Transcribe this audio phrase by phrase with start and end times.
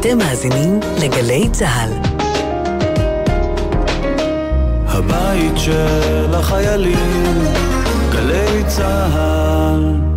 [0.00, 1.90] אתם מאזינים לגלי צה"ל.
[4.86, 7.44] הבית של החיילים,
[8.12, 10.07] גלי צה"ל.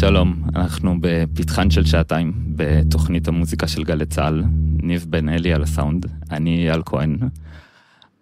[0.00, 4.44] שלום, אנחנו בפתחן של שעתיים בתוכנית המוזיקה של גלי צה"ל,
[4.82, 7.16] ניב בן אלי על הסאונד, אני אייל כהן.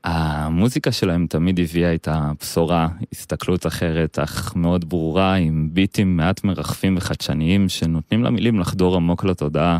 [0.05, 6.97] המוזיקה שלהם תמיד הביאה את הבשורה, הסתכלות אחרת, אך מאוד ברורה, עם ביטים מעט מרחפים
[6.97, 9.79] וחדשניים, שנותנים למילים לחדור עמוק לתודעה.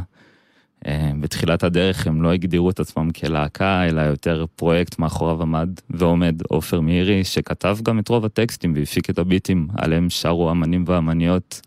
[0.87, 6.43] אה, בתחילת הדרך הם לא הגדירו את עצמם כלהקה, אלא יותר פרויקט מאחוריו עמד ועומד
[6.49, 11.61] עופר מאירי, שכתב גם את רוב הטקסטים והפיק את הביטים, עליהם שרו אמנים ואמניות,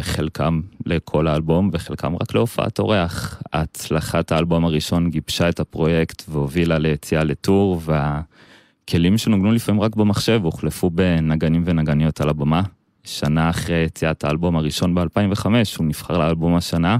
[0.00, 3.42] חלקם לכל האלבום וחלקם רק להופעת אורח.
[3.52, 10.90] הצלחת האלבום הראשון גיבשה את הפרויקט והובילה ליציאה לטור, והכלים שנוגנו לפעמים רק במחשב הוחלפו
[10.90, 12.62] בנגנים ונגניות על הבמה.
[13.04, 15.46] שנה אחרי יציאת האלבום הראשון ב-2005,
[15.78, 16.98] הוא נבחר לאלבום השנה,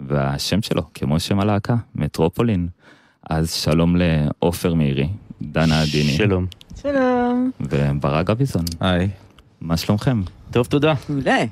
[0.00, 2.68] והשם שלו, כמו שם הלהקה, מטרופולין.
[3.30, 5.08] אז שלום לעופר מאירי,
[5.42, 6.12] דנה עדיני.
[6.12, 6.46] שלום.
[6.82, 7.50] שלום.
[7.60, 8.64] וברק גביזון.
[8.80, 9.08] היי.
[9.60, 10.22] מה שלומכם?
[10.50, 10.94] טוב, תודה.
[11.08, 11.44] מעולה.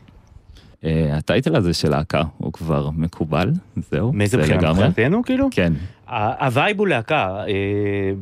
[0.84, 3.50] אה, ה title הזה של להקה הוא כבר מקובל,
[3.90, 4.12] זהו?
[4.12, 4.72] מאיזה זה בחינה?
[4.72, 5.48] מבחינתנו, כאילו?
[5.50, 5.72] כן.
[6.40, 7.52] ה vibe הוא להקה, אה,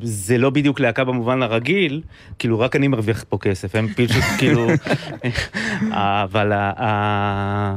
[0.03, 2.03] זה לא בדיוק להקה במובן הרגיל,
[2.39, 4.67] כאילו רק אני מרוויח פה כסף, הם פשוט כאילו,
[5.93, 7.77] אבל ה- ה-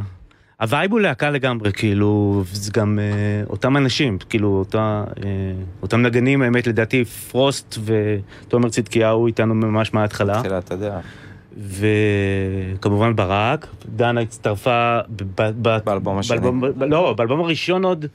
[0.62, 3.04] ה vibe הוא להקה לגמרי, כאילו, זה גם אה,
[3.50, 5.30] אותם אנשים, כאילו, אותה, אה,
[5.82, 10.40] אותם נגנים, האמת, לדעתי, פרוסט ותומר צדקיהו איתנו ממש מההתחלה.
[10.40, 11.06] תחילת הדרך.
[11.58, 15.24] וכמובן ברק, דנה הצטרפה ב-
[15.62, 16.38] ב- באלבום השני.
[16.38, 18.06] באלבום- ב- לא, באלבום הראשון עוד,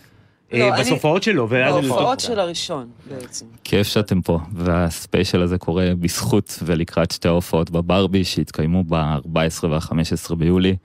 [0.52, 1.48] לא, אה, אני- בסופעות שלו.
[1.52, 3.46] אני- בהופעות של הראשון בעצם.
[3.64, 9.28] כיף שאתם פה, והספיישל הזה קורה בזכות ולקראת שתי ההופעות בברבי שהתקיימו ב-14
[9.68, 10.76] וה-15 ביולי.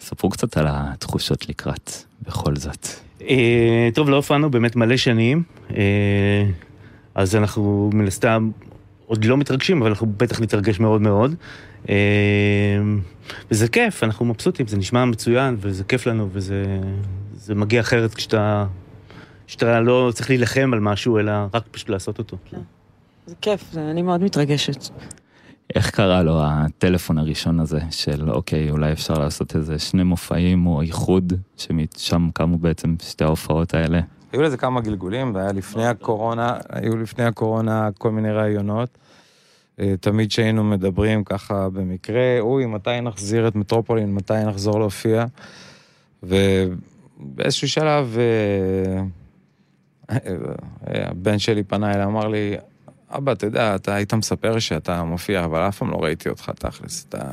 [0.00, 1.90] ספרו קצת על התחושות לקראת,
[2.26, 2.86] בכל זאת.
[3.28, 5.42] אה, טוב, לא הופענו באמת מלא שנים,
[5.76, 6.44] אה,
[7.14, 8.50] אז אנחנו מן הסתם
[9.06, 11.34] עוד לא מתרגשים, אבל אנחנו בטח נתרגש מאוד מאוד.
[11.88, 11.94] אה,
[13.50, 16.64] וזה כיף, אנחנו מבסוטים, זה נשמע מצוין, וזה כיף לנו, וזה
[17.34, 18.66] זה מגיע אחרת כשאתה,
[19.46, 22.36] כשאתה לא צריך להילחם על משהו, אלא רק פשוט לעשות אותו.
[23.26, 24.88] זה כיף, זה- אני מאוד מתרגשת.
[25.74, 30.82] איך קרה לו הטלפון הראשון הזה של אוקיי, אולי אפשר לעשות איזה שני מופעים או
[30.82, 34.00] איחוד, שמשם קמו בעצם שתי ההופעות האלה?
[34.32, 38.88] היו לזה כמה גלגולים, והיה לפני הקורונה, היו לפני הקורונה כל מיני רעיונות.
[39.80, 45.24] אה, תמיד כשהיינו מדברים ככה במקרה, אוי, מתי נחזיר את מטרופולין, מתי נחזור להופיע.
[46.22, 49.02] ובאיזשהו שלב, אה,
[50.10, 50.16] אה,
[50.86, 52.56] הבן שלי פנה אליי, אמר לי,
[53.10, 57.06] אבא, אתה יודע, אתה היית מספר שאתה מופיע, אבל אף פעם לא ראיתי אותך תכלס,
[57.08, 57.32] אתה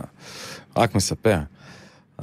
[0.77, 1.39] רק מספר.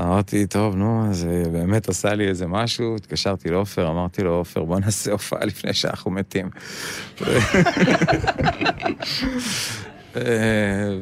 [0.00, 4.64] אמרתי, טוב, נו, אז אה, באמת עשה לי איזה משהו, התקשרתי לעופר, אמרתי לו, עופר,
[4.64, 6.50] בוא נעשה הופעה לפני שאנחנו מתים.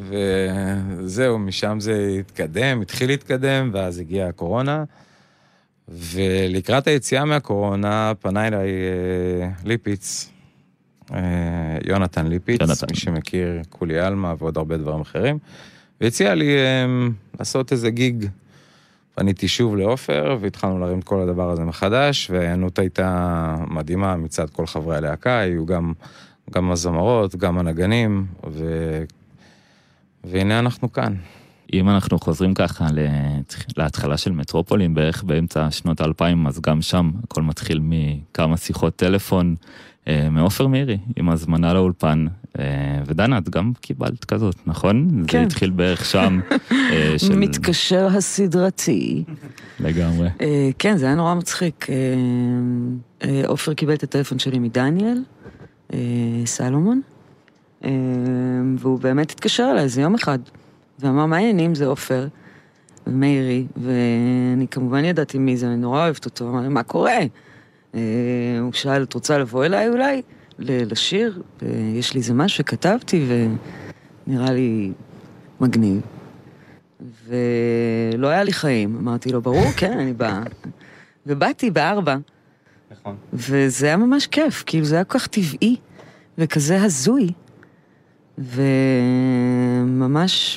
[0.08, 4.84] וזהו, משם זה התקדם, התחיל להתקדם, ואז הגיעה הקורונה.
[5.88, 10.30] ולקראת היציאה מהקורונה פנה אליי אה, ליפיץ,
[11.14, 12.86] אה, יונתן ליפיץ, יונתן.
[12.90, 15.38] מי שמכיר, כולי עלמא ועוד הרבה דברים אחרים,
[16.00, 16.86] והציע לי אה,
[17.38, 18.26] לעשות איזה גיג.
[19.14, 24.66] פניתי שוב לעופר, והתחלנו להרים את כל הדבר הזה מחדש, וההיענות הייתה מדהימה מצד כל
[24.66, 25.92] חברי הלהקה, היו גם,
[26.50, 28.64] גם הזמרות, גם הנגנים, ו...
[30.24, 31.14] והנה אנחנו כאן.
[31.72, 32.86] אם אנחנו חוזרים ככה
[33.76, 39.54] להתחלה של מטרופולין בערך באמצע שנות האלפיים, אז גם שם הכל מתחיל מכמה שיחות טלפון
[40.08, 42.26] אה, מעופר מירי עם הזמנה לאולפן.
[42.58, 42.64] אה,
[43.06, 45.24] ודנה, את גם קיבלת כזאת, נכון?
[45.26, 45.38] כן.
[45.38, 46.40] זה התחיל בערך שם.
[46.72, 47.36] אה, של...
[47.36, 49.24] מתקשר הסדרתי.
[49.80, 50.28] לגמרי.
[50.40, 51.86] אה, כן, זה היה נורא מצחיק.
[51.90, 51.96] אה,
[53.28, 55.22] אה, עופר קיבל את הטלפון שלי מדניאל, אה,
[56.44, 57.00] סלומון,
[57.84, 57.90] אה,
[58.78, 60.38] והוא באמת התקשר אליי איזה יום אחד,
[60.98, 61.74] ואמר, מה העניינים?
[61.74, 62.26] זה עופר
[63.06, 67.18] ומאירי, ואני כמובן ידעתי מי זה, אני נורא אוהבת אותו, אמר לי, מה קורה?
[67.94, 68.00] אה,
[68.60, 70.22] הוא שאל, את רוצה לבוא אליי אולי?
[70.58, 71.42] לשיר?
[71.62, 73.26] אה, יש לי איזה משהו שכתבתי,
[74.26, 74.92] ונראה לי
[75.60, 76.00] מגניב.
[77.26, 78.96] ולא היה לי חיים.
[79.00, 80.42] אמרתי לו, ברור, כן, אני באה.
[81.26, 82.16] ובאתי בארבע,
[83.04, 83.16] נכון.
[83.32, 85.76] וזה היה ממש כיף, כאילו זה היה כל כך טבעי,
[86.38, 87.28] וכזה הזוי,
[88.38, 89.32] וממש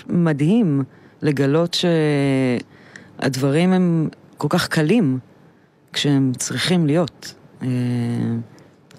[0.10, 0.84] מדהים
[1.22, 1.78] לגלות
[3.20, 5.20] שהדברים הם כל כך קלים
[5.94, 7.34] כשהם צריכים להיות.
[7.62, 7.68] אה,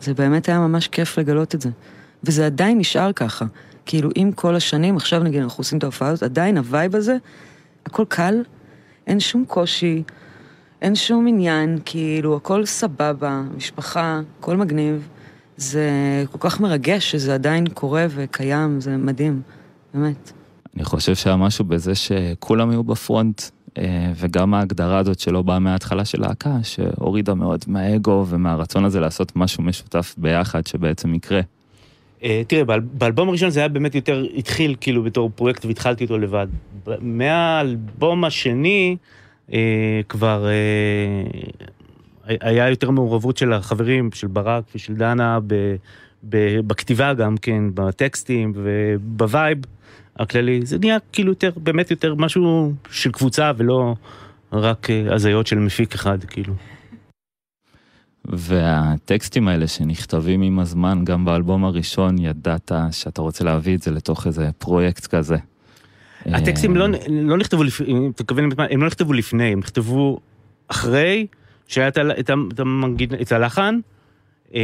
[0.00, 1.70] זה באמת היה ממש כיף לגלות את זה.
[2.24, 3.44] וזה עדיין נשאר ככה.
[3.86, 7.16] כאילו, עם כל השנים, עכשיו נגיד אנחנו עושים את ההופעה הזאת, עדיין ה vibe הזה,
[7.86, 8.34] הכל קל,
[9.06, 10.02] אין שום קושי,
[10.82, 15.08] אין שום עניין, כאילו, הכל סבבה, משפחה, הכל מגניב.
[15.56, 15.90] זה
[16.32, 19.42] כל כך מרגש שזה עדיין קורה וקיים, זה מדהים,
[19.94, 20.32] באמת.
[20.76, 23.42] אני חושב שהיה משהו בזה שכולם היו בפרונט,
[23.78, 29.32] אה, וגם ההגדרה הזאת שלא באה מההתחלה של להקה, שהורידה מאוד מהאגו ומהרצון הזה לעשות
[29.36, 31.40] משהו משותף ביחד שבעצם יקרה.
[32.24, 36.18] אה, תראה, באל- באלבום הראשון זה היה באמת יותר, התחיל כאילו בתור פרויקט והתחלתי אותו
[36.18, 36.46] לבד.
[37.00, 38.96] מהאלבום השני
[40.08, 45.76] כבר אה, היה יותר מעורבות של החברים, של ברק ושל דנה, ב,
[46.28, 49.58] ב, בכתיבה גם כן, בטקסטים וב vibe
[50.16, 50.66] הכללי.
[50.66, 53.94] זה נהיה כאילו יותר, באמת יותר משהו של קבוצה ולא
[54.52, 56.54] רק אה, הזיות של מפיק אחד, כאילו.
[58.24, 64.26] והטקסטים האלה שנכתבים עם הזמן, גם באלבום הראשון, ידעת שאתה רוצה להביא את זה לתוך
[64.26, 65.36] איזה פרויקט כזה.
[66.26, 67.80] הטקסטים לא, לא נכתבו, לפ...
[67.80, 70.18] אם אתה מתכוון, הם לא נכתבו לפני, הם נכתבו
[70.68, 71.26] אחרי
[71.66, 71.98] שהיה את.
[71.98, 72.30] את.
[73.22, 73.78] את הלחן,
[74.54, 74.60] אה,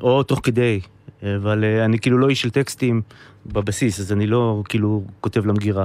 [0.00, 0.80] או תוך כדי.
[1.22, 3.02] אבל אה, אני כאילו לא איש של טקסטים
[3.46, 5.84] בבסיס, אז אני לא כאילו כותב למגירה.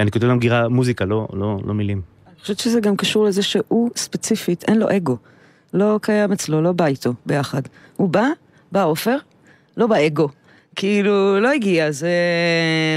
[0.00, 2.00] אני כותב למגירה מוזיקה, לא, לא, לא מילים.
[2.26, 5.16] אני חושבת שזה גם קשור לזה שהוא ספציפית, אין לו אגו.
[5.74, 7.62] לא קיים אצלו, לא בא איתו ביחד.
[7.96, 8.26] הוא בא,
[8.72, 9.16] בא עופר,
[9.76, 10.28] לא באגו.
[10.76, 12.10] כאילו, לא הגיע, זה...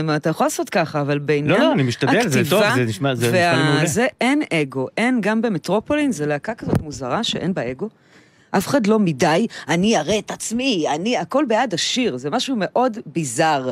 [0.04, 3.16] מה, אתה יכול לעשות ככה, אבל בעניין לא, לא, אני משתדל, זה טוב, זה נשמע
[3.16, 3.84] זה נשמע לי מעולה.
[3.84, 4.88] וזה, אין אגו.
[4.98, 7.90] אין, גם במטרופולין, זה להקה כזאת מוזרה שאין בה אגו.
[8.52, 12.98] אף אחד לא מדי, אני אראה את עצמי, אני, הכל בעד השיר, זה משהו מאוד
[13.06, 13.72] ביזאר.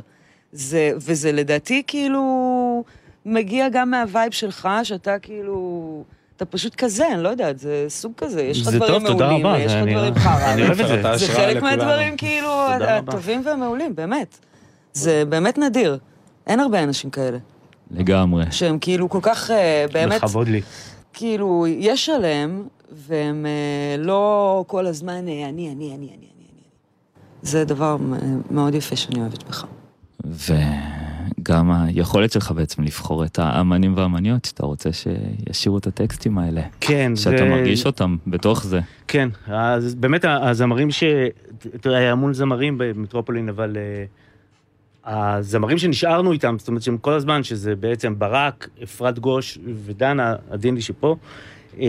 [0.52, 2.84] זה, וזה לדעתי כאילו
[3.26, 6.04] מגיע גם מהווייב שלך, שאתה כאילו...
[6.38, 9.68] אתה פשוט כזה, אני לא יודעת, זה סוג כזה, יש לך דברים טוב, תודה מעולים,
[9.68, 10.54] זה לך דברים חרא.
[10.54, 11.26] אני אוהב את זה.
[11.28, 11.64] זה חלק.
[11.64, 12.50] מהדברים כאילו.
[12.70, 14.38] הטובים והמעולים, באמת.
[14.94, 15.98] זה באמת נדיר.
[16.48, 17.38] אין הרבה אנשים כאלה,
[17.92, 18.46] לגמרי.
[18.52, 20.62] שהם כאילו כל כך, אה, באמת, לכבוד לי.
[21.14, 26.28] כאילו, יש עליהם, והם אה, לא כל הזמן, אה, אני, אני, אני, אני, אני, אני.
[27.42, 28.18] זה דבר אה,
[28.52, 29.66] מאוד יפה שאני אוהבת בך.
[31.44, 36.62] וגם היכולת שלך בעצם לבחור את האמנים והאמניות שאתה רוצה שישירו את הטקסטים האלה.
[36.82, 37.22] כן, זה...
[37.22, 38.80] שאתה מרגיש אותם בתוך זה.
[39.08, 41.04] כן, אז באמת הזמרים ש...
[41.82, 44.06] תראה, היה המון זמרים במטרופולין, אבל אה,
[45.06, 50.76] הזמרים שנשארנו איתם, זאת אומרת שהם כל הזמן, שזה בעצם ברק, אפרת גוש ודנה, הדין
[50.76, 51.16] לי שפה,
[51.78, 51.84] זה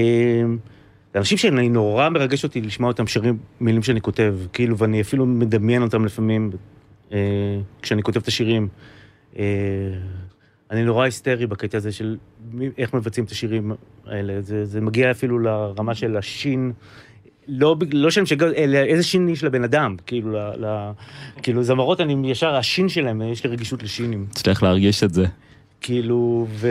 [1.20, 5.82] אנשים שאני נורא מרגש אותי לשמוע אותם שרים מילים שאני כותב, כאילו, ואני אפילו מדמיין
[5.82, 6.50] אותם לפעמים
[7.12, 7.18] אה,
[7.82, 8.68] כשאני כותב את השירים.
[9.38, 9.44] אה,
[10.70, 12.16] אני נורא היסטרי בקטע הזה של
[12.78, 13.72] איך מבצעים את השירים
[14.06, 14.40] האלה.
[14.40, 16.72] זה, זה מגיע אפילו לרמה של השין,
[17.48, 19.96] לא, לא שאני משגע, אלא איזה שין יש לבן אדם.
[20.06, 20.90] כאילו, ל, ל,
[21.42, 24.26] כאילו זמרות, אני ישר, השין שלהם, יש לי רגישות לשינים.
[24.30, 25.26] תצליח להרגיש את זה.
[25.80, 26.68] כאילו, ו...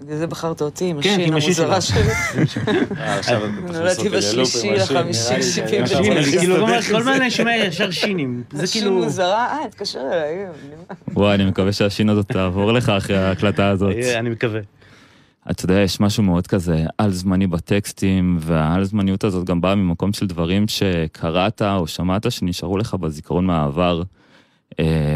[0.00, 1.80] בגלל זה בחרת אותי עם כן, השין השין המוזרה.
[1.80, 2.02] שלי.
[3.72, 6.02] נולדתי בשלישי לחמישי, שבעים זה- ותשע.
[6.02, 7.12] שינים, כאילו, כל הזמן.
[7.12, 8.42] אני שומע ישר שינים.
[8.52, 8.94] זה שין כאילו...
[8.96, 10.46] מוזרה, אה, התקשר אליי.
[11.14, 13.92] וואי, אני מקווה שהשין הזאת תעבור לך אחרי ההקלטה הזאת.
[14.02, 14.60] אה, אני מקווה.
[15.50, 20.12] אתה יודע, יש משהו מאוד כזה על זמני בטקסטים, והעל זמניות הזאת גם באה ממקום
[20.12, 24.02] של דברים שקראת או שמעת שנשארו לך בזיכרון מהעבר,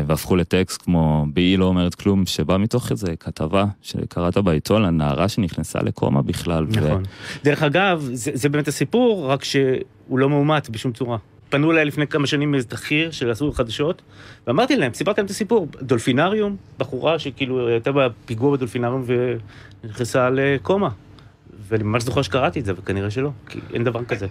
[0.07, 5.29] והפכו לטקסט כמו "באי לא אומרת כלום", שבא מתוך איזה כתבה שקראת בעיתון על נערה
[5.29, 6.65] שנכנסה לקומה בכלל.
[6.65, 7.03] ו- נכון.
[7.45, 11.17] דרך אגב, זה, זה באמת הסיפור, רק שהוא לא מאומת בשום צורה.
[11.49, 14.03] פנו אליי לפני כמה שנים מאיזה תחקיר שעשו חדשות,
[14.47, 15.69] ואמרתי להם, סיפרתי להם את הסיפור.
[15.83, 19.05] דולפינריום, בחורה שכאילו הייתה בפיגוע בדולפינריום
[19.85, 20.89] ונכנסה לקומה.
[21.69, 24.27] ואני ממש זוכר שקראתי את זה, וכנראה שלא, כי אין דבר כזה.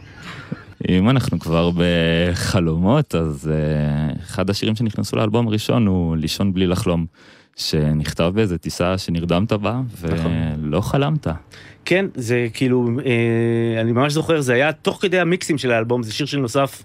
[0.89, 7.05] אם אנחנו כבר בחלומות, אז אה, אחד השירים שנכנסו לאלבום הראשון הוא לישון בלי לחלום,
[7.55, 11.27] שנכתב באיזה טיסה שנרדמת בה, ולא חלמת.
[11.85, 16.13] כן, זה כאילו, אה, אני ממש זוכר, זה היה תוך כדי המיקסים של האלבום, זה
[16.13, 16.83] שיר שנוסף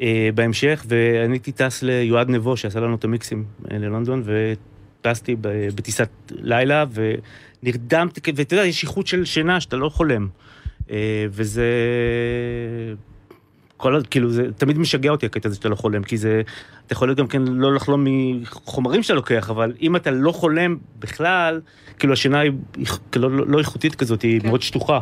[0.00, 5.36] אה, בהמשך, ואני הייתי טס ליועד נבו, שעשה לנו את המיקסים אה, ללונדון, וטסתי
[5.74, 6.84] בטיסת לילה,
[7.62, 10.28] ונרדמתי, ואתה יודע, יש איכות של שינה שאתה לא חולם.
[10.90, 11.64] אה, וזה...
[13.80, 16.42] כל, כאילו, זה תמיד משגע אותי הקטע הזה שאתה לא חולם, כי זה,
[16.86, 18.06] אתה יכול גם כן לא לחלום
[18.40, 21.60] מחומרים שאתה לוקח, אבל אם אתה לא חולם בכלל,
[21.98, 22.52] כאילו השינה היא
[23.12, 25.00] כאילו לא, לא איכותית כזאת, היא מאוד שטוחה.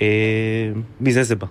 [0.00, 0.70] אה,
[1.00, 1.46] מזה זה בא.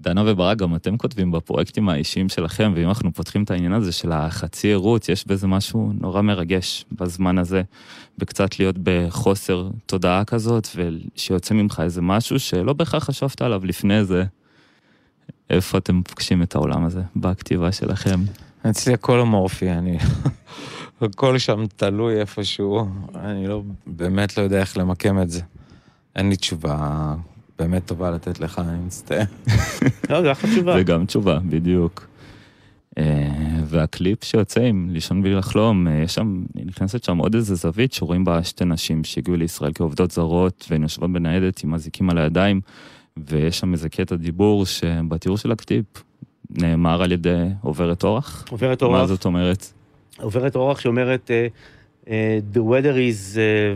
[0.00, 4.12] דנה וברק, גם אתם כותבים בפרויקטים האישיים שלכם, ואם אנחנו פותחים את העניין הזה של
[4.12, 7.62] החצי ערות, יש בזה משהו נורא מרגש בזמן הזה,
[8.18, 14.24] בקצת להיות בחוסר תודעה כזאת, ושיוצא ממך איזה משהו שלא בהכרח חשבת עליו לפני זה.
[15.50, 18.20] איפה אתם פוגשים את העולם הזה בכתיבה שלכם?
[18.70, 19.98] אצלי הכל אמורפי, אני...
[21.00, 25.40] הכל שם תלוי איפשהו, אני לא, באמת לא יודע איך למקם את זה.
[26.16, 27.14] אין לי תשובה
[27.58, 29.24] באמת טובה לתת לך, אני מצטער.
[30.10, 30.76] לא, זו אחלה תשובה.
[30.76, 32.08] זה גם תשובה, בדיוק.
[32.98, 37.92] אה, והקליפ שיוצא עם לישון בלי לחלום, אה, יש שם, נכנסת שם עוד איזה זווית
[37.92, 42.60] שרואים בה שתי נשים שהגיעו לישראל כעובדות זרות והן יושבות בניידת עם אזיקים על הידיים,
[43.26, 45.84] ויש שם איזה קטע דיבור שבתיאור של הקליפ
[46.50, 48.44] נאמר על ידי עוברת אורח.
[48.50, 49.66] עוברת מה אורח, זאת אומרת?
[50.20, 51.46] עוברת אורח שאומרת, אה,
[52.10, 53.74] אה, The weather is אה,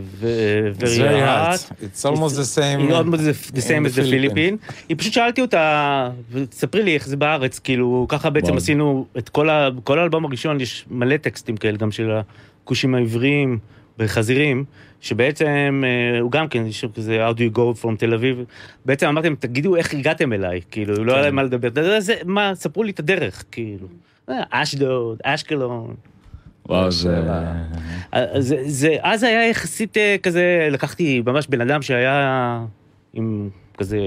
[0.79, 1.71] It's very hot.
[1.83, 2.79] It's almost the same.
[2.79, 4.73] היא almost the- the same as the Philippines.
[4.89, 6.09] היא פשוט שאלתי אותה,
[6.49, 8.57] תספרי לי איך זה בארץ, כאילו, ככה בעצם.
[8.57, 12.11] עשינו את כל ה- כל האלבום הראשון, יש מלא טקסטים כאלה, גם של
[12.63, 13.59] הכושים העבריים
[13.97, 14.63] בחזירים,
[15.01, 18.43] שבעצם אה, הוא גם כן, יש כזה How do you go from תל אביב,
[18.85, 21.69] בעצם אמרתי להם, תגידו איך הגעתם אליי, כאילו, לא היה להם מה לדבר,
[21.99, 23.87] זה- מה, ספרו לי את הדרך, כאילו.
[24.29, 25.93] אה, אשדוד, אשקלון.
[26.69, 27.21] וואו, זה...
[28.13, 32.59] אה, זה, זה, אז היה יחסית כזה, לקחתי ממש בן אדם שהיה
[33.13, 33.97] עם כזה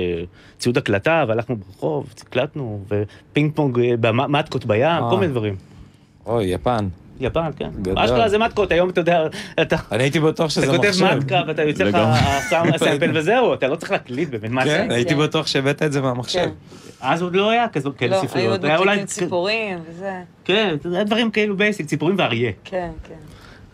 [0.59, 4.83] ציוד הקלטה, והלכנו ברחוב, הקלטנו, ופינג פונג במטקות בים.
[5.11, 5.57] כל מיני דברים.
[6.27, 6.89] אוי, יפן.
[7.21, 7.71] יפן, כן.
[7.97, 9.27] אשכרה זה מטקות, היום אתה יודע,
[9.63, 9.77] אתה...
[9.93, 11.05] אני הייתי בטוח שזה מהמחשב.
[11.07, 11.95] כותב מטקה ואתה יוצא לך
[12.75, 14.71] ה sample וזהו, אתה לא צריך להקליט באמת, מה זה?
[14.71, 15.21] כן, הייתי כן.
[15.21, 16.39] בטוח שהבאת את זה מהמחשב.
[16.45, 16.51] כן.
[17.01, 18.91] אז עוד לא היה כזו כאלה לא, היו ספריות, עוד היה אולי...
[18.91, 20.23] מקליטים ציפורים וזה.
[20.45, 22.53] כן, זה היה דברים כאילו basic, ציפורים ואריה.
[22.65, 23.15] כן, כן.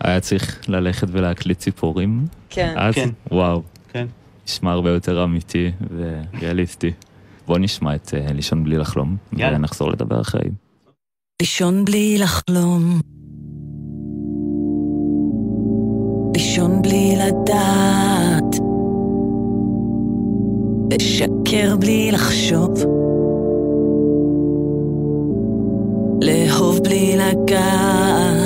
[0.01, 2.25] היה צריך ללכת ולהקליט ציפורים.
[2.51, 2.75] כן.
[2.77, 3.09] אז כן.
[3.31, 4.07] וואו, כן.
[4.47, 6.93] נשמע הרבה יותר אמיתי וריאליסטי.
[7.47, 9.17] בוא נשמע את אה, לישון בלי לחלום.
[9.33, 10.51] ונחזור לדבר אחרי.
[11.43, 13.01] לישון בלי לחלום.
[16.35, 18.61] לישון בלי לדעת.
[20.93, 22.85] לשקר בלי לחשוב.
[26.23, 28.42] לאהוב בלי לגעת.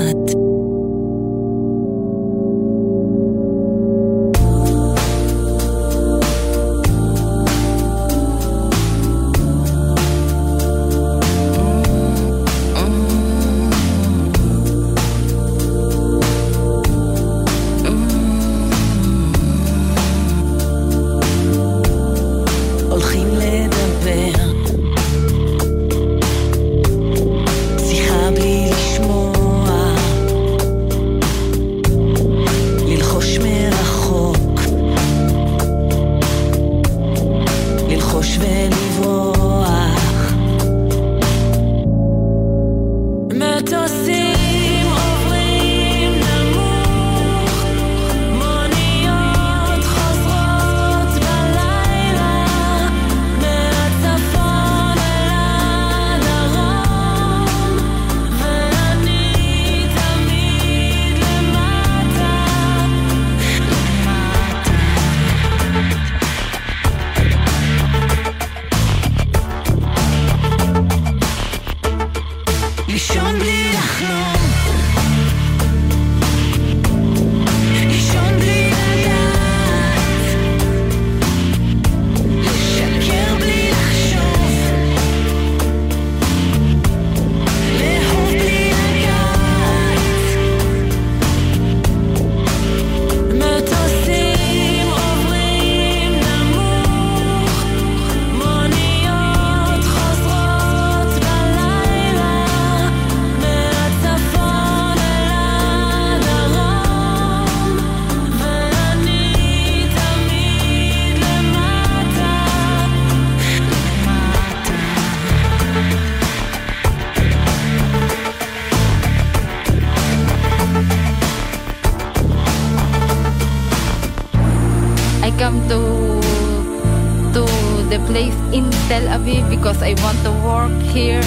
[129.67, 131.23] Aviv because I want to work here.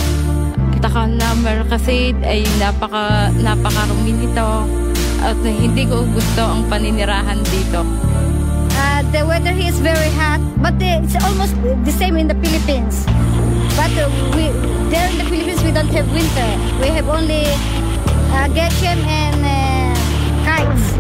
[0.72, 4.64] Kita ka number kasi ay napaka napakarumi nito
[5.20, 7.84] at hindi ko gusto ang paninirahan dito.
[8.80, 11.52] Uh, the weather here is very hot, but it's almost
[11.84, 13.04] the same in the Philippines.
[13.76, 14.56] But uh, we,
[14.88, 16.50] there in the Philippines, we don't have winter.
[16.80, 17.44] We have only
[18.40, 19.92] uh, Geshem and uh,
[20.48, 20.96] kites.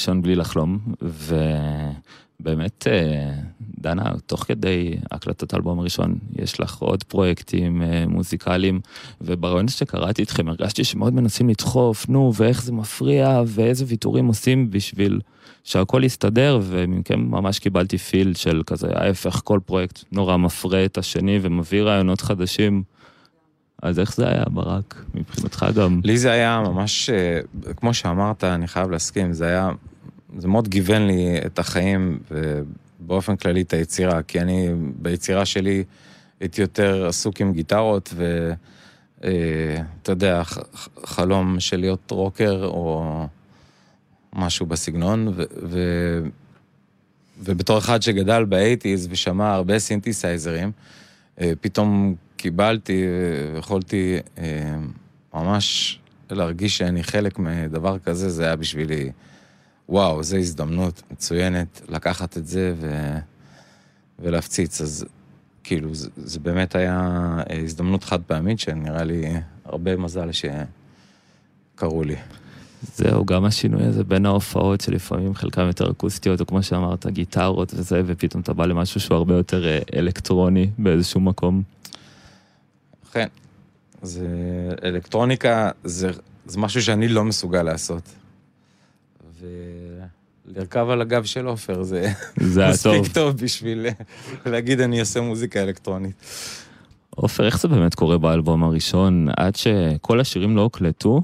[0.00, 0.78] הלישון בלי לחלום,
[2.40, 3.32] ובאמת, אה,
[3.80, 8.80] דנה, תוך כדי הקלטת האלבום הראשון, יש לך עוד פרויקטים אה, מוזיקליים,
[9.20, 15.20] וברעיון שקראתי אתכם הרגשתי שמאוד מנסים לדחוף, נו, ואיך זה מפריע, ואיזה ויתורים עושים בשביל
[15.64, 21.38] שהכל יסתדר, ומכם ממש קיבלתי פיל של כזה, ההפך, כל פרויקט נורא מפרה את השני
[21.42, 22.82] ומביא רעיונות חדשים.
[23.82, 26.00] אז איך זה היה, ברק, מבחינתך גם?
[26.04, 27.40] לי זה היה ממש, אה,
[27.76, 29.70] כמו שאמרת, אני חייב להסכים, זה היה,
[30.38, 35.84] זה מאוד גיוון לי את החיים, ובאופן כללי את היצירה, כי אני ביצירה שלי
[36.40, 38.14] הייתי יותר עסוק עם גיטרות,
[39.20, 43.26] ואתה יודע, ח- ח- חלום של להיות רוקר, או
[44.32, 45.42] משהו בסגנון, ו...
[45.62, 45.78] ו...
[47.42, 50.72] ובתור אחד שגדל ב eighties ושמע הרבה סינתסייזרים,
[51.40, 53.04] אה, פתאום קיבלתי
[53.54, 54.74] ויכולתי אה,
[55.34, 55.98] ממש
[56.30, 59.10] להרגיש שאני חלק מדבר כזה, זה היה בשבילי,
[59.90, 63.16] וואו, זו הזדמנות מצוינת לקחת את זה ו...
[64.18, 64.80] ולהפציץ.
[64.80, 65.06] אז
[65.64, 66.98] כאילו, זה, זה באמת היה
[67.50, 69.32] אה, הזדמנות חד פעמית, שנראה לי
[69.64, 72.16] הרבה מזל שקרו לי.
[72.96, 78.02] זהו, גם השינוי הזה בין ההופעות שלפעמים חלקם יותר אקוסטיות, או כמו שאמרת, גיטרות וזה,
[78.06, 81.62] ופתאום אתה בא למשהו שהוא הרבה יותר אה, אלקטרוני באיזשהו מקום.
[83.10, 83.26] אכן,
[84.02, 84.26] זה
[84.84, 86.10] אלקטרוניקה, זה,
[86.46, 88.19] זה משהו שאני לא מסוגל לעשות.
[90.46, 92.96] ולרכב על הגב של עופר זה, זה היה טוב.
[92.96, 93.86] מספיק טוב בשביל
[94.46, 96.14] להגיד אני אעשה מוזיקה אלקטרונית.
[97.10, 101.22] עופר, איך זה באמת קורה באלבום הראשון, עד שכל השירים לא הוקלטו,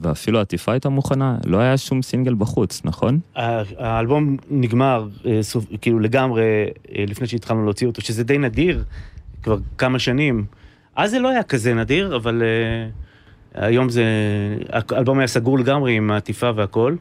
[0.00, 3.20] ואפילו העטיפה הייתה מוכנה, לא היה שום סינגל בחוץ, נכון?
[3.78, 6.42] האלבום נגמר, אה, סוף, כאילו לגמרי,
[6.96, 8.84] אה, לפני שהתחלנו להוציא אותו, שזה די נדיר,
[9.42, 10.44] כבר כמה שנים.
[10.96, 14.04] אז זה לא היה כזה נדיר, אבל uh, היום זה...
[14.70, 16.96] האלבום היה סגור לגמרי עם העטיפה והכל,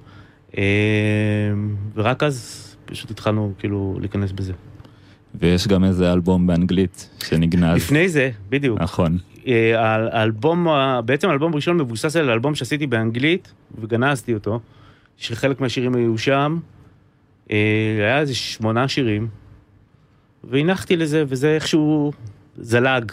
[1.95, 4.53] ורק אז פשוט התחלנו כאילו להיכנס בזה.
[5.35, 7.75] ויש גם איזה אלבום באנגלית שנגנז.
[7.77, 8.81] לפני זה, בדיוק.
[8.81, 9.17] נכון.
[9.47, 10.67] אה, האל- האלבום,
[11.05, 14.59] בעצם האלבום הראשון מבוסס על האלבום שעשיתי באנגלית, וגנזתי אותו,
[15.17, 16.57] שחלק מהשירים היו שם.
[17.51, 17.55] אה,
[17.99, 19.27] היה איזה שמונה שירים,
[20.43, 22.11] והנחתי לזה, וזה איכשהו
[22.57, 23.11] זלג.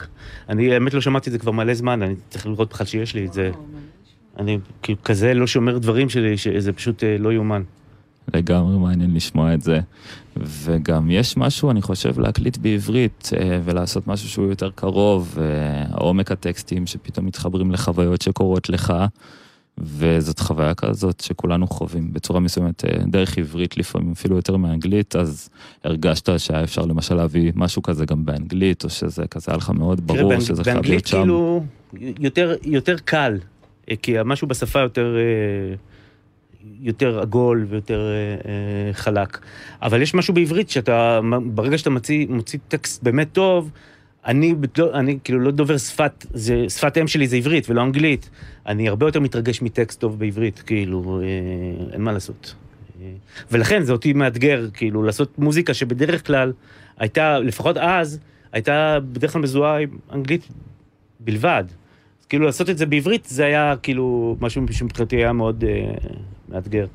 [0.48, 3.26] אני האמת לא שמעתי את זה כבר מלא זמן, אני צריך לראות בכלל שיש לי
[3.26, 3.50] את זה.
[4.38, 7.62] אני כאילו כזה לא שומר דברים שלי, שזה פשוט אה, לא יאומן.
[8.34, 9.80] לגמרי מעניין לשמוע את זה.
[10.36, 16.32] וגם יש משהו, אני חושב, להקליט בעברית אה, ולעשות משהו שהוא יותר קרוב, אה, עומק
[16.32, 18.94] הטקסטים שפתאום מתחברים לחוויות שקורות לך,
[19.78, 25.48] וזאת חוויה כזאת שכולנו חווים בצורה מסוימת, דרך עברית לפעמים אפילו יותר מאנגלית, אז
[25.84, 30.06] הרגשת שהיה אפשר למשל להביא משהו כזה גם באנגלית, או שזה כזה היה לך מאוד
[30.06, 31.16] ברור שזה חייב באנגלית להיות שם.
[31.16, 31.64] כאילו
[32.18, 33.38] יותר, יותר קל,
[34.02, 35.74] כי משהו בשפה יותר, אה,
[36.80, 39.38] יותר עגול ויותר אה, אה, חלק.
[39.82, 43.70] אבל יש משהו בעברית שאתה, ברגע שאתה מוציא, מוציא טקסט באמת טוב,
[44.26, 48.30] אני, לא- אני כאילו לא דובר שפת, זה, שפת אם שלי זה עברית ולא אנגלית.
[48.66, 52.54] אני הרבה יותר מתרגש מטקסט טוב בעברית, כאילו, אה, אין מה לעשות.
[53.02, 53.06] אה,
[53.50, 56.52] ולכן זה אותי מאתגר, כאילו, לעשות מוזיקה שבדרך כלל
[56.98, 58.18] הייתה, לפחות אז,
[58.52, 60.48] הייתה בדרך כלל מזוהה עם אנגלית
[61.20, 61.64] בלבד.
[62.28, 65.94] כאילו לעשות את זה בעברית, זה היה כאילו משהו שמבחינתי היה מאוד אה,
[66.48, 66.86] מאתגר.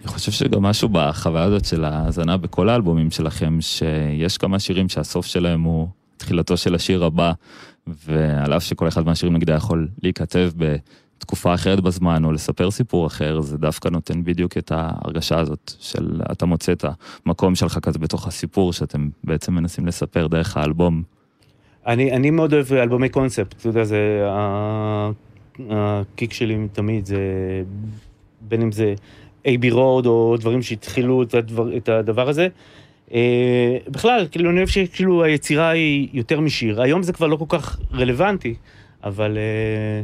[0.00, 5.26] אני חושב שגם משהו בחוויה הזאת של ההאזנה בכל האלבומים שלכם, שיש כמה שירים שהסוף
[5.26, 7.32] שלהם הוא תחילתו של השיר הבא,
[7.86, 13.06] ועל אף שכל אחד מהשירים נגיד היה יכול להיכתב בתקופה אחרת בזמן, או לספר סיפור
[13.06, 16.84] אחר, זה דווקא נותן בדיוק את ההרגשה הזאת של אתה מוצא את
[17.26, 21.02] המקום שלך כזה בתוך הסיפור שאתם בעצם מנסים לספר דרך האלבום.
[21.88, 24.26] אני, אני מאוד אוהב אלבומי קונספט, אתה יודע, זה
[25.70, 27.18] הקיק שלי תמיד, זה
[28.40, 28.94] בין אם זה
[29.46, 32.48] AB רוד או דברים שהתחילו את, הדבר, את הדבר הזה.
[33.14, 36.82] אה, בכלל, כאילו, אני אוהב שכאילו היצירה היא יותר משיר.
[36.82, 38.54] היום זה כבר לא כל כך רלוונטי,
[39.04, 40.02] אבל אה,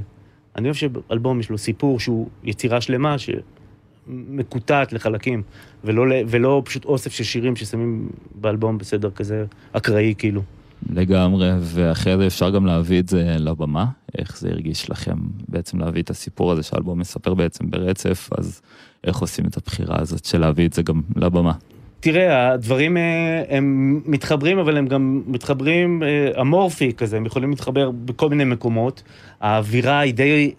[0.56, 5.42] אני אוהב שאלבום יש לו סיפור שהוא יצירה שלמה, שמקוטעת לחלקים,
[5.84, 10.42] ולא, ולא פשוט אוסף של שירים ששמים באלבום בסדר כזה אקראי, כאילו.
[10.90, 13.86] לגמרי, ואחרי זה אפשר גם להביא את זה לבמה,
[14.18, 15.16] איך זה הרגיש לכם
[15.48, 18.60] בעצם להביא את הסיפור הזה שהאלבום מספר בעצם ברצף, אז
[19.04, 21.52] איך עושים את הבחירה הזאת של להביא את זה גם לבמה.
[22.00, 27.90] תראה, הדברים אה, הם מתחברים, אבל הם גם מתחברים אה, אמורפי כזה, הם יכולים להתחבר
[27.90, 29.02] בכל מיני מקומות.
[29.40, 30.54] האווירה היא די,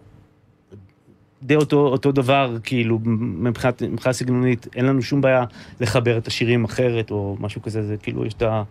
[1.43, 5.43] די אותו, אותו דבר, כאילו, מבחינת, סגנונית, אין לנו שום בעיה
[5.79, 8.63] לחבר את השירים אחרת או משהו כזה, זה כאילו, יש את, ה,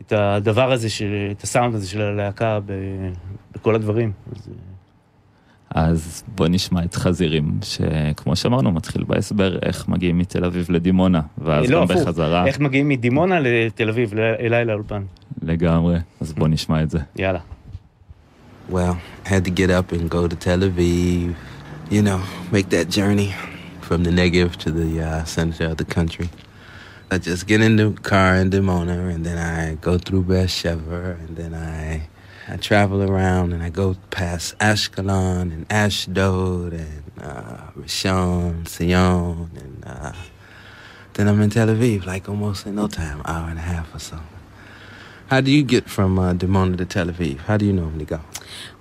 [0.00, 2.72] את הדבר הזה, של, את הסאונד הזה של הלהקה ב,
[3.54, 4.12] בכל הדברים.
[4.36, 4.48] אז,
[5.70, 11.70] אז בוא נשמע את חזירים, שכמו שאמרנו, מתחיל בהסבר איך מגיעים מתל אביב לדימונה, ואז
[11.70, 12.02] לא, גם הפוך.
[12.02, 15.02] בחזרה, איך מגיעים מדימונה לתל אביב, אליי לאולפן.
[15.42, 16.98] לגמרי, אז בוא נשמע את זה.
[17.16, 17.40] יאללה.
[18.70, 21.34] Well, had to get up and go to Tel Aviv,
[21.90, 22.20] you know,
[22.52, 23.30] make that journey
[23.80, 26.28] from the Negev to the uh, center of the country.
[27.10, 31.36] I just get in the car in Dimona, and then I go through Beersheba, and
[31.36, 32.06] then I
[32.46, 39.84] I travel around, and I go past Ashkelon and Ashdod and uh, Rishon, Sion, and
[39.86, 40.12] uh,
[41.14, 43.98] then I'm in Tel Aviv, like almost in no time, hour and a half or
[43.98, 44.20] so.
[45.28, 47.38] How do you get from uh, Dimona to Tel Aviv?
[47.40, 48.20] How do you normally go?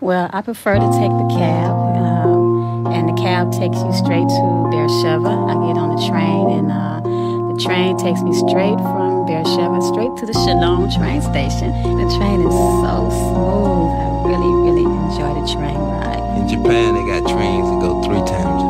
[0.01, 4.67] Well, I prefer to take the cab, um, and the cab takes you straight to
[4.71, 5.29] Beersheba.
[5.29, 7.16] I get on the train, and uh,
[7.57, 11.73] the train takes me straight from Beersheba straight to the Shalom train station.
[11.73, 13.97] The train is so smooth.
[13.97, 16.21] I really, really enjoy the train ride.
[16.37, 18.66] In Japan, they got trains that go three times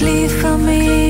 [0.00, 1.09] Cliff for me.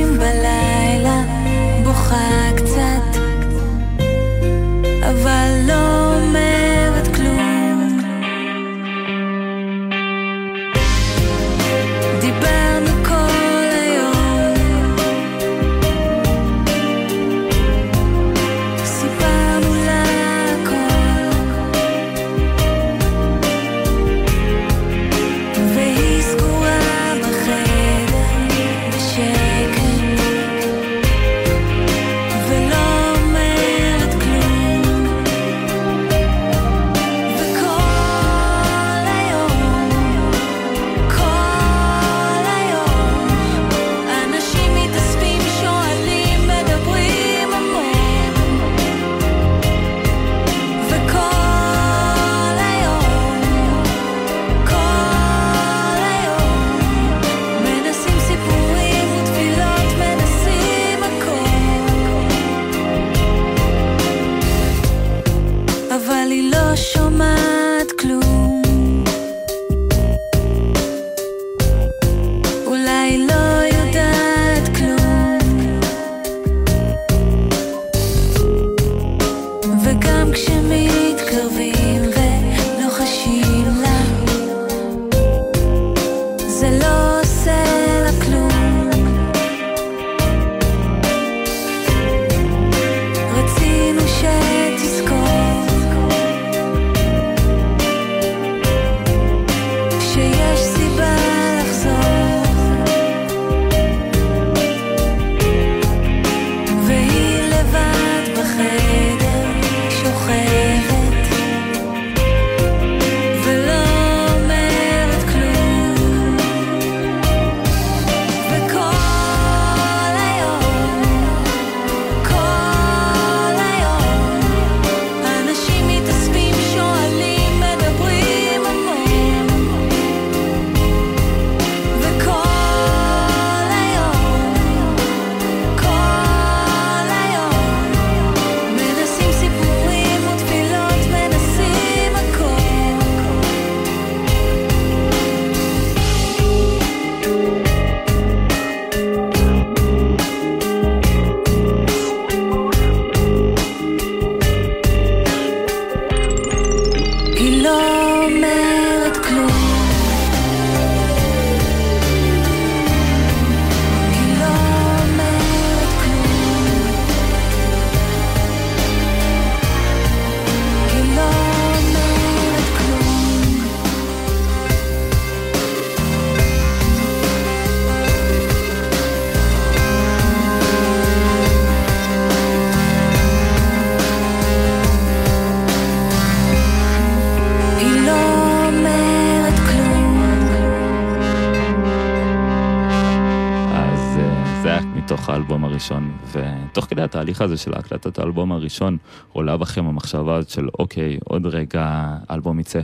[197.20, 198.96] התהליך הזה של הקלטת האלבום הראשון,
[199.32, 202.80] עולה בכם המחשבה הזאת של אוקיי, עוד רגע האלבום יצא,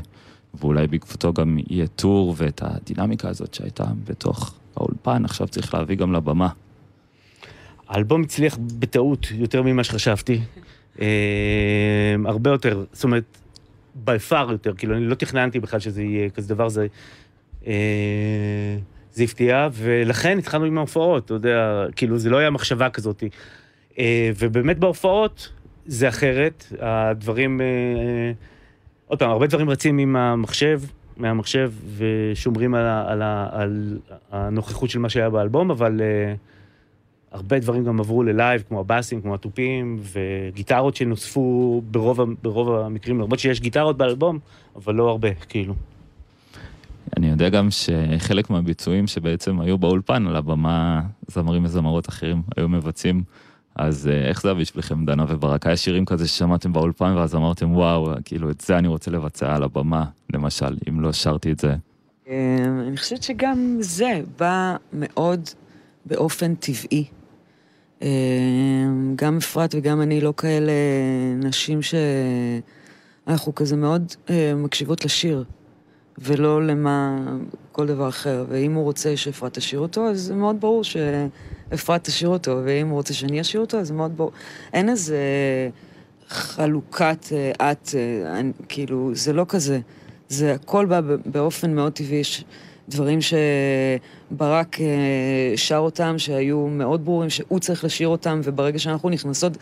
[0.54, 6.12] ואולי בעקבותו גם יהיה טור, ואת הדינמיקה הזאת שהייתה בתוך האולפן, עכשיו צריך להביא גם
[6.12, 6.48] לבמה.
[7.88, 10.40] האלבום הצליח בטעות יותר ממה שחשבתי.
[11.00, 13.38] אה, הרבה יותר, זאת אומרת,
[14.06, 16.86] by far יותר, כאילו, אני לא תכננתי בכלל שזה יהיה כזה דבר, זה...
[17.66, 18.76] אה,
[19.12, 23.22] זה הפתיע, ולכן התחלנו עם ההופעות, אתה יודע, כאילו, זה לא היה מחשבה כזאת.
[23.98, 25.52] אה, ובאמת בהופעות
[25.86, 27.60] זה אחרת, הדברים...
[27.60, 27.66] אה,
[29.06, 30.80] עוד פעם, הרבה דברים רצים עם המחשב,
[31.16, 33.98] מהמחשב, ושומרים על, ה- על, ה- על
[34.32, 36.34] הנוכחות של מה שהיה באלבום, אבל אה,
[37.32, 43.38] הרבה דברים גם עברו ללייב, כמו הבאסים, כמו התופים, וגיטרות שנוספו ברוב, ברוב המקרים, למרות
[43.38, 44.38] שיש גיטרות באלבום,
[44.76, 45.74] אבל לא הרבה, כאילו.
[47.16, 53.22] אני יודע גם שחלק מהביצועים שבעצם היו באולפן, על הבמה, זמרים וזמרות אחרים היו מבצעים.
[53.76, 55.66] אז אה, איך זה היה בשבילכם, דנה וברק?
[55.66, 59.62] היה שירים כזה ששמעתם באולפן ואז אמרתם, וואו, כאילו, את זה אני רוצה לבצע על
[59.62, 61.76] הבמה, למשל, אם לא שרתי את זה.
[62.28, 65.40] אה, אני חושבת שגם זה בא מאוד
[66.06, 67.04] באופן טבעי.
[68.02, 68.08] אה,
[69.16, 70.72] גם אפרת וגם אני לא כאלה
[71.36, 71.80] נשים
[73.26, 75.44] שאנחנו כזה מאוד אה, מקשיבות לשיר,
[76.18, 77.26] ולא למה
[77.72, 78.44] כל דבר אחר.
[78.48, 82.96] ואם הוא רוצה שאפרת תשאיר אותו, אז זה מאוד ברור שאפרת תשאיר אותו, ואם הוא
[82.96, 84.32] רוצה שאני אשאיר אותו, אז זה מאוד ברור.
[84.72, 85.18] אין איזה
[86.28, 89.80] חלוקת אה, את, אה, כאילו, זה לא כזה.
[90.28, 92.18] זה הכל בא באופן מאוד טבעי.
[92.18, 92.44] יש
[92.88, 99.52] דברים שברק אה, שר אותם, שהיו מאוד ברורים שהוא צריך לשיר אותם, וברגע שאנחנו נכנסות,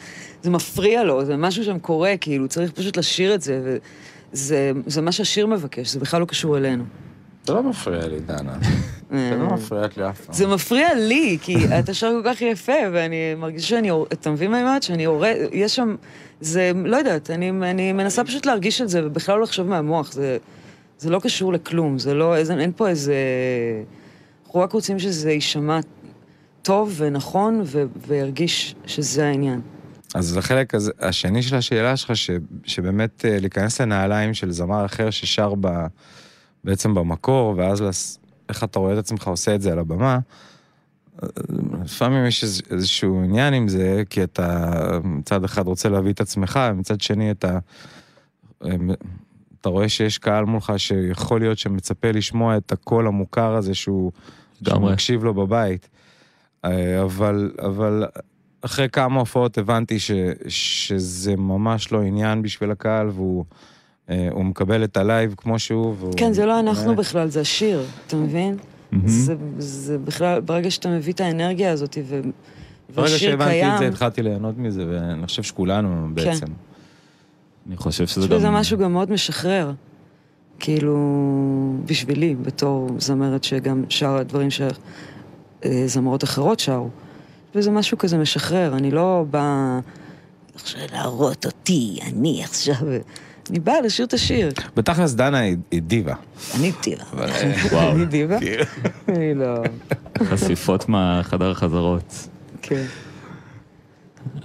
[0.43, 3.79] זה מפריע לו, זה משהו שם קורה, כאילו, צריך פשוט לשיר את זה, וזה
[4.35, 6.85] זה מה שהשיר מבקש, זה בכלל לא קשור אלינו.
[7.47, 8.59] זה לא מפריע לי, דנה.
[9.11, 10.35] זה לא מפריע לי אף פעם.
[10.35, 14.59] זה מפריע לי, כי אתה שר כל כך יפה, ואני מרגישה שאני, אתה מבין מה
[14.59, 14.83] אני אומרת?
[14.83, 15.97] שאני הורג, יש שם,
[16.41, 20.39] זה, לא יודעת, אני, אני מנסה פשוט להרגיש את זה, ובכלל לא לחשוב מהמוח, זה,
[20.99, 23.15] זה לא קשור לכלום, זה לא, איזה, אין פה איזה...
[24.47, 25.81] אנחנו רק רוצים שזה יישמע
[26.63, 29.61] טוב ונכון, ו, וירגיש שזה העניין.
[30.15, 32.31] אז לחלק הזה, השני של השאלה שלך, ש,
[32.65, 35.87] שבאמת אה, להיכנס לנעליים של זמר אחר ששר ב,
[36.65, 40.19] בעצם במקור, ואז לס, איך אתה רואה את עצמך עושה את זה על הבמה,
[41.23, 41.29] אה,
[41.85, 44.71] לפעמים יש איז, איזשהו עניין עם זה, כי אתה
[45.05, 47.59] מצד אחד רוצה להביא את עצמך, ומצד שני אתה...
[48.65, 48.71] אה,
[49.61, 54.13] אתה רואה שיש קהל מולך שיכול להיות שמצפה לשמוע את הקול המוכר הזה שהוא,
[54.65, 54.81] שהוא.
[54.81, 55.89] מקשיב לו בבית.
[57.03, 58.05] אבל, אבל
[58.65, 60.11] אחרי כמה הופעות הבנתי ש,
[60.49, 63.45] שזה ממש לא עניין בשביל הקהל, והוא
[64.11, 65.95] אה, הוא מקבל את ה live כמו שהוא.
[65.99, 68.57] והוא, כן, זה לא אנחנו אה, בכלל, זה השיר, אתה מבין?
[69.07, 72.21] זה, זה בכלל, ברגע שאתה מביא את האנרגיה הזאת, ו...
[72.95, 76.47] ברגע שהבנתי את זה, התחלתי ליהנות מזה, ואני חושב שכולנו בעצם.
[77.69, 78.37] אני חושב שזה גם...
[78.37, 79.73] בזה משהו גם מאוד משחרר.
[80.59, 80.97] כאילו,
[81.85, 86.91] בשבילי, בתור זמרת שגם שרה דברים שזמרות אחרות שרו.
[87.55, 89.81] וזה משהו כזה משחרר, אני לא באה
[90.55, 92.77] עכשיו להראות אותי, אני עכשיו...
[93.51, 94.53] אני באה לשיר את השיר.
[94.77, 96.15] בתכלס דנה היא דיבה.
[96.55, 97.05] אני דיבה.
[97.19, 97.93] אה, וואו.
[97.93, 98.41] אני דיבה?
[98.41, 98.65] כאילו.
[99.09, 99.63] אני לא...
[100.23, 102.29] חשיפות מהחדר החזרות.
[102.63, 102.85] כן.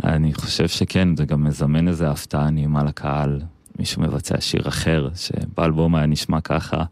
[0.03, 3.41] אני חושב שכן, זה גם מזמן איזה הפתעה נעימה לקהל.
[3.79, 6.83] מישהו מבצע שיר אחר, שבאלבום היה נשמע ככה.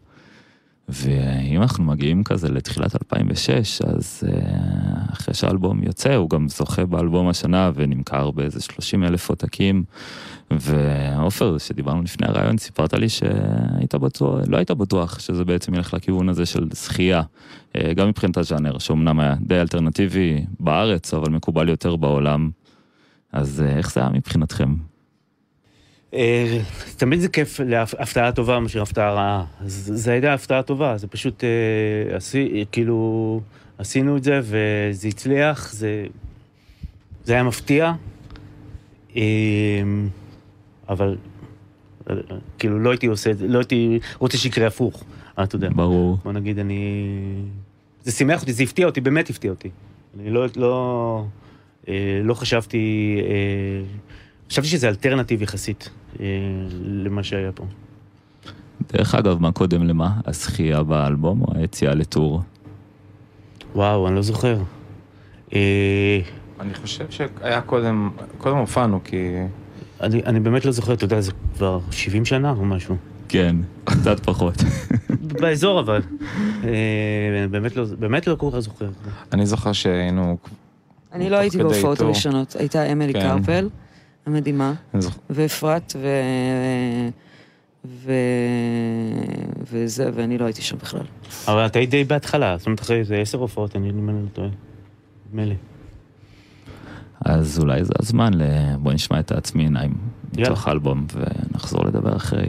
[0.88, 7.28] ואם אנחנו מגיעים כזה לתחילת 2006, אז uh, אחרי שהאלבום יוצא, הוא גם זוכה באלבום
[7.28, 9.84] השנה ונמכר באיזה 30 אלף עותקים.
[10.50, 16.28] ועופר, שדיברנו לפני הרעיון, סיפרת לי שהיית בטוח, לא היית בטוח שזה בעצם ילך לכיוון
[16.28, 17.22] הזה של זכייה,
[17.76, 22.50] אה, גם מבחינת הז'אנר, שאומנם היה די אלטרנטיבי בארץ, אבל מקובל יותר בעולם.
[23.32, 24.74] אז אה, איך זה היה מבחינתכם?
[26.14, 26.58] אה,
[26.96, 29.44] תמיד זה כיף להפתעה טובה מאשר הפתעה רעה.
[29.66, 33.40] זה הייתה הפתעה טובה, זה פשוט, אה, עשי, כאילו,
[33.78, 36.06] עשינו את זה וזה הצליח, זה,
[37.24, 37.92] זה היה מפתיע,
[39.16, 39.22] אה,
[40.88, 41.16] אבל
[42.58, 45.04] כאילו לא הייתי עושה את זה, לא הייתי רוצה שיקרה הפוך,
[45.42, 45.68] אתה יודע.
[45.74, 46.18] ברור.
[46.24, 47.04] בוא נגיד, אני...
[48.04, 49.70] זה שימח אותי, זה הפתיע אותי, באמת הפתיע אותי.
[50.20, 51.24] אני לא, לא,
[51.88, 53.16] אה, לא חשבתי,
[54.50, 55.90] חשבתי שזה אלטרנטיב יחסית
[56.20, 56.26] אה,
[56.82, 57.64] למה שהיה פה.
[58.92, 60.12] דרך אגב, מה קודם למה?
[60.26, 62.42] הזכייה באלבום או היציאה לטור?
[63.74, 64.58] וואו, אני לא זוכר.
[65.54, 66.20] אה,
[66.60, 69.16] אני חושב שהיה קודם, קודם הופענו, כי...
[70.00, 72.96] אני, אני באמת לא זוכר, אתה יודע, זה כבר 70 שנה או משהו.
[73.28, 74.54] כן, קצת פחות.
[75.40, 76.02] באזור אבל.
[76.64, 78.88] אה, באמת, לא, באמת לא כל כך זוכר.
[79.32, 80.36] אני זוכר שהיינו...
[81.12, 82.00] אני לא הייתי בהופעות.
[82.00, 83.20] הראשונות, הייתה אמילי כן.
[83.20, 83.68] קרפל,
[84.28, 84.72] המדהימה,
[85.30, 86.08] ואפרת, ו...
[87.84, 88.12] ו...
[89.70, 91.04] וזה, ואני לא הייתי שם בכלל.
[91.48, 94.48] אבל אתה היית די בהתחלה, זאת אומרת אחרי איזה עשר הופעות, אני לא טועה.
[95.28, 95.54] נדמה לי.
[97.24, 98.42] אז אולי זה הזמן ל...
[98.78, 99.94] בוא נשמע את העצמי עיניים
[100.36, 100.50] יאללה.
[100.50, 102.46] מתוך האלבום ונחזור לדבר אחרי.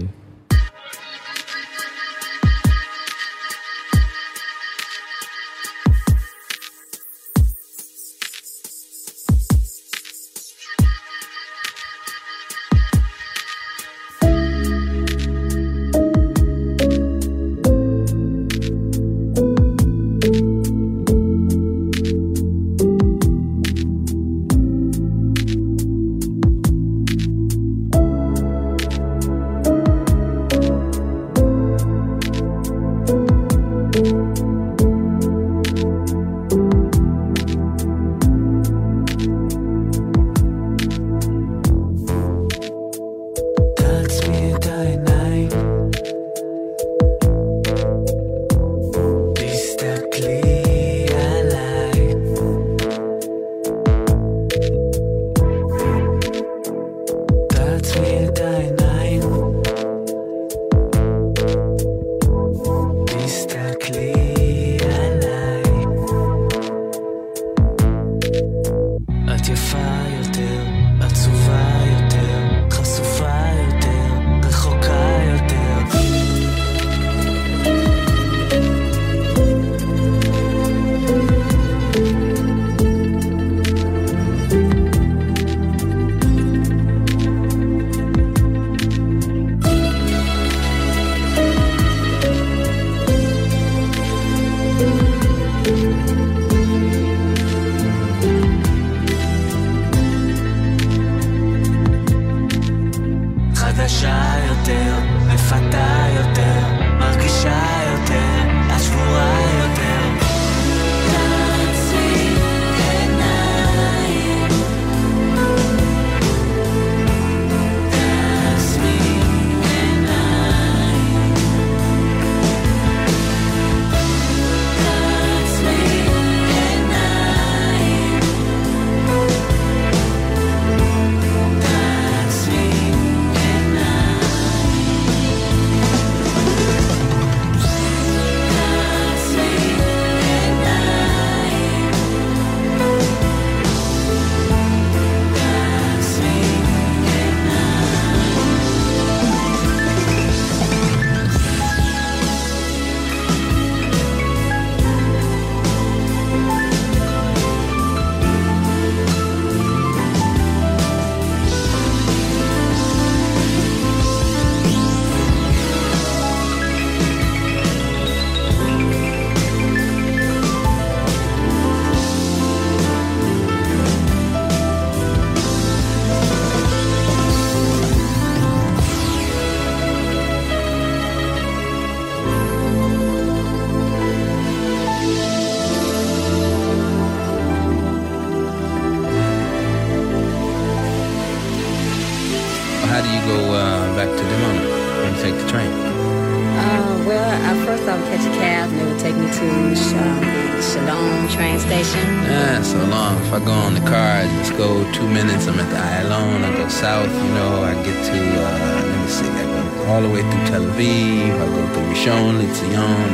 [212.10, 212.34] Rishon,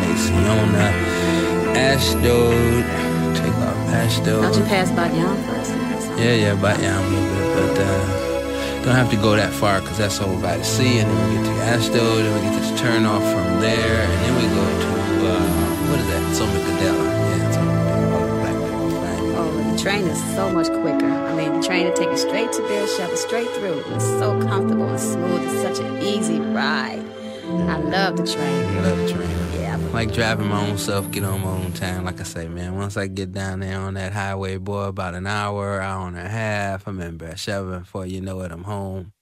[0.02, 0.88] Leziona,
[1.76, 2.86] Ashdod.
[3.36, 4.42] Take off Ashdod.
[4.42, 5.72] Don't you pass by Yom first?
[6.18, 9.82] Yeah, yeah, but yeah, a little bit, but uh, don't have to go that far
[9.82, 12.64] because that's over by the sea, and then we get to Ashdod, and we get
[12.72, 14.88] to turn off from there, and then we go to
[15.28, 15.40] uh,
[15.90, 16.36] what is that?
[16.36, 17.06] Soma Gadela.
[17.36, 17.76] Yeah, the.
[19.38, 21.10] Oh, the train is so much quicker.
[21.10, 23.84] I mean, the train will take you straight to Beersheba, straight through.
[23.94, 25.44] It's so comfortable and smooth.
[25.44, 27.05] It's such an easy ride.
[27.68, 28.66] I love the train.
[28.78, 29.30] I love the train.
[29.54, 29.78] Yeah.
[29.92, 32.06] Like driving my own self, get on my own time.
[32.06, 35.26] Like I say, man, once I get down there on that highway, boy, about an
[35.26, 37.80] hour, hour and a half, I'm in Beersheba.
[37.80, 39.14] Before you know it, I'm home.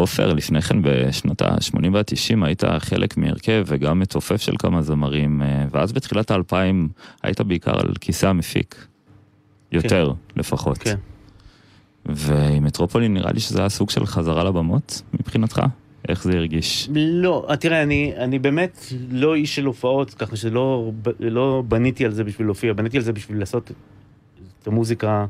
[0.00, 5.64] עופר, לפני כן בשנות ה-80 וה-90 היית חלק מהרכב וגם מתופף של כמה זמרים, אה,
[5.70, 6.88] ואז בתחילת האלפיים
[7.22, 8.86] היית בעיקר על כיסא המפיק.
[9.72, 10.78] יותר, לפחות.
[10.78, 10.96] כן.
[12.06, 15.62] ועם מטרופולין נראה לי שזה היה סוג של חזרה לבמות מבחינתך?
[16.08, 16.88] איך זה הרגיש?
[16.94, 22.12] לא, אה, תראה, אני, אני באמת לא איש של הופעות, ככה שלא לא בניתי על
[22.12, 23.70] זה בשביל להופיע, בניתי על זה בשביל לעשות
[24.62, 25.26] את המוזיקה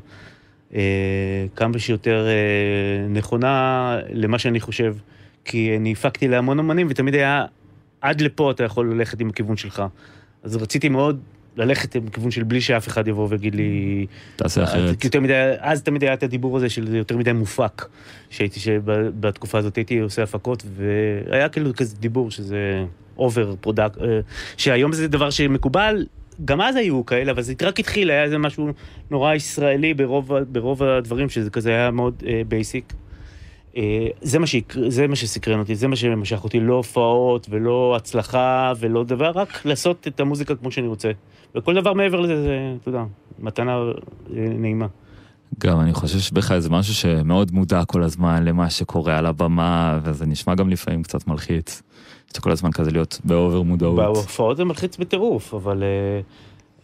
[1.55, 4.95] כמה שיותר אה, נכונה למה שאני חושב.
[5.45, 7.45] כי אני הפקתי להמון אמנים, ותמיד היה,
[8.01, 9.83] עד לפה אתה יכול ללכת עם הכיוון שלך.
[10.43, 11.19] אז רציתי מאוד
[11.57, 14.05] ללכת עם כיוון של בלי שאף אחד יבוא ויגיד לי...
[14.35, 15.03] תעשה אחרת.
[15.03, 17.85] יותר מדי, אז תמיד היה את הדיבור הזה של יותר מדי מופק.
[18.29, 22.85] שהייתי, שבתקופה הזאת הייתי עושה הפקות, והיה כאילו כזה דיבור שזה
[23.17, 23.97] over-produced,
[24.57, 26.05] שהיום זה דבר שמקובל,
[26.45, 28.67] גם אז היו כאלה, אבל זה רק התחיל, היה איזה משהו
[29.11, 32.93] נורא ישראלי ברוב, ברוב הדברים, שזה כזה היה מאוד basic.
[34.21, 34.45] זה מה.
[34.87, 39.65] זה מה שסקרן אותי, זה מה שמשך אותי, לא הופעות ולא הצלחה ולא דבר, רק
[39.65, 41.11] לעשות את המוזיקה כמו שאני רוצה.
[41.55, 43.03] וכל דבר מעבר לזה, זה, אתה יודע,
[43.39, 43.91] מתנה אה,
[44.35, 44.87] נעימה.
[45.59, 50.25] גם אני חושב שבך איזה משהו שמאוד מודע כל הזמן למה שקורה על הבמה, וזה
[50.25, 51.81] נשמע גם לפעמים קצת מלחיץ.
[52.31, 53.95] שאתה כל הזמן כזה להיות ב over מודעות.
[53.95, 56.21] בהופעות זה מלחיץ בטירוף, אבל, אה,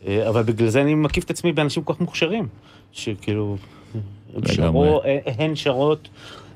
[0.08, 2.48] אה, אבל בגלל זה אני מקיף את עצמי באנשים כל כך מוכשרים,
[2.92, 3.58] שכאילו,
[4.36, 4.48] הם.
[4.48, 6.10] שרו, אה, הן שרות,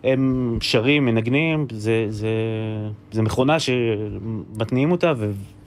[0.04, 2.30] הם שרים, מנגנים, זה, זה,
[3.12, 5.14] זה מכונה שמתניעים אותה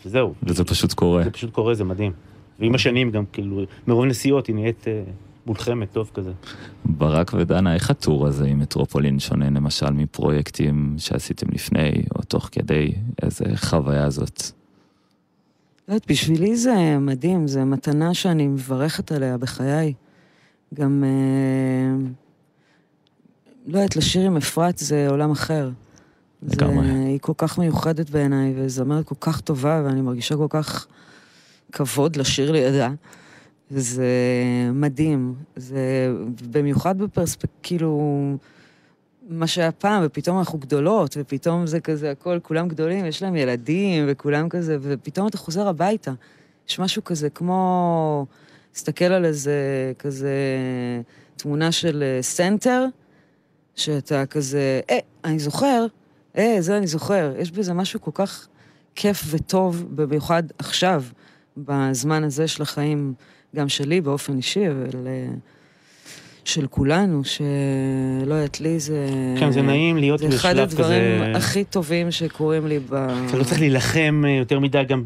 [0.04, 0.34] וזהו.
[0.42, 1.24] וזה פשוט קורה.
[1.24, 2.12] זה פשוט קורה, זה מדהים.
[2.60, 4.84] ועם השנים גם, כאילו, מרוב נסיעות היא נהיית
[5.46, 6.32] מולחמת, טוב כזה.
[6.84, 12.92] ברק ודנה, איך הטור הזה עם מטרופולין שונה למשל מפרויקטים שעשיתם לפני או תוך כדי?
[13.22, 14.42] איזה חוויה זאת?
[15.88, 19.94] לא יודעת, בשבילי זה מדהים, זו מתנה שאני מברכת עליה בחיי.
[20.74, 22.08] גם, אה,
[23.66, 25.70] לא יודעת, לשיר עם אפרת זה עולם אחר.
[26.42, 26.88] זה, לגמרי.
[26.88, 30.86] היא כל כך מיוחדת בעיניי, וזמרת כל כך טובה, ואני מרגישה כל כך
[31.72, 32.90] כבוד לשיר לידה.
[33.70, 34.06] זה
[34.72, 35.34] מדהים.
[35.56, 36.12] זה
[36.50, 37.48] במיוחד בפרספק...
[37.62, 38.36] כאילו...
[39.28, 44.04] מה שהיה פעם, ופתאום אנחנו גדולות, ופתאום זה כזה, הכל, כולם גדולים, יש להם ילדים,
[44.08, 46.12] וכולם כזה, ופתאום אתה חוזר הביתה.
[46.68, 48.26] יש משהו כזה כמו,
[48.72, 49.52] תסתכל על איזה
[49.98, 50.32] כזה
[51.36, 52.86] תמונה של אה, סנטר,
[53.74, 55.86] שאתה כזה, אה, אני זוכר,
[56.38, 57.32] אה, זה אני זוכר.
[57.38, 58.48] יש בזה משהו כל כך
[58.94, 61.04] כיף וטוב, במיוחד עכשיו,
[61.56, 63.14] בזמן הזה של החיים,
[63.54, 65.06] גם שלי באופן אישי, אבל...
[65.06, 65.26] אה,
[66.44, 69.06] של כולנו, שלא יודעת, לי זה...
[69.38, 72.94] כן, זה נעים להיות זה אחד בשלב הדברים כזה- הכי טובים שקורים לי ב...
[73.28, 75.04] אתה לא צריך להילחם אה, יותר מדי גם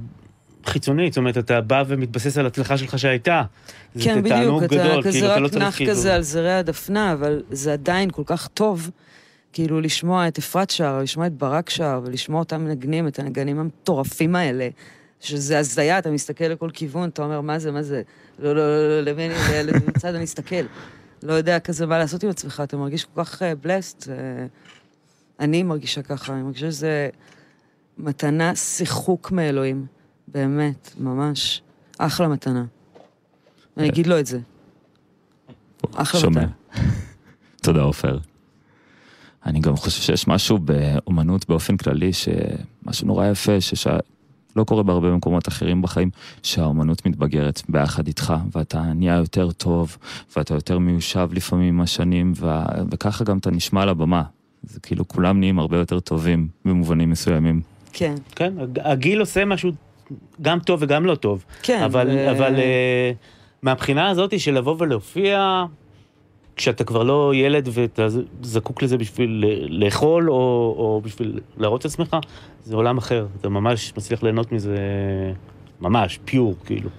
[0.66, 3.42] חיצונית, זאת אומרת, אתה בא ומתבסס על הצלחה שלך שהייתה.
[4.00, 5.90] כן, בדיוק, אתה גדול, כזה כאילו, אתה לא רק נח כאילו...
[5.92, 8.90] כזה על זרי הדפנה, אבל זה עדיין כל כך טוב,
[9.52, 14.36] כאילו לשמוע את אפרת שר, לשמוע את ברק שר, ולשמוע אותם מנגנים, את הנגנים המטורפים
[14.36, 14.68] האלה,
[15.20, 18.02] שזה הזיה, אתה מסתכל לכל כיוון, אתה אומר, מה זה, מה זה?
[18.38, 19.28] לא, לא, לא, לא, למי
[20.04, 20.64] אני, אסתכל.
[21.22, 24.08] לא יודע כזה מה לעשות עם עצמך, אתה מרגיש כל כך בלסט.
[25.40, 27.08] אני מרגישה ככה, אני מרגישה שזה
[27.98, 29.86] מתנה שיחוק מאלוהים.
[30.28, 31.62] באמת, ממש.
[31.98, 32.64] אחלה מתנה.
[33.76, 34.38] אני אגיד לו את זה.
[35.94, 36.40] אחלה שומע.
[36.40, 36.84] מתנה.
[37.62, 38.18] תודה עופר.
[39.46, 43.60] אני גם חושב שיש משהו באומנות באופן כללי, שמשהו נורא יפה,
[44.58, 46.10] שלא קורה בהרבה מקומות אחרים בחיים,
[46.42, 49.96] שהאומנות מתבגרת ביחד איתך, ואתה נהיה יותר טוב,
[50.36, 52.46] ואתה יותר מיושב לפעמים עם השנים, ו...
[52.90, 54.22] וככה גם אתה נשמע על הבמה.
[54.62, 57.60] זה כאילו כולם נהיים הרבה יותר טובים במובנים מסוימים.
[57.92, 58.14] כן.
[58.36, 59.70] כן, הג- הגיל עושה משהו
[60.42, 61.44] גם טוב וגם לא טוב.
[61.62, 63.12] כן, אבל, ו- אבל אה,
[63.62, 65.64] מהבחינה הזאת של לבוא ולהופיע,
[66.58, 68.06] כשאתה כבר לא ילד ואתה
[68.42, 70.34] זקוק לזה בשביל ל- לאכול או,
[70.78, 72.16] או בשביל להראות את עצמך,
[72.64, 73.26] זה עולם אחר.
[73.40, 74.76] אתה ממש מצליח ליהנות מזה
[75.80, 76.90] ממש, פיור, כאילו.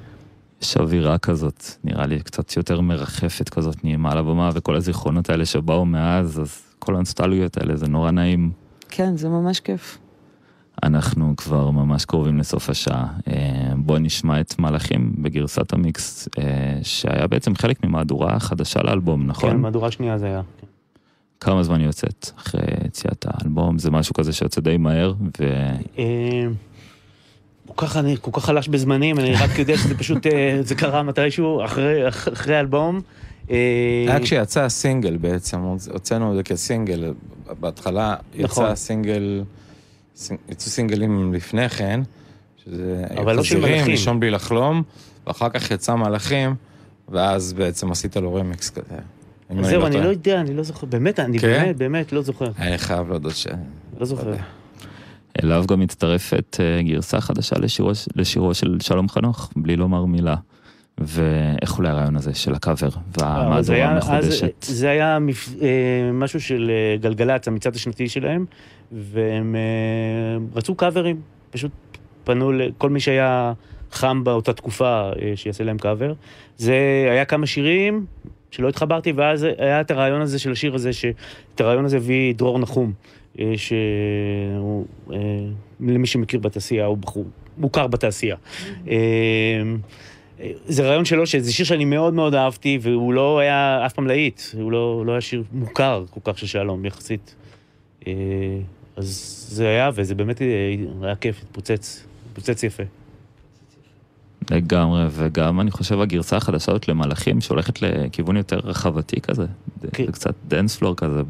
[0.62, 5.46] יש אווירה כזאת, נראה לי קצת יותר מרחפת כזאת, נעימה על הבמה, וכל הזיכרונות האלה
[5.46, 8.52] שבאו מאז, אז כל הנוסטלגיות האלה, זה נורא נעים.
[8.90, 9.98] כן, זה ממש כיף.
[10.84, 13.06] אנחנו כבר ממש קרובים לסוף השעה.
[13.28, 13.34] אה,
[13.78, 16.44] בואו נשמע את מלאכים בגרסת המיקס, אה,
[16.84, 19.58] שהיה בעצם חלק ממהדורה חדשה לאלבום, כן, נכון?
[19.58, 20.42] מהדורה שנייה זה היה.
[20.62, 20.68] כן.
[21.40, 23.78] כמה זמן היא יוצאת אחרי יציאת האלבום?
[23.80, 25.44] זה משהו כזה שיוצא די מהר, ו...
[25.98, 26.48] אה,
[27.76, 31.04] כל כך, אני כל כך חלש בזמנים, אני רק יודע שזה פשוט, אה, זה קרה
[31.04, 33.02] מתישהו אחרי, אח- אחרי האלבום.
[33.52, 33.56] אה,
[34.08, 35.60] היה כשיצא הסינגל בעצם,
[35.92, 37.14] הוצאנו את זה כסינגל.
[37.60, 38.66] בהתחלה נכון.
[38.66, 39.69] יצא סינגל, סינ-
[40.50, 42.02] יצאו סינגלים לפני כן,
[42.66, 43.88] שזה אבל לא של מלאכים.
[43.88, 44.84] לישון בלי לחלום,
[45.28, 46.56] ואחר כך יצא מלאכים,
[47.10, 48.96] ואז בעצם עשית לו רמיקס כזה.
[49.62, 50.04] זהו, אני טועה.
[50.04, 51.48] לא יודע, אני לא זוכר, באמת, אני כן?
[51.48, 53.48] באמת, באמת לא זוכר, אני חייב להודות ש...
[54.00, 54.34] לא זוכר.
[55.44, 60.36] אליו גם מצטרפת אה, גרסה חדשה לשירו, לשירו של שלום חנוך, בלי לומר מילה.
[61.02, 64.54] ואיך אולי הרעיון הזה של הקאבר זה והמהדורה אז המחודשת?
[64.62, 65.68] זה היה מפ- אה,
[66.14, 68.46] משהו של אה, גלגלצ, המצעד השנתי שלהם,
[68.92, 69.62] והם אה,
[70.56, 71.22] רצו קאברים,
[71.52, 71.72] פשוט
[72.24, 73.54] פנו לכל מי שהיה
[73.92, 74.86] חם באותה תקופה
[75.22, 76.14] אה, שיעשה להם קאבר.
[76.58, 76.76] זה
[77.12, 78.06] היה כמה שירים
[78.52, 81.16] שלא התחברתי, ואז היה את הרעיון הזה של השיר הזה, שאת
[81.62, 82.92] הרעיון הזה הביא דרור נחום,
[83.40, 85.18] אה, שהוא, אה,
[85.80, 87.26] למי שמכיר בתעשייה, הוא בחור
[87.58, 88.36] מוכר בתעשייה.
[90.68, 94.42] זה רעיון שלו, שזה שיר שאני מאוד מאוד אהבתי, והוא לא היה אף פעם להיט,
[94.54, 97.36] הוא לא, לא היה שיר מוכר כל כך של שלום, יחסית.
[98.08, 98.14] אה,
[98.96, 99.06] אז
[99.52, 100.48] זה היה, וזה באמת אה,
[101.02, 102.84] היה כיף, התפוצץ, התפוצץ יפה.
[104.52, 109.46] לגמרי, וגם אני חושב הגרסה החדשה הזאת למלאכים שהולכת לכיוון יותר רחבתי כזה.
[109.82, 110.06] זה- כן.
[110.06, 111.22] זה קצת dance floor כזה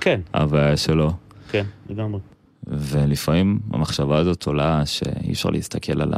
[0.00, 1.10] כן, בהוויה שלו.
[1.50, 2.20] כן, לגמרי.
[2.66, 6.12] ולפעמים המחשבה הזאת עולה שאי אפשר להסתכל על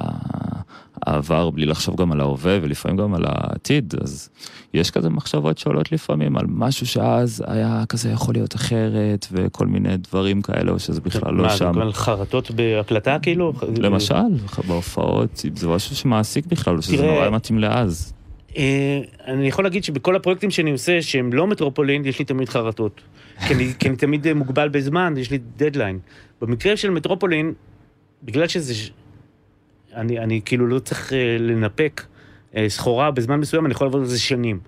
[1.07, 4.29] העבר בלי לחשוב גם על ההווה ולפעמים גם על העתיד, אז
[4.75, 9.97] יש כזה מחשבות שעולות לפעמים על משהו שאז היה כזה יכול להיות אחרת וכל מיני
[9.97, 11.79] דברים כאלה, או שזה בכלל לא מה, שם.
[11.79, 13.53] על חרטות בהקלטה כאילו?
[13.79, 14.15] למשל,
[14.69, 18.13] בהופעות, זה משהו שמעסיק בכלל, או שזה נורא מתאים לאז.
[18.57, 23.01] אה, אני יכול להגיד שבכל הפרויקטים שאני עושה, שהם לא מטרופולין, יש לי תמיד חרטות.
[23.47, 25.99] כי אני, כי אני תמיד מוגבל בזמן, יש לי דדליין.
[26.41, 27.53] במקרה של מטרופולין,
[28.23, 28.75] בגלל שזה...
[29.95, 32.03] אני, אני כאילו לא צריך אה, לנפק
[32.57, 34.61] אה, סחורה בזמן מסוים, אני יכול לעבוד על זה שנים.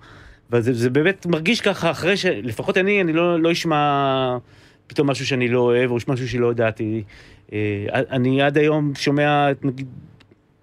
[0.51, 2.25] וזה זה באמת מרגיש ככה, אחרי ש...
[2.25, 4.37] לפחות אני, אני לא, לא אשמע
[4.87, 7.03] פתאום משהו שאני לא אוהב, או משהו שלא ידעתי.
[7.53, 9.87] אה, אני עד היום שומע, נגיד,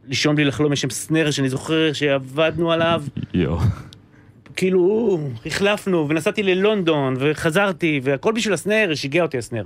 [0.09, 3.03] לישון בלי לחלום, יש שם סנר שאני זוכר שעבדנו עליו,
[3.35, 3.59] יואו.
[4.57, 9.65] כאילו, החלפנו, ונסעתי ללונדון, וחזרתי, והכל בשביל הסנר, שיגע אותי הסנר.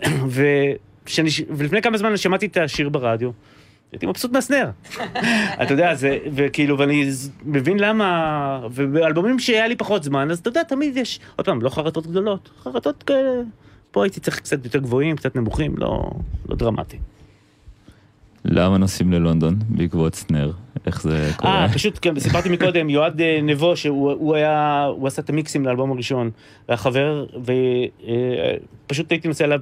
[0.34, 3.30] ושאני, ולפני כמה זמן שמעתי את השיר ברדיו,
[3.96, 4.70] הייתי מבסוט מהסנר.
[5.62, 7.10] אתה יודע, זה, וכאילו, ואני
[7.44, 11.68] מבין למה, ובאלבומים שהיה לי פחות זמן, אז אתה יודע, תמיד יש, עוד פעם, לא
[11.68, 13.30] חרטות גדולות, חרטות כאלה,
[13.90, 16.10] פה הייתי צריך קצת יותר גבוהים, קצת נמוכים, לא,
[16.48, 16.98] לא דרמטי.
[18.44, 20.52] למה נוסעים ללונדון בעקבות סנר?
[20.86, 21.64] איך זה קורה?
[21.64, 25.66] אה, פשוט, כן, סיפרתי מקודם, יועד אה, נבו, שהוא הוא היה, הוא עשה את המיקסים
[25.66, 26.30] לאלבום הראשון,
[26.68, 27.26] היה חבר,
[28.86, 29.60] ופשוט הייתי נוסע אליו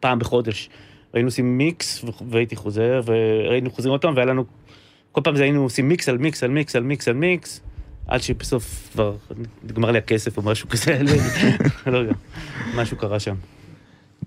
[0.00, 0.70] פעם בחודש.
[1.12, 4.44] היינו עושים מיקס, והייתי חוזר, והיינו חוזרים עוד פעם, והיה לנו,
[5.12, 7.60] כל פעם זה היינו עושים מיקס על מיקס על מיקס על מיקס על מיקס,
[8.06, 9.16] עד שבסוף כבר
[9.64, 11.00] נגמר לי הכסף או משהו כזה,
[11.86, 12.12] לא יודע,
[12.76, 13.34] משהו קרה שם.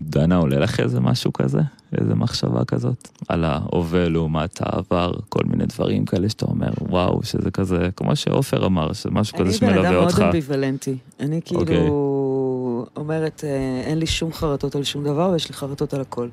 [0.02, 1.62] דנה, עולה לך איזה משהו כזה?
[2.02, 3.08] איזה מחשבה כזאת?
[3.28, 8.66] על ההווה לעומת העבר, כל מיני דברים כאלה שאתה אומר, וואו, שזה כזה, כמו שעופר
[8.66, 10.22] אמר, שזה משהו כזה אני בן אדם שמלווה מאוד אותך.
[10.22, 10.98] אמביוולנטי.
[11.20, 11.66] אני אוקיי.
[11.66, 16.28] כאילו אומרת, אה, אין לי שום חרטות על שום דבר ויש לי חרטות על הכל.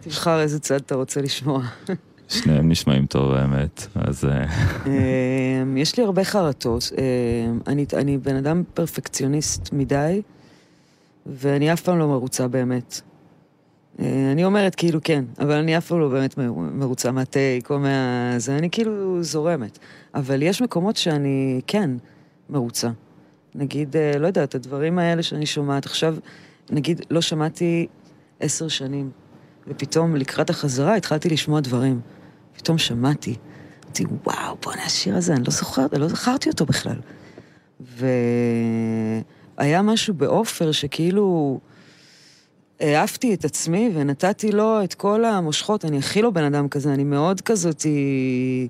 [0.00, 1.62] תבחר איזה צד אתה רוצה לשמוע.
[2.28, 4.44] שניהם נשמעים טוב האמת, אז אה,
[4.86, 6.92] אמ, יש לי הרבה חרטות.
[6.98, 10.22] אמ, אני, אני בן אדם פרפקציוניסט מדי,
[11.26, 13.00] ואני אף פעם לא מרוצה באמת.
[14.00, 18.34] אה, אני אומרת כאילו כן, אבל אני אף פעם לא באמת מרוצה מהטייק או מה...
[18.38, 19.78] זה, אני כאילו זורמת.
[20.14, 21.90] אבל יש מקומות שאני כן
[22.50, 22.90] מרוצה.
[23.54, 26.16] נגיד, אה, לא יודעת, הדברים האלה שאני שומעת עכשיו,
[26.70, 27.86] נגיד, לא שמעתי
[28.40, 29.10] עשר שנים,
[29.68, 32.00] ופתאום לקראת החזרה התחלתי לשמוע דברים.
[32.56, 33.34] פתאום שמעתי.
[33.86, 36.96] אמרתי, וואו, בוא'נה, השיר הזה, אני לא זוכרת, לא זכרתי אותו בכלל.
[39.58, 41.60] והיה משהו בעופר שכאילו
[42.80, 45.84] העפתי את עצמי ונתתי לו את כל המושכות.
[45.84, 48.68] אני הכי לא בן אדם כזה, אני מאוד כזאתי,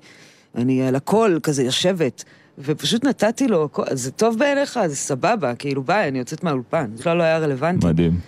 [0.55, 2.23] אני על הכל כזה יושבת.
[2.57, 6.91] ופשוט נתתי לו, זה טוב בעיניך, זה סבבה, כאילו ביי, אני יוצאת מהאולפן.
[6.97, 7.87] בכלל לא היה רלוונטי.
[7.87, 8.19] מדהים.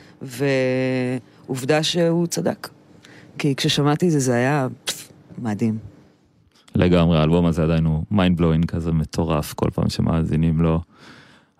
[1.46, 2.70] ועובדה שהוא צדק.
[3.38, 5.78] כי כששמעתי את זה, זה היה פף, מדהים.
[6.76, 10.82] לגמרי, האלבום הזה עדיין הוא mind blowing כזה מטורף כל פעם שמאזינים לו.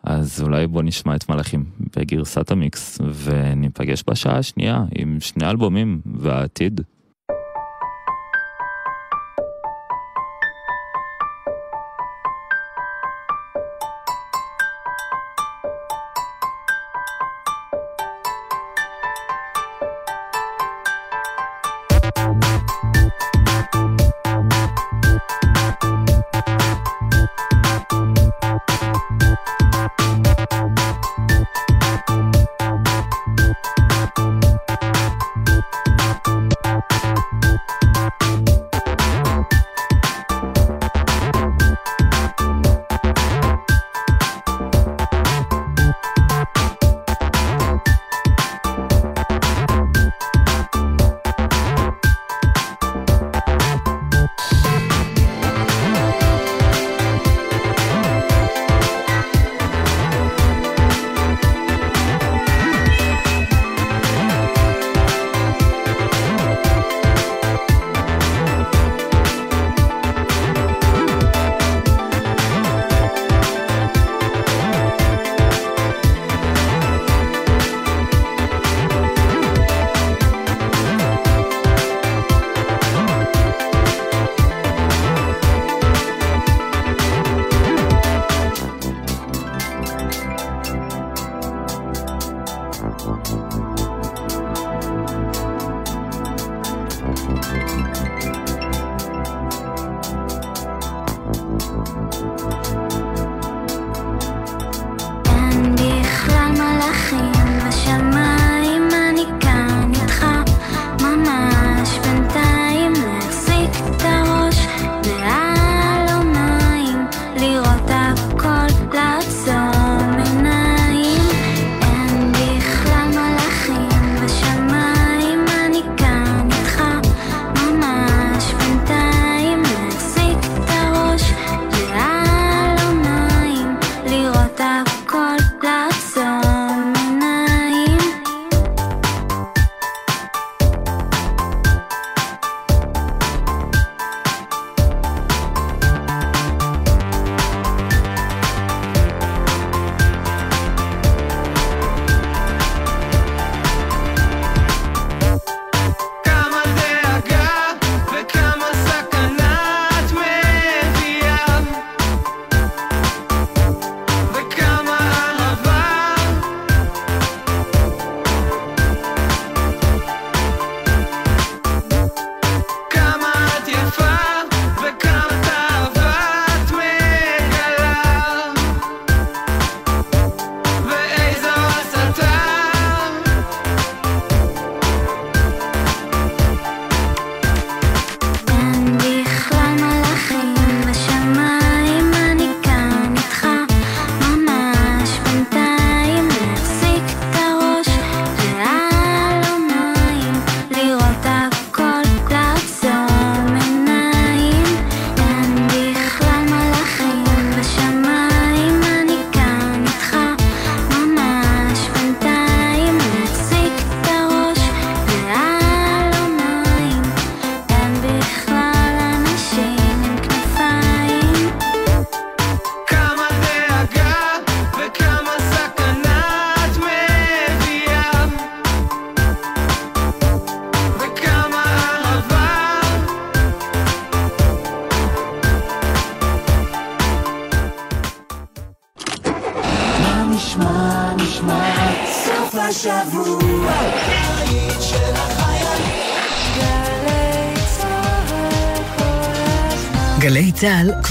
[0.04, 1.66] אז אולי בוא נשמע את מלאכים
[1.96, 6.82] בגרסת המיקס, וניפגש בשעה השנייה עם שני אלבומים והעתיד.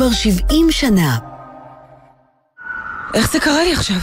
[0.00, 1.18] כבר 70 שנה.
[3.14, 3.96] איך זה קרה לי עכשיו?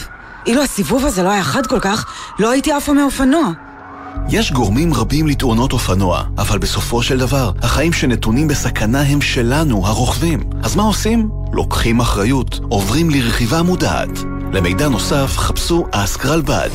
[0.45, 2.05] אילו הסיבוב הזה לא היה חד כל כך,
[2.39, 3.51] לא הייתי עפה מאופנוע.
[4.29, 10.39] יש גורמים רבים לתאונות אופנוע, אבל בסופו של דבר, החיים שנתונים בסכנה הם שלנו, הרוכבים.
[10.63, 11.29] אז מה עושים?
[11.53, 14.19] לוקחים אחריות, עוברים לרכיבה מודעת.
[14.53, 16.69] למידע נוסף, חפשו אסק רלב"ד.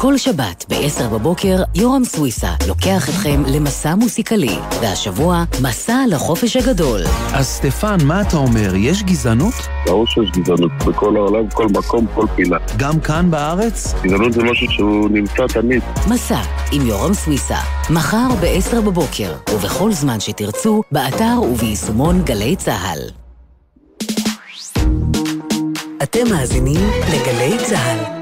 [0.00, 7.00] כל שבת ב-10 בבוקר, יורם סוויסה לוקח אתכם למסע מוסיקלי, והשבוע, מסע לחופש הגדול.
[7.34, 8.74] אז סטפן, מה אתה אומר?
[8.74, 9.54] יש גזענות?
[9.86, 12.56] ברור שיש גזענות בכל העולם, כל מקום, כל פינה.
[12.76, 13.94] גם כאן בארץ?
[14.02, 15.82] גזענות זה משהו שהוא נמצא תמיד.
[16.08, 16.40] מסע
[16.72, 17.58] עם יורם סוויסה,
[17.90, 22.98] מחר ב-10 בבוקר, ובכל זמן שתרצו, באתר וביישומון גלי צה"ל.
[26.02, 28.17] אתם מאזינים לגלי צה"ל.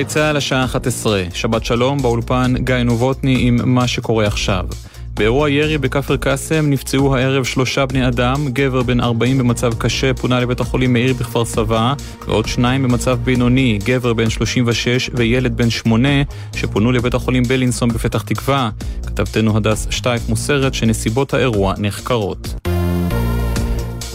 [0.00, 4.66] גלי צה"ל השעה 11, שבת שלום, באולפן גיא נובוטני עם מה שקורה עכשיו.
[5.14, 10.40] באירוע ירי בכפר קאסם נפצעו הערב שלושה בני אדם, גבר בן 40 במצב קשה פונה
[10.40, 11.94] לבית החולים מאיר בכפר סבא,
[12.26, 16.08] ועוד שניים במצב בינוני, גבר בן 36 וילד בן 8,
[16.56, 18.70] שפונו לבית החולים בלינסון בפתח תקווה.
[19.06, 22.69] כתבתנו הדס שטייף מוסרת שנסיבות האירוע נחקרות.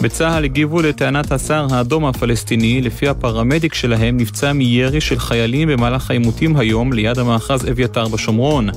[0.00, 6.56] בצה"ל הגיבו לטענת הסהר האדום הפלסטיני, לפי הפרמדיק שלהם נפצע מירי של חיילים במהלך העימותים
[6.56, 8.68] היום ליד המאחז אביתר בשומרון.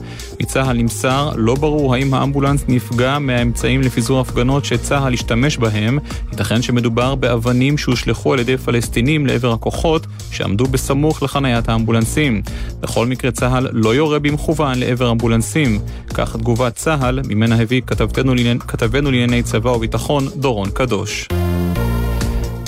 [0.42, 6.00] מצה"ל נמסר, לא ברור האם האמבולנס נפגע מהאמצעים לפיזור הפגנות שצה"ל השתמש בהם,
[6.32, 12.42] ייתכן שמדובר באבנים שהושלכו על ידי פלסטינים לעבר הכוחות שעמדו בסמוך לחניית האמבולנסים.
[12.80, 15.80] בכל מקרה צה"ל לא יורה במכוון לעבר אמבולנסים.
[16.14, 21.09] כך תגובת צה"ל, ממנה הביא כתבתנו לענייני- צבא וביטחון דורון קדוש.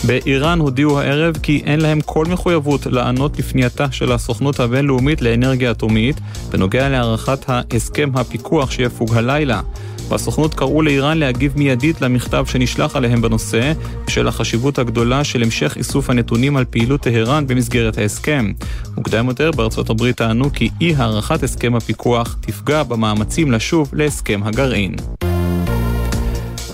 [0.04, 6.20] באיראן הודיעו הערב כי אין להם כל מחויבות לענות לפנייתה של הסוכנות הבינלאומית לאנרגיה אטומית
[6.50, 9.62] בנוגע להארכת ההסכם הפיקוח שיפוג הלילה.
[10.10, 13.74] בסוכנות קראו לאיראן להגיב מיידית למכתב שנשלח עליהם בנושא,
[14.08, 18.52] בשל החשיבות הגדולה של המשך איסוף הנתונים על פעילות טהרן במסגרת ההסכם.
[18.96, 24.96] מוקדם יותר בארצות הברית טענו כי אי הארכת הסכם הפיקוח תפגע במאמצים לשוב להסכם הגרעין.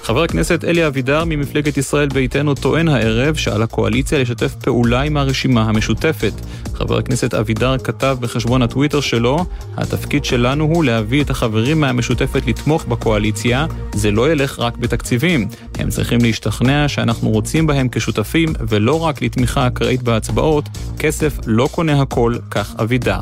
[0.07, 5.63] חבר הכנסת אלי אבידר ממפלגת ישראל ביתנו טוען הערב שעל הקואליציה לשתף פעולה עם הרשימה
[5.63, 6.33] המשותפת.
[6.73, 9.45] חבר הכנסת אבידר כתב בחשבון הטוויטר שלו,
[9.77, 15.47] התפקיד שלנו הוא להביא את החברים מהמשותפת לתמוך בקואליציה, זה לא ילך רק בתקציבים.
[15.77, 22.01] הם צריכים להשתכנע שאנחנו רוצים בהם כשותפים ולא רק לתמיכה אקראית בהצבעות, כסף לא קונה
[22.01, 23.21] הכל, כך אבידר.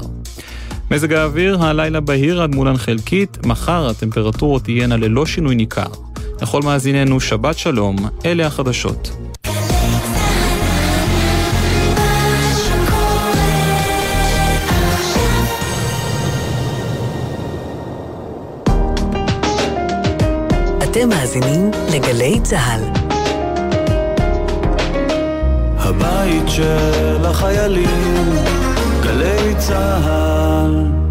[0.92, 5.88] מזג האוויר, הלילה בהיר עד מולן חלקית, מחר הטמפרטורות תהיינה ללא שינוי ניכר.
[6.42, 9.12] לכל מאזיננו, שבת שלום, אלה החדשות.
[20.84, 22.82] אתם מאזינים לגלי צה"ל.
[25.78, 28.34] הבית של החיילים,
[29.04, 31.05] גלי צה"ל.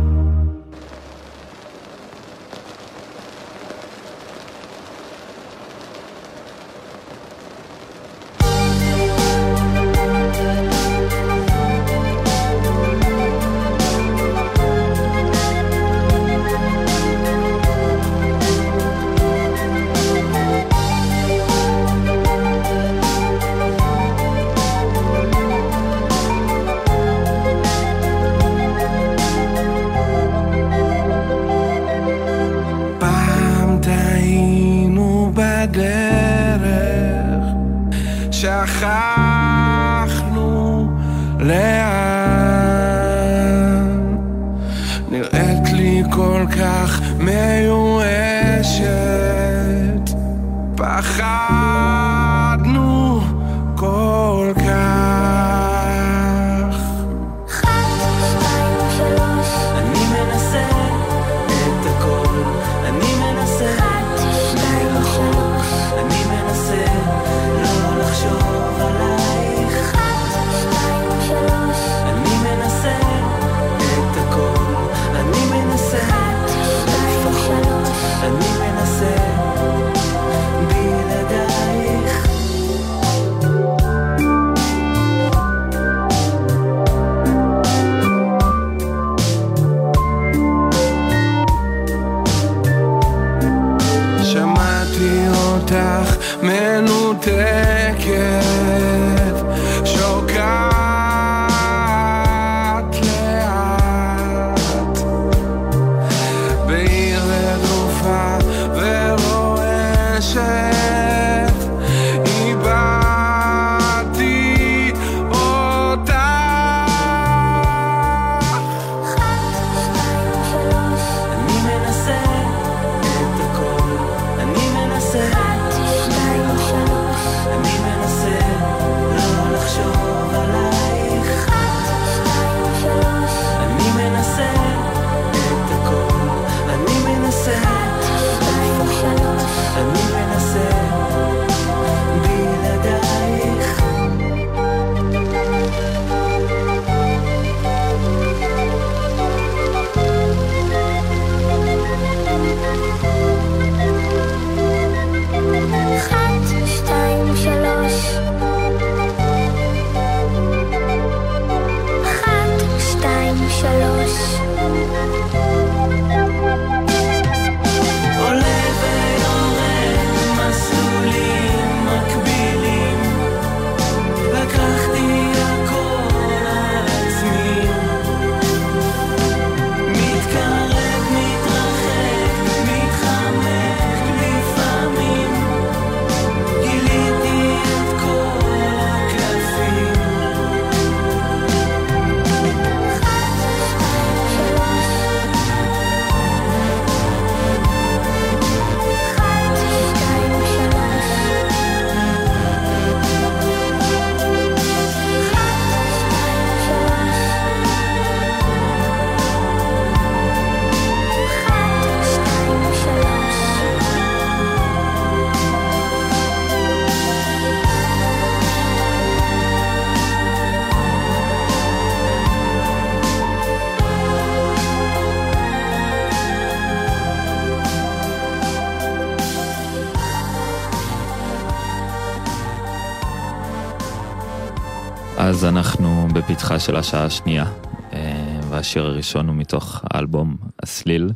[236.74, 237.44] של השעה השנייה,
[237.92, 241.10] אה, והשיר הראשון הוא מתוך האלבום הסליל.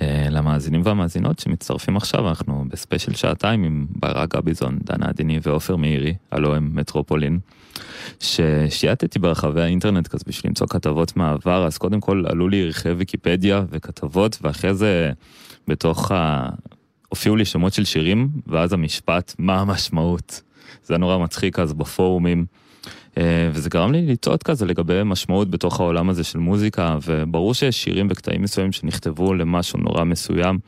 [0.00, 6.14] אה, למאזינים והמאזינות שמצטרפים עכשיו, אנחנו בספיישל שעתיים עם ברק גביזון, דנה עדיני ועופר מאירי,
[6.32, 7.38] הלו הם מטרופולין,
[8.20, 13.64] ששייטתי ברחבי האינטרנט כזה בשביל למצוא כתבות מהעבר, אז קודם כל עלו לי ערכי ויקיפדיה
[13.70, 15.12] וכתבות, ואחרי זה
[15.68, 16.48] בתוך ה...
[17.08, 20.42] הופיעו לי שמות של שירים, ואז המשפט, מה המשמעות?
[20.84, 22.46] זה נורא מצחיק אז בפורומים.
[23.18, 27.84] אה, וזה גרם לי לטעות כזה לגבי משמעות בתוך העולם הזה של מוזיקה, וברור שיש
[27.84, 30.58] שירים וקטעים מסוימים שנכתבו למשהו נורא מסוים.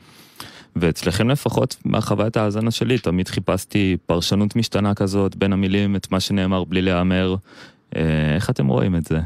[0.75, 6.63] ואצלכם לפחות, מהחוויית ההאזנה שלי, תמיד חיפשתי פרשנות משתנה כזאת בין המילים, את מה שנאמר
[6.63, 7.35] בלי להיאמר.
[7.95, 9.19] אה, איך אתם רואים את זה?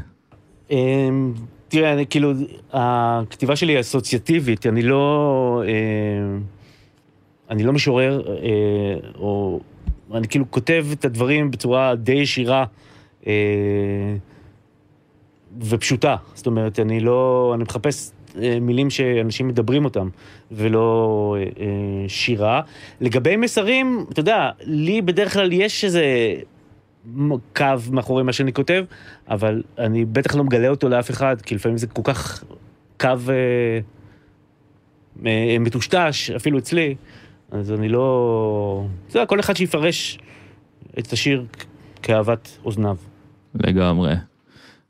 [0.70, 1.32] אמ,
[1.68, 2.32] תראה, אני כאילו,
[2.72, 5.62] הכתיבה שלי היא אסוציאטיבית, אני לא...
[5.66, 6.38] אה,
[7.50, 9.60] אני לא משורר, אה, או...
[10.14, 12.64] אני כאילו כותב את הדברים בצורה די ישירה
[15.60, 16.16] ופשוטה.
[16.34, 17.52] זאת אומרת, אני לא...
[17.54, 18.10] אני מחפש
[18.42, 20.08] אה, מילים שאנשים מדברים אותם,
[20.52, 22.60] ולא אה, אה, שירה.
[23.00, 26.34] לגבי מסרים, אתה יודע, לי בדרך כלל יש איזה...
[27.56, 28.84] קו מאחורי מה שאני כותב,
[29.28, 32.44] אבל אני בטח לא מגלה אותו לאף אחד, כי לפעמים זה כל כך
[33.00, 33.80] קו אה,
[35.26, 36.94] אה, מטושטש, אפילו אצלי,
[37.50, 38.86] אז אני לא...
[39.08, 40.18] זה כל אחד שיפרש
[40.98, 41.44] את השיר
[42.02, 42.96] כאהבת אוזניו.
[43.64, 44.14] לגמרי.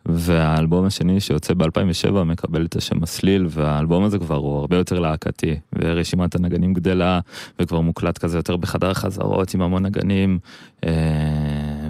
[0.08, 5.56] והאלבום השני שיוצא ב-2007 מקבל את השם הסליל, והאלבום הזה כבר הוא הרבה יותר להקתי,
[5.72, 7.20] ורשימת הנגנים גדלה,
[7.58, 10.38] וכבר מוקלט כזה יותר בחדר חזרות עם המון נגנים,
[10.84, 10.90] אה,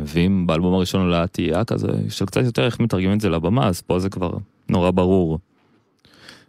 [0.04, 3.80] ואם באלבום הראשון עולה תהייה כזה, של קצת יותר איך מתרגמים את זה לבמה, אז
[3.80, 4.32] פה זה כבר
[4.68, 5.38] נורא ברור.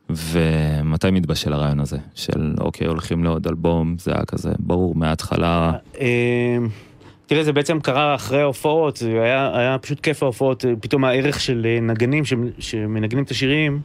[0.10, 5.72] ומתי מתבשל הרעיון הזה, של אוקיי, הולכים לעוד אלבום, זה היה כזה ברור מההתחלה.
[7.28, 11.40] אה, תראה, זה בעצם קרה אחרי ההופעות, זה היה, היה פשוט כיף ההופעות, פתאום הערך
[11.40, 12.24] של אה, נגנים
[12.60, 13.82] שמנגנים את השירים,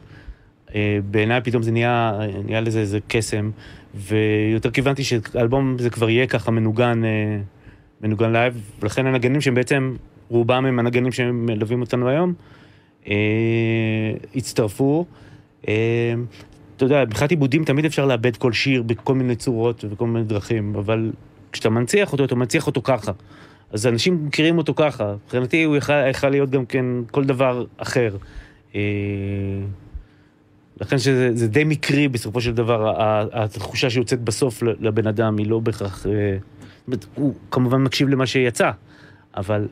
[0.75, 3.51] אה, בעיניי פתאום זה נהיה, נהיה לזה איזה קסם,
[3.95, 7.39] ויותר כיוונתי שאלבום זה כבר יהיה ככה מנוגן, אה,
[8.01, 9.95] מנוגן live, ולכן הנגנים שהם בעצם,
[10.29, 12.33] רובם הם הנגנים שמלווים אותנו היום,
[14.35, 15.05] הצטרפו.
[15.61, 15.69] אתה
[16.81, 21.11] יודע, מבחינת עיבודים תמיד אפשר לאבד כל שיר בכל מיני צורות ובכל מיני דרכים, אבל
[21.53, 23.11] כשאתה מנציח אותו, אתה מנציח אותו ככה.
[23.71, 25.15] אז אנשים מכירים אותו ככה.
[25.25, 28.15] מבחינתי הוא יכל, יכל להיות גם כן כל דבר אחר.
[28.75, 28.81] אה,
[30.81, 32.93] לכן שזה זה די מקרי בסופו של דבר,
[33.33, 36.07] התחושה שיוצאת בסוף לבן אדם היא לא בהכרח...
[36.07, 36.37] אה,
[37.15, 38.71] הוא כמובן מקשיב למה שיצא,
[39.37, 39.67] אבל...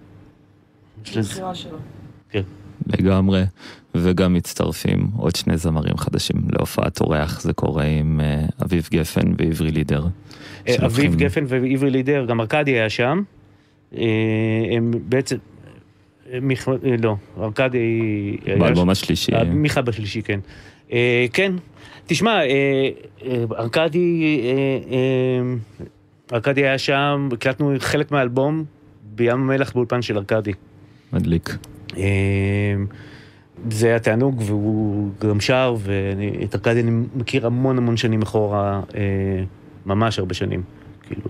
[1.16, 1.78] הבחירה שלו.
[2.30, 2.42] כן.
[2.88, 3.44] לגמרי,
[3.96, 9.72] וגם מצטרפים עוד שני זמרים חדשים להופעת אורח, זה קורה עם אה, אביב גפן ועברי
[9.72, 10.06] לידר.
[10.68, 13.22] אה, אביב גפן ועברי לידר, גם ארכדי היה שם.
[13.98, 14.02] אה,
[14.78, 15.38] הם בעצם...
[16.42, 16.70] מיכ...
[17.04, 17.78] לא, ארכדי...
[18.46, 19.32] היה באלבום ש- השלישי.
[19.54, 20.40] מיכה בשלישי, כן.
[21.34, 21.54] כן,
[22.08, 22.90] תשמע, אה,
[26.34, 28.64] ארכדי היה שם, הקלטנו חלק מהאלבום
[29.16, 30.52] בים המלח באולפן של ארכדי.
[31.14, 31.58] מדליק.
[31.98, 32.76] אה,
[33.70, 39.44] זה היה תענוג, והוא גם שר, ואת ארכדי אני מכיר המון המון שנים אחורה, אה,
[39.86, 40.64] ממש הרבה שנים,
[41.08, 41.22] כאילו.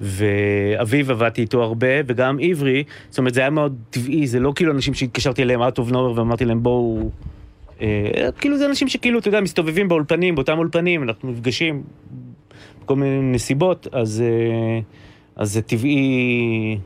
[0.00, 4.72] ואביב עבדתי איתו הרבה, וגם עברי, זאת אומרת, זה היה מאוד טבעי, זה לא כאילו
[4.72, 7.10] אנשים שהתקשרתי אליהם out of nowhere ואמרתי להם בואו...
[7.80, 11.82] אה, כאילו זה אנשים שכאילו, אתה יודע, מסתובבים באולפנים, באותם אולפנים, אנחנו נפגשים
[12.84, 14.80] בכל מיני נסיבות, אז, אה,
[15.36, 16.78] אז זה טבעי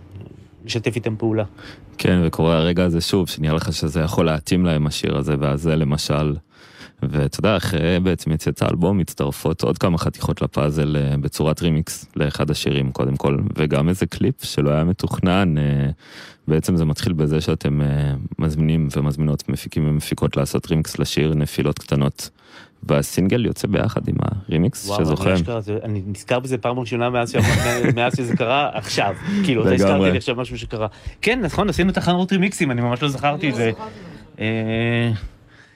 [0.64, 1.44] לשתף איתם פעולה.
[1.98, 5.76] כן, וקורה הרגע הזה שוב, שנראה לך שזה יכול להתאים להם השיר הזה, ואז זה
[5.76, 6.34] למשל.
[7.02, 12.50] ואתה יודע, אחרי בעצם יציאת האלבום מצטרפות עוד כמה חתיכות לפאזל אה, בצורת רימיקס לאחד
[12.50, 15.90] השירים קודם כל, וגם איזה קליפ שלא היה מתוכנן, אה,
[16.48, 22.30] בעצם זה מתחיל בזה שאתם אה, מזמינים ומזמינות מפיקים ומפיקות לעשות רימיקס לשיר נפילות קטנות,
[22.88, 24.14] והסינגל יוצא ביחד עם
[24.48, 25.00] הרימיקס וואו,
[25.84, 27.32] אני נזכר בזה פעם ראשונה מאז
[28.16, 29.14] שזה קרה, עכשיו.
[29.44, 29.74] כאילו, אתה.
[29.74, 30.86] הזכרתי לי עכשיו משהו שקרה.
[31.22, 33.70] כן, נכון, עשינו תחנות רימיקסים, אני ממש לא זכרתי את זה.
[34.40, 35.10] אה,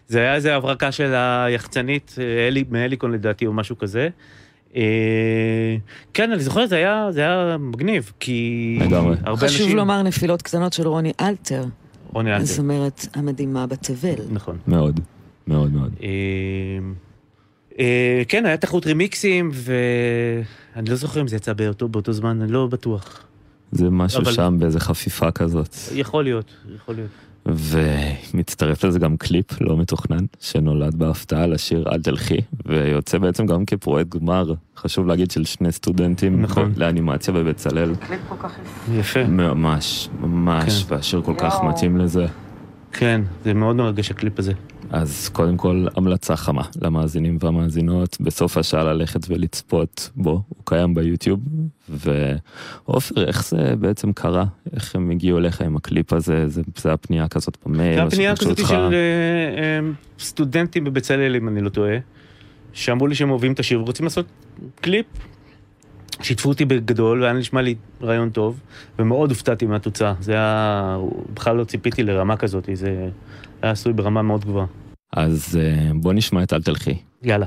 [0.08, 4.08] זה היה איזה הברקה של היחצנית, אה, אלי- מהליקון לדעתי, או משהו כזה.
[4.76, 4.82] אה,
[6.14, 8.78] כן, אני זוכר, זה היה זה היה מגניב, כי...
[8.80, 9.16] לגמרי.
[9.36, 9.74] חשוב.
[9.74, 11.64] לומר נפילות קטנות של רוני אלתר.
[12.12, 12.42] רוני אלתר.
[12.42, 14.14] הזמרת המדהימה בתבל.
[14.30, 14.56] נכון.
[14.66, 15.00] מאוד,
[15.48, 15.92] מאוד מאוד.
[16.02, 16.08] אה,
[17.78, 22.52] אה, כן, היה תחרות רימיקסים, ואני לא זוכר אם זה יצא באותו, באותו זמן, אני
[22.52, 23.24] לא בטוח.
[23.72, 25.76] זה משהו אבל- שם באיזה חפיפה כזאת.
[25.94, 27.10] יכול להיות, יכול להיות.
[28.34, 32.36] ומצטרף לזה גם קליפ לא מתוכנן, שנולד בהפתעה לשיר אל תלכי,
[32.66, 36.72] ויוצא בעצם גם כפרויקט גמר, חשוב להגיד, של שני סטודנטים נכון.
[36.76, 37.94] לאנימציה בבצלאל.
[38.06, 39.20] קליפ כל כך יפה.
[39.20, 39.24] יפה.
[39.28, 40.94] ממש, ממש, כן.
[40.94, 41.68] והשיר כל כך יואו.
[41.68, 42.26] מתאים לזה.
[42.92, 44.52] כן, זה מאוד מרגש הקליפ הזה.
[44.90, 51.40] אז קודם כל, המלצה חמה למאזינים והמאזינות, בסוף השעה ללכת ולצפות בו, הוא קיים ביוטיוב.
[51.88, 54.44] ועופר, איך זה בעצם קרה?
[54.72, 56.48] איך הם הגיעו אליך עם הקליפ הזה?
[56.48, 57.96] זה, זה הפנייה כזאת במייל?
[57.96, 58.68] זה הפנייה כזאת אותך?
[58.68, 58.88] של אה,
[59.58, 59.80] אה,
[60.18, 61.96] סטודנטים בבצלאל, אם אני לא טועה,
[62.72, 64.26] שאמרו לי שהם אוהבים את השיר ורוצים לעשות
[64.80, 65.06] קליפ.
[66.22, 68.60] שיתפו אותי בגדול, והיה נשמע לי רעיון טוב,
[68.98, 70.14] ומאוד הופתעתי מהתוצאה.
[70.20, 70.98] זה היה...
[71.34, 73.08] בכלל לא ציפיתי לרמה כזאת, זה
[73.62, 74.66] היה עשוי ברמה מאוד גבוהה.
[75.12, 76.94] אז אה, בוא נשמע את אל תלכי.
[77.22, 77.46] יאללה.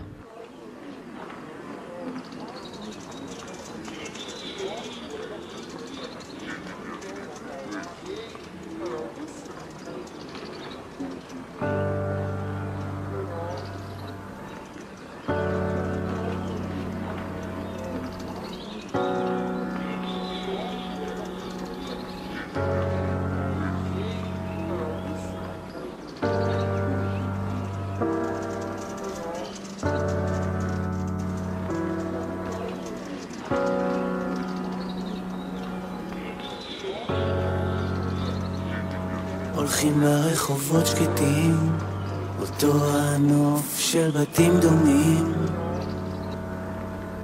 [39.71, 41.77] הולכים ברחובות שקטים,
[42.41, 45.33] אותו הנוף של בתים דומים,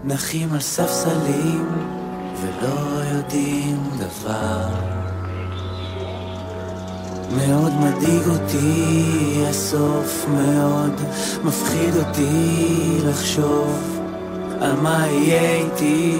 [0.03, 1.65] נחים על ספסלים
[2.41, 4.67] ולא יודעים דבר.
[7.37, 11.01] מאוד מדאיג אותי הסוף, מאוד
[11.43, 13.99] מפחיד אותי לחשוב
[14.61, 16.17] על מה יהיה איתי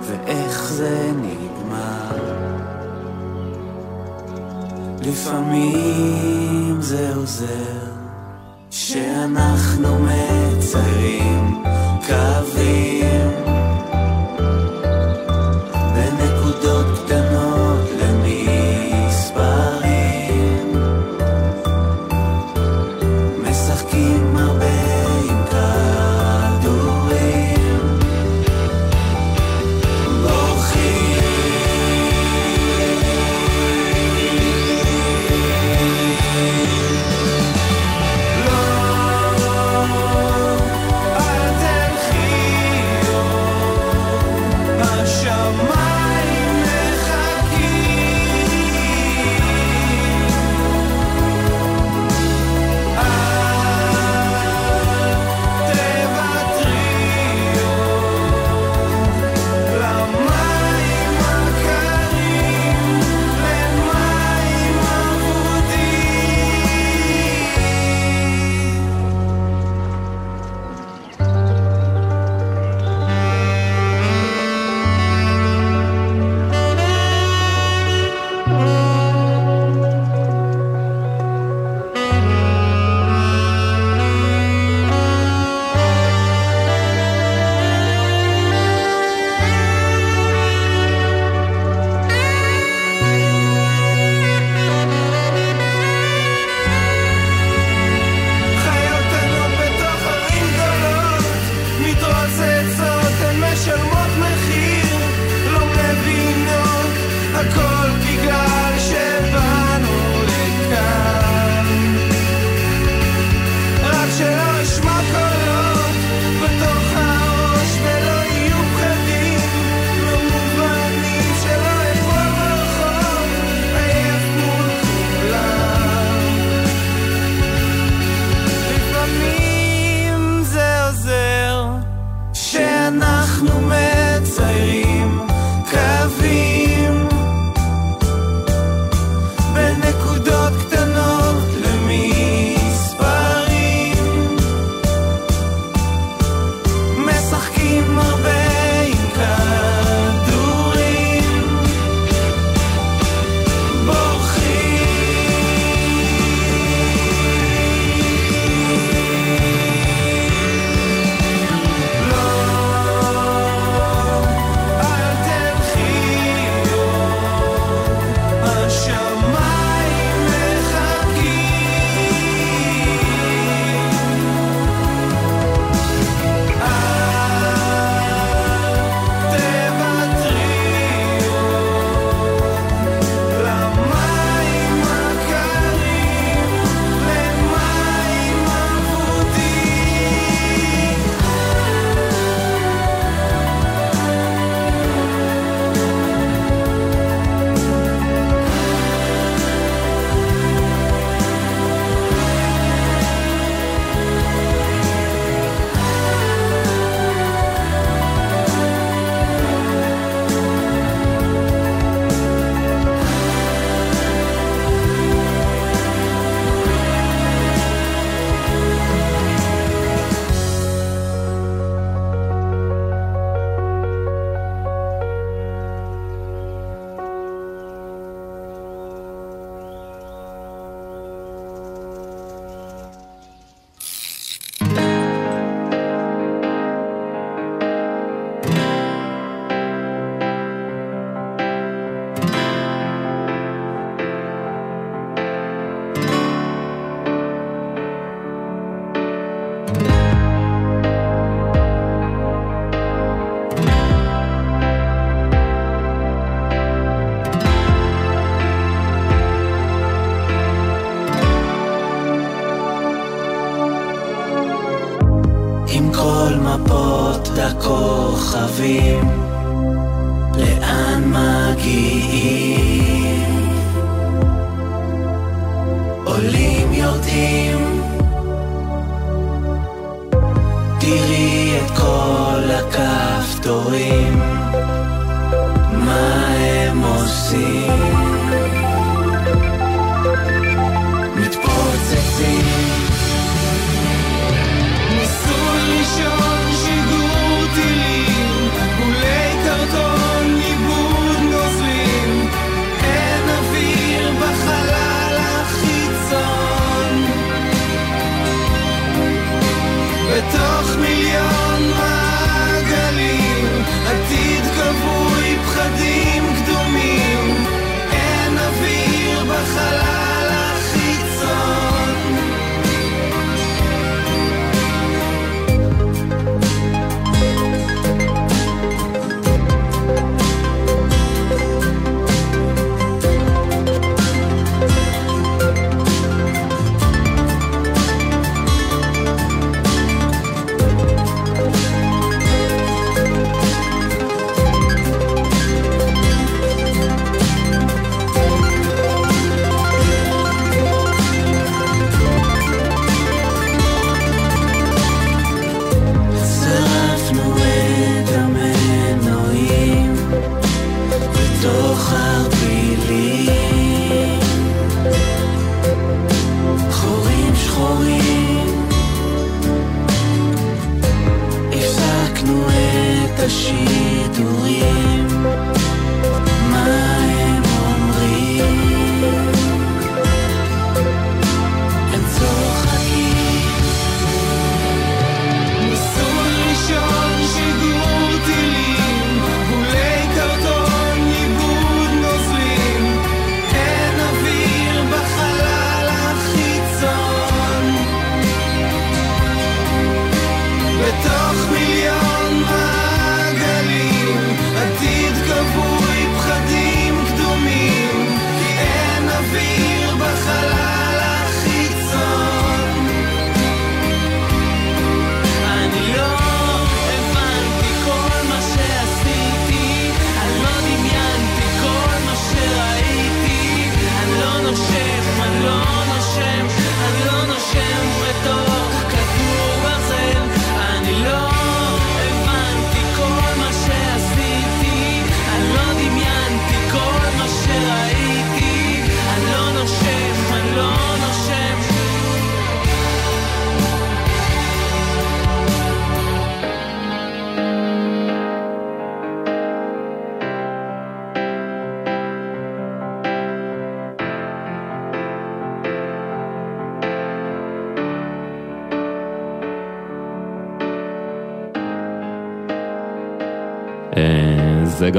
[0.00, 1.51] ואיך זה נגמר.
[5.12, 7.92] לפעמים זה עוזר
[8.70, 11.64] שאנחנו מציירים
[12.06, 12.91] קווים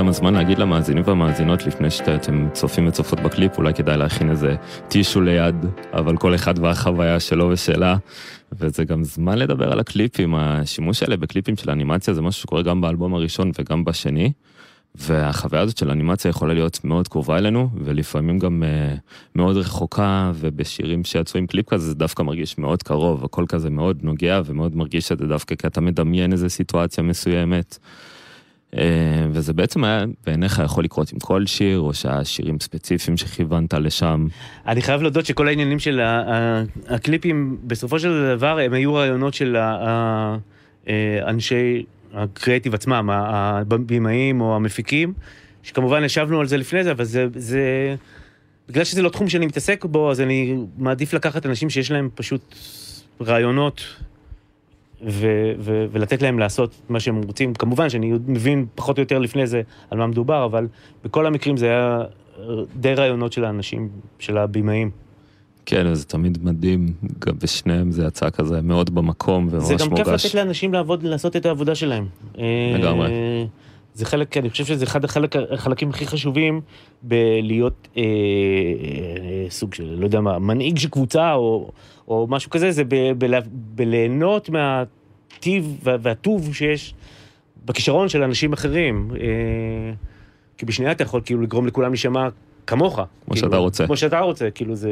[0.03, 4.55] גם הזמן להגיד למאזינים והמאזינות לפני שאתם צופים וצופות בקליפ, אולי כדאי להכין איזה
[4.87, 5.55] טישו ליד,
[5.93, 7.97] אבל כל אחד והחוויה שלו ושלה.
[8.51, 12.81] וזה גם זמן לדבר על הקליפים, השימוש האלה בקליפים של אנימציה זה משהו שקורה גם
[12.81, 14.31] באלבום הראשון וגם בשני.
[14.95, 18.99] והחוויה הזאת של אנימציה יכולה להיות מאוד קרובה אלינו, ולפעמים גם אה,
[19.35, 23.99] מאוד רחוקה, ובשירים שיצאו עם קליפ כזה זה דווקא מרגיש מאוד קרוב, הכל כזה מאוד
[24.01, 27.77] נוגע ומאוד מרגיש את זה דווקא כי אתה מדמיין איזה סיטואציה מסוימת.
[28.73, 28.75] Uh,
[29.31, 34.27] וזה בעצם היה בעיניך יכול לקרות עם כל שיר, או שהשירים ספציפיים שכיוונת לשם.
[34.67, 36.01] אני חייב להודות שכל העניינים של
[36.87, 40.35] הקליפים, בסופו של דבר, הם היו רעיונות של אה,
[41.27, 41.83] אנשי
[42.13, 45.13] הקריאיטיב עצמם, הבמאים או המפיקים,
[45.63, 47.95] שכמובן ישבנו על זה לפני זה, אבל זה, זה...
[48.69, 52.55] בגלל שזה לא תחום שאני מתעסק בו, אז אני מעדיף לקחת אנשים שיש להם פשוט
[53.21, 53.83] רעיונות
[55.07, 57.53] ו- ו- ולתת להם לעשות מה שהם רוצים.
[57.53, 60.67] כמובן שאני מבין פחות או יותר לפני זה על מה מדובר, אבל
[61.03, 61.99] בכל המקרים זה היה
[62.75, 63.89] די רעיונות של האנשים,
[64.19, 64.91] של הבמאים.
[65.65, 69.87] כן, זה תמיד מדהים, גם בשניהם זה יצא כזה מאוד במקום וממש זה מורגש.
[69.87, 72.07] גם כיף לתת לאנשים לעבוד, לעשות את העבודה שלהם.
[72.77, 73.11] לגמרי.
[73.11, 73.45] אה,
[73.93, 76.61] זה חלק, אני חושב שזה אחד החלק, החלקים הכי חשובים
[77.01, 81.71] בלהיות אה, אה, סוג של, לא יודע מה, מנהיג של קבוצה או,
[82.07, 82.83] או משהו כזה, זה
[83.75, 86.93] בליהנות מהטיב וה- והטוב שיש
[87.65, 89.11] בכישרון של אנשים אחרים.
[89.19, 89.93] אה,
[90.57, 92.27] כי בשנייה אתה יכול כאילו לגרום לכולם להישמע
[92.67, 92.95] כמוך.
[92.95, 93.85] כמו כאילו, שאתה רוצה.
[93.85, 94.91] כמו שאתה רוצה, כאילו זה...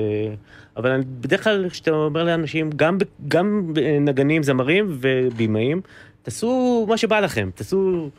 [0.77, 2.97] אבל אני, בדרך כלל כשאתה אומר לאנשים, גם,
[3.27, 5.81] גם נגנים, זמרים ובימאים,
[6.23, 8.09] תעשו מה שבא לכם, תעשו...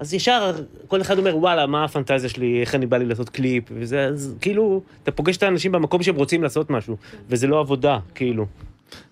[0.00, 0.52] אז ישר
[0.88, 4.34] כל אחד אומר, וואלה, מה הפנטזיה שלי, איך אני בא לי לעשות קליפ, וזה, אז
[4.40, 6.96] כאילו, אתה פוגש את האנשים במקום שהם רוצים לעשות משהו,
[7.28, 8.46] וזה לא עבודה, כאילו.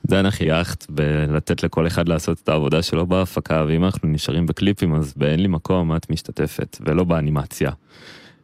[0.06, 5.14] דנה חייכת בלתת לכל אחד לעשות את העבודה שלו בהפקה, ואם אנחנו נשארים בקליפים אז
[5.16, 7.70] באין לי מקום את משתתפת, ולא באנימציה.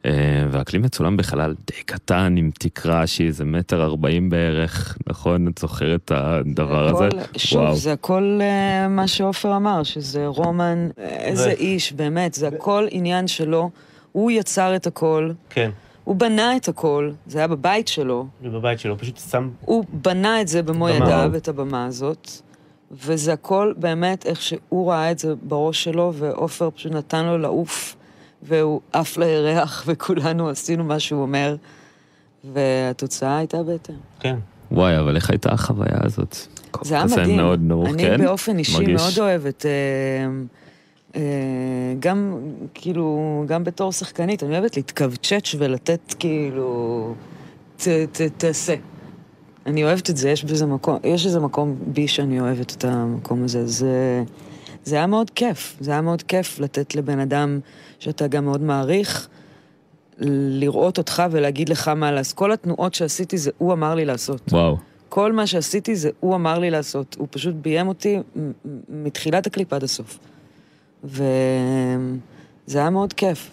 [0.05, 0.11] אה,
[0.51, 5.49] והקליפ מצולם בחלל די קטן עם תקרה שהיא איזה מטר ארבעים בערך, נכון?
[5.49, 7.09] את זוכרת את הדבר הזה?
[7.37, 12.49] שוב, זה הכל אה, מה שעופר אמר, שזה רומן, אה, איזה ו- איש, באמת, זה
[12.49, 13.71] הכל עניין שלו.
[14.13, 15.71] הוא יצר את הכל, כן,
[16.05, 19.51] הוא בנה את הכל, זה היה בבית שלו, בבית שלו, פשוט שם...
[19.61, 20.89] הוא בנה את זה במו.
[20.89, 22.31] ידיו, את הבמה הזאת,
[22.93, 27.97] וזה הכל באמת איך שהוא ראה את זה בראש שלו, ועופר פשוט נתן לו לעוף,
[28.45, 31.57] והוא עף לירח, וכולנו עשינו מה שהוא אומר,
[32.53, 33.95] והתוצאה הייתה בהתאם.
[34.21, 34.37] כן.
[34.71, 36.37] וואי, אבל איך הייתה החוויה הזאת?
[36.83, 37.37] זה היה מדהים.
[37.37, 38.25] מאוד נמוך, אני כן?
[38.25, 39.03] באופן אישי מרגיש?
[39.03, 39.71] מאוד אוהבת, אה,
[41.17, 41.21] אה,
[42.01, 42.39] גם,
[42.75, 47.15] כאילו, גם בתור שחקנית, אני אוהבת להתכווצ'ץ' ולתת, כאילו,
[47.77, 48.75] ת, ת, תעשה.
[49.67, 53.45] אני אוהבת את זה, יש בזה מקום, יש איזה מקום בי שאני אוהבת את המקום
[53.45, 53.67] הזה.
[53.67, 54.23] זה,
[54.85, 57.61] זה היה מאוד כיף, זה היה מאוד כיף לתת לבן אדם
[57.99, 59.29] שאתה גם מאוד מעריך,
[60.19, 62.37] לראות אותך ולהגיד לך מה לעשות.
[62.37, 64.53] כל התנועות שעשיתי זה הוא אמר לי לעשות.
[64.53, 64.77] וואו.
[65.09, 67.17] כל מה שעשיתי זה הוא אמר לי לעשות.
[67.19, 68.19] הוא פשוט ביים אותי
[68.89, 70.19] מתחילת הקליפ עד הסוף.
[71.05, 71.19] וזה
[72.75, 73.51] היה מאוד כיף.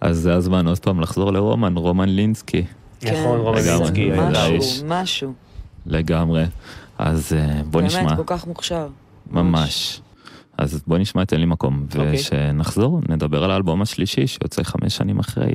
[0.00, 2.64] אז זה הזמן עוד פעם לחזור לרומן, רומן לינסקי.
[3.02, 4.86] נכון, רומן לגמרי, לינסקי, זה משהו.
[4.86, 5.32] משהו.
[5.86, 6.44] לגמרי.
[6.98, 8.02] אז אה, בוא נשמע.
[8.04, 8.88] באמת, כל כך מוכשר.
[9.30, 10.00] ממש.
[10.58, 12.14] אז בוא נשמע את אין לי מקום, אוקיי.
[12.14, 15.54] וכשנחזור נדבר על האלבום השלישי שיוצא חמש שנים אחרי.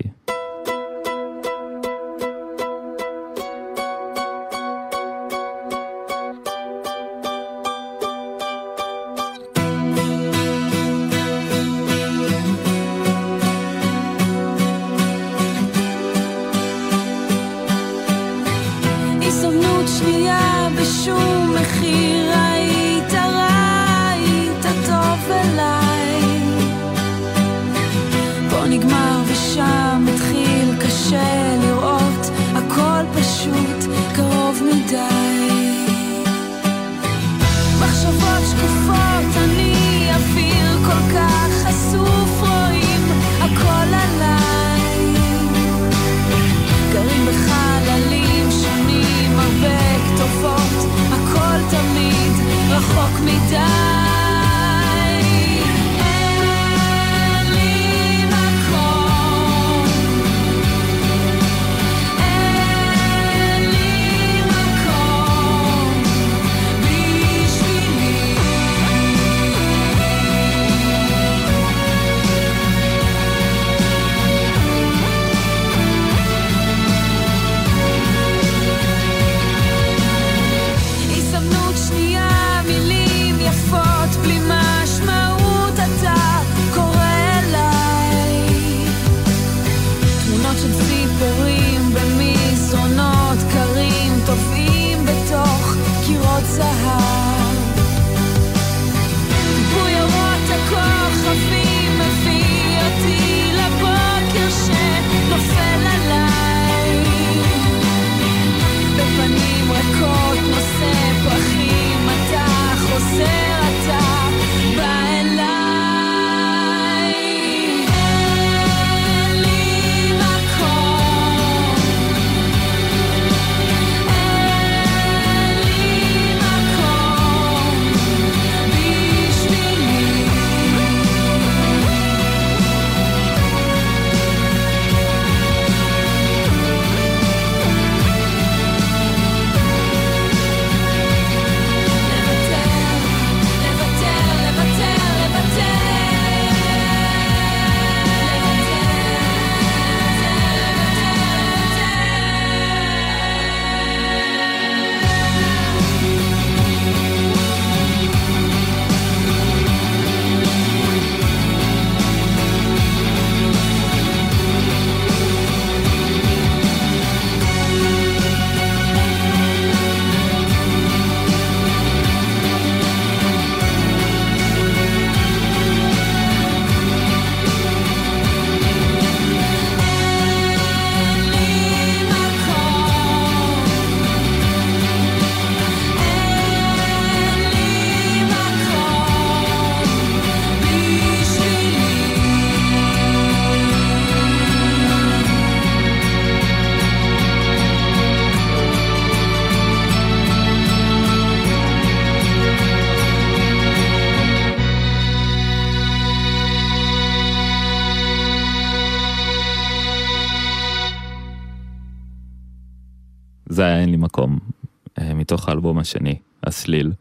[215.38, 216.92] מתוך האלבום השני, הסליל.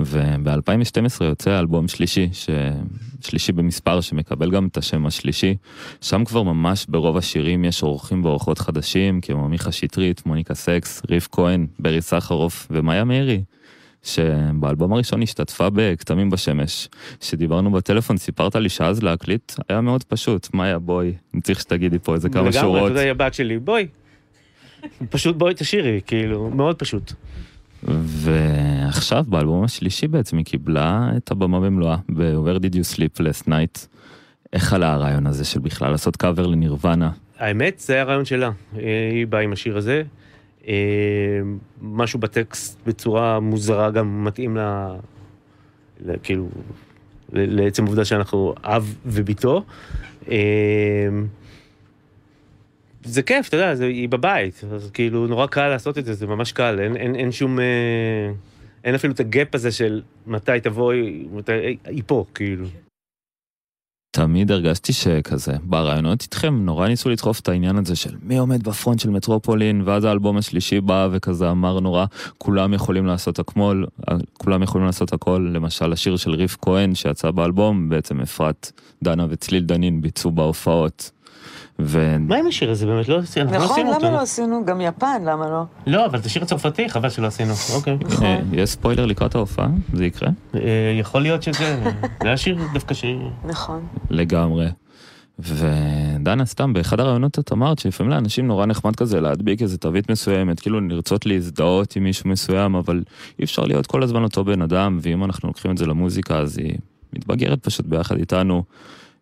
[0.00, 2.50] וב-2012 יוצא אלבום שלישי, ש...
[3.20, 5.56] שלישי במספר שמקבל גם את השם השלישי.
[6.00, 11.28] שם כבר ממש ברוב השירים יש אורחים ואורחות חדשים, כמו מיכה שטרית, מוניקה סקס, ריף
[11.32, 13.42] כהן, ברי סחרוף ומאיה מאירי.
[14.02, 16.88] שבאלבום הראשון השתתפה בכתמים בשמש.
[17.20, 22.14] כשדיברנו בטלפון סיפרת לי שאז להקליט היה מאוד פשוט, מאיה בואי, אני צריך שתגידי פה
[22.14, 22.76] איזה כמה שורות.
[22.76, 23.86] לגמרי, אתה יודע, הבת שלי, בואי.
[25.10, 27.12] פשוט בואי תשאירי, כאילו, מאוד פשוט.
[27.88, 33.86] ועכשיו באלבום השלישי בעצם היא קיבלה את הבמה במלואה ב-Where did you sleep last night.
[34.52, 37.10] איך עלה הרעיון הזה של בכלל לעשות קאבר לנירוונה?
[37.38, 38.50] האמת, זה היה הרעיון שלה.
[38.76, 40.02] היא באה עם השיר הזה.
[40.68, 40.74] אה,
[41.82, 44.60] משהו בטקסט בצורה מוזרה גם מתאים ל...
[46.06, 46.48] ל- כאילו,
[47.32, 49.64] לעצם העובדה שאנחנו אב וביתו.
[53.04, 56.26] זה כיף, אתה יודע, זה, היא בבית, אז כאילו נורא קל לעשות את זה, זה
[56.26, 57.60] ממש קל, אין, אין, אין שום...
[57.60, 58.32] אה,
[58.84, 61.52] אין אפילו את הגאפ הזה של מתי תבואי, מתי...
[61.84, 62.66] היא פה, כאילו.
[64.10, 69.00] תמיד הרגשתי שכזה, ברעיונות איתכם נורא ניסו לדחוף את העניין הזה של מי עומד בפרונט
[69.00, 72.04] של מטרופולין, ואז האלבום השלישי בא וכזה אמר נורא,
[72.38, 73.84] כולם יכולים לעשות הכל,
[74.32, 78.72] כולם יכולים לעשות הכל, למשל השיר של ריף כהן שיצא באלבום, בעצם אפרת,
[79.02, 81.10] דנה וצליל דנין ביצעו בהופעות.
[81.78, 82.16] ו...
[82.20, 83.08] מה עם השיר הזה באמת?
[83.08, 84.10] לא עשינו לא נכון, עשינו למה אותו.
[84.10, 84.64] לא עשינו?
[84.64, 85.64] גם יפן, למה לא?
[85.86, 87.98] לא, אבל זה שיר צרפתי, חבל שלא עשינו, אוקיי.
[88.22, 89.68] אה, יש ספוילר לקראת ההופעה?
[89.92, 90.28] זה יקרה?
[90.54, 90.60] אה,
[91.00, 91.82] יכול להיות שזה,
[92.22, 93.04] זה היה שיר דווקא ש...
[93.44, 93.86] נכון.
[94.10, 94.68] לגמרי.
[95.38, 100.60] ודנה, סתם, באחד הראיונות את אמרת שלפעמים לאנשים נורא נחמד כזה להדביק איזה תווית מסוימת,
[100.60, 103.02] כאילו לרצות להזדהות עם מישהו מסוים, אבל
[103.38, 106.58] אי אפשר להיות כל הזמן אותו בן אדם, ואם אנחנו לוקחים את זה למוזיקה, אז
[106.58, 106.78] היא
[107.12, 108.62] מתבגרת פשוט ביחד איתנו,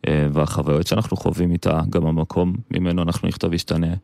[0.08, 3.94] והחוויות שאנחנו חווים איתה, גם המקום ממנו אנחנו נכתוב ישתנה.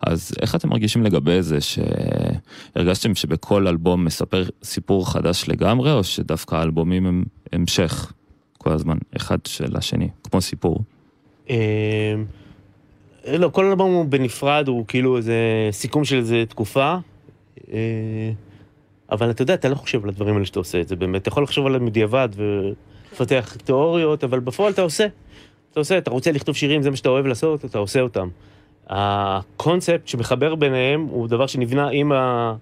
[0.00, 6.54] אז איך אתם מרגישים לגבי זה, שהרגשתם שבכל אלבום מספר סיפור חדש לגמרי, או שדווקא
[6.54, 8.12] האלבומים הם המשך
[8.58, 10.78] כל הזמן, אחד של השני, כמו סיפור?
[11.50, 12.14] אה,
[13.26, 16.96] לא, כל אלבום הוא בנפרד, הוא כאילו איזה סיכום של איזה תקופה.
[17.72, 18.30] אה,
[19.10, 21.22] אבל אתה יודע, אתה לא חושב על הדברים האלה שאתה עושה את זה באמת.
[21.22, 25.06] אתה יכול לחשוב עליהם בדיעבד ולפתח תיאוריות, אבל בפועל אתה עושה.
[25.78, 28.28] אתה עושה, אתה רוצה לכתוב שירים, זה מה שאתה אוהב לעשות, אתה עושה אותם.
[28.88, 32.54] הקונספט שמחבר ביניהם הוא דבר שנבנה עם ה...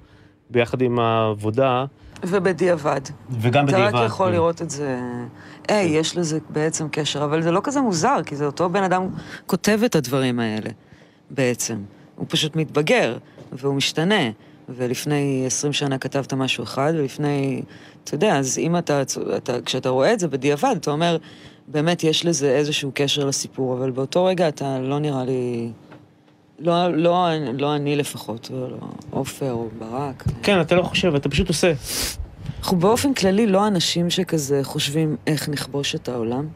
[0.50, 1.84] ביחד עם העבודה.
[2.22, 3.00] ובדיעבד.
[3.40, 3.94] וגם אתה בדיעבד.
[3.94, 4.32] רק יכול כן.
[4.32, 5.00] לראות את זה,
[5.68, 9.08] היי, יש לזה בעצם קשר, אבל זה לא כזה מוזר, כי זה אותו בן אדם
[9.46, 10.70] כותב את הדברים האלה,
[11.30, 11.78] בעצם.
[12.16, 13.16] הוא פשוט מתבגר,
[13.52, 14.30] והוא משתנה.
[14.68, 17.62] ולפני 20 שנה כתבת משהו אחד, ולפני,
[18.04, 19.02] אתה יודע, אז אם אתה,
[19.36, 21.16] אתה, כשאתה רואה את זה בדיעבד, אתה אומר,
[21.68, 25.70] באמת יש לזה איזשהו קשר לסיפור, אבל באותו רגע אתה לא נראה לי,
[26.58, 28.78] לא, לא, לא אני לפחות, ולא
[29.10, 30.24] עופר או ברק.
[30.42, 31.72] כן, אתה לא חושב, אתה פשוט עושה.
[32.58, 36.46] אנחנו באופן כללי לא אנשים שכזה חושבים איך נכבוש את העולם,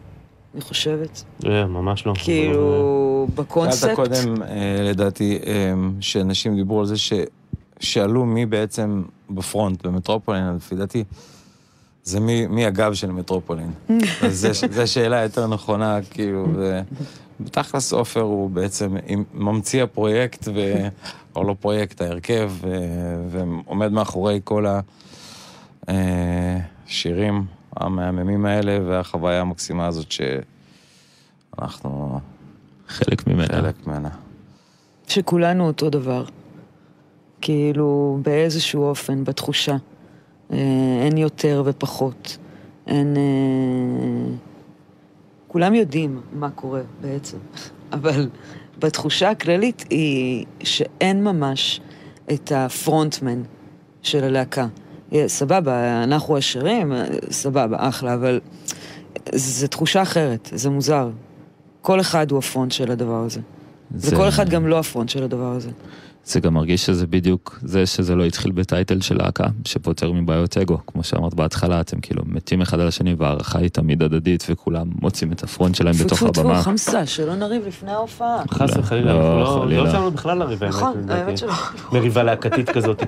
[0.54, 1.24] אני חושבת.
[1.46, 2.12] אה, ממש לא.
[2.24, 3.80] כאילו, בקונספט...
[3.80, 7.12] שאלת קודם, אה, לדעתי, אה, שאנשים דיברו על זה ש...
[7.80, 11.04] שאלו מי בעצם בפרונט במטרופולין, לפי דעתי,
[12.10, 13.72] זה מי, מי הגב של מטרופולין.
[14.70, 16.46] זו שאלה יותר נכונה, כאילו,
[17.40, 18.96] ובתכלס עופר הוא בעצם
[19.34, 20.74] ממציא הפרויקט, ו...
[21.36, 22.68] או לא פרויקט, ההרכב, ו...
[23.30, 24.66] ועומד מאחורי כל
[25.88, 27.44] השירים
[27.76, 30.06] המהממים האלה, והחוויה המקסימה הזאת
[31.56, 32.20] שאנחנו...
[32.88, 33.46] חלק ממנה.
[33.46, 34.08] חלק ממנה.
[35.08, 36.24] שכולנו אותו דבר.
[37.40, 39.76] כאילו, באיזשהו אופן, בתחושה.
[40.52, 40.56] אה,
[41.04, 42.36] אין יותר ופחות.
[42.86, 43.16] אין...
[43.16, 44.34] אה,
[45.48, 47.36] כולם יודעים מה קורה בעצם,
[47.92, 48.28] אבל
[48.78, 51.80] בתחושה הכללית היא שאין ממש
[52.32, 53.42] את הפרונטמן
[54.02, 54.66] של הלהקה.
[55.26, 58.40] סבבה, אנחנו עשירים, אה, סבבה, אחלה, אבל
[59.34, 61.10] זו תחושה אחרת, זה מוזר.
[61.82, 63.40] כל אחד הוא הפרונט של הדבר הזה.
[63.96, 65.70] זה- וכל אחד גם לא הפרונט של הדבר הזה.
[66.30, 70.78] זה גם מרגיש שזה בדיוק זה שזה לא התחיל בטייטל של להקה, שפותר מבעיות אגו.
[70.86, 75.32] כמו שאמרת בהתחלה, אתם כאילו מתים אחד על השני והערכה היא תמיד הדדית וכולם מוצאים
[75.32, 76.62] את הפרונט שלהם בתוך טפו טפו, הבמה.
[76.62, 78.42] חמסה, שלא נריב לפני ההופעה.
[78.50, 79.84] חס וחלילה, לא, אנחנו לא-.
[79.84, 80.64] לא בכלל לריב.
[80.64, 81.10] נכון.
[81.10, 81.52] האמת שלא.
[81.92, 83.02] מריבה להקתית כזאת,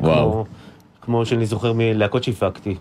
[1.01, 2.77] כמו שאני זוכר מלהקות שהפקתי.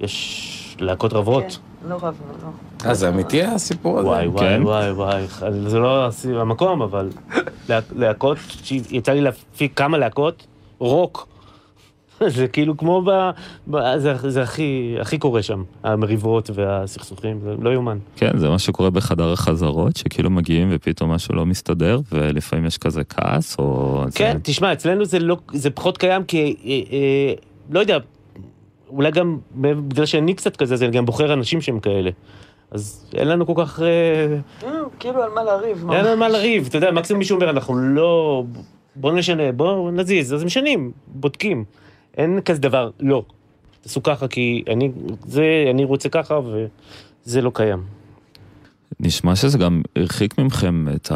[0.00, 1.58] יש להקות רבות.
[1.88, 2.10] לא רבנו,
[2.42, 2.88] לא.
[2.88, 4.08] אה, זה אמיתי הסיפור הזה?
[4.08, 4.62] וואי וואי כן.
[4.62, 5.24] וואי וואי,
[5.66, 6.08] זה לא
[6.40, 7.10] המקום, אבל
[7.68, 10.46] לה- להקות, שיצא לי להפיק כמה להקות,
[10.78, 11.28] רוק.
[12.26, 13.30] זה כאילו כמו ב...
[13.70, 17.98] ב זה, זה הכי, הכי קורה שם, המריבות והסכסוכים, זה לא יאומן.
[18.16, 23.04] כן, זה מה שקורה בחדר החזרות, שכאילו מגיעים ופתאום משהו לא מסתדר, ולפעמים יש כזה
[23.04, 24.04] כעס, או...
[24.14, 24.38] כן, זה...
[24.42, 27.34] תשמע, אצלנו זה, לא, זה פחות קיים כי, אה, אה,
[27.70, 27.98] לא יודע,
[28.88, 32.10] אולי גם בגלל שאני קצת כזה, אז אני גם בוחר אנשים שהם כאלה.
[32.70, 33.80] אז אין לנו כל כך...
[33.82, 35.90] אה, כאילו על מה לריב.
[35.90, 38.44] אין לנו על מה לריב, אתה יודע, מקסימום מישהו אומר, אנחנו לא...
[38.96, 41.64] בוא נשנה, בוא נזיז, אז משנים, בודקים.
[42.16, 43.22] אין כזה דבר, לא.
[43.80, 44.90] תעשו ככה כי אני,
[45.26, 46.40] זה, אני רוצה ככה
[47.24, 47.82] וזה לא קיים.
[49.00, 51.12] נשמע שזה גם הרחיק מכם את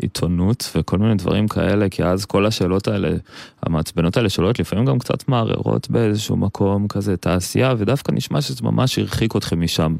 [0.00, 3.10] העיתונות וכל מיני דברים כאלה, כי אז כל השאלות האלה,
[3.62, 8.62] המעצבנות האלה שאלות לפעמים גם קצת מערערות באיזשהו מקום כזה את העשייה, ודווקא נשמע שזה
[8.62, 9.96] ממש הרחיק אתכם משם.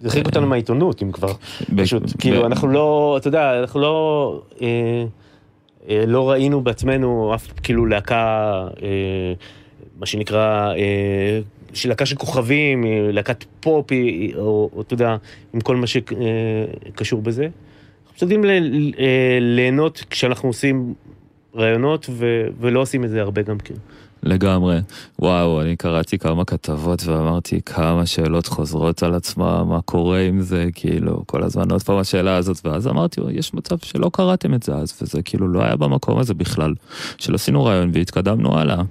[0.00, 1.32] זה הרחיק אותנו מהעיתונות, אם כבר.
[1.76, 4.42] פשוט, כאילו, אנחנו לא, אתה יודע, אנחנו לא...
[4.62, 5.04] אה,
[5.88, 9.32] אה, לא ראינו בעצמנו אף כאילו להקה, אה,
[9.98, 11.40] מה שנקרא, אה,
[11.72, 13.86] של להקה של כוכבים, להקת פופ,
[14.36, 15.16] או אתה יודע,
[15.54, 17.48] עם כל מה שקשור בזה.
[18.16, 18.44] אנחנו יודעים
[19.40, 20.94] ליהנות כשאנחנו עושים
[21.56, 23.74] רעיונות, ו- ולא עושים את זה הרבה גם כן.
[24.22, 24.78] לגמרי.
[25.18, 30.66] וואו, אני קראתי כמה כתבות ואמרתי כמה שאלות חוזרות על עצמה, מה קורה עם זה,
[30.74, 34.74] כאילו, כל הזמן עוד פעם השאלה הזאת, ואז אמרתי, יש מצב שלא קראתם את זה
[34.74, 36.74] אז, וזה כאילו לא היה במקום הזה בכלל,
[37.18, 38.82] של עשינו רעיון והתקדמנו הלאה.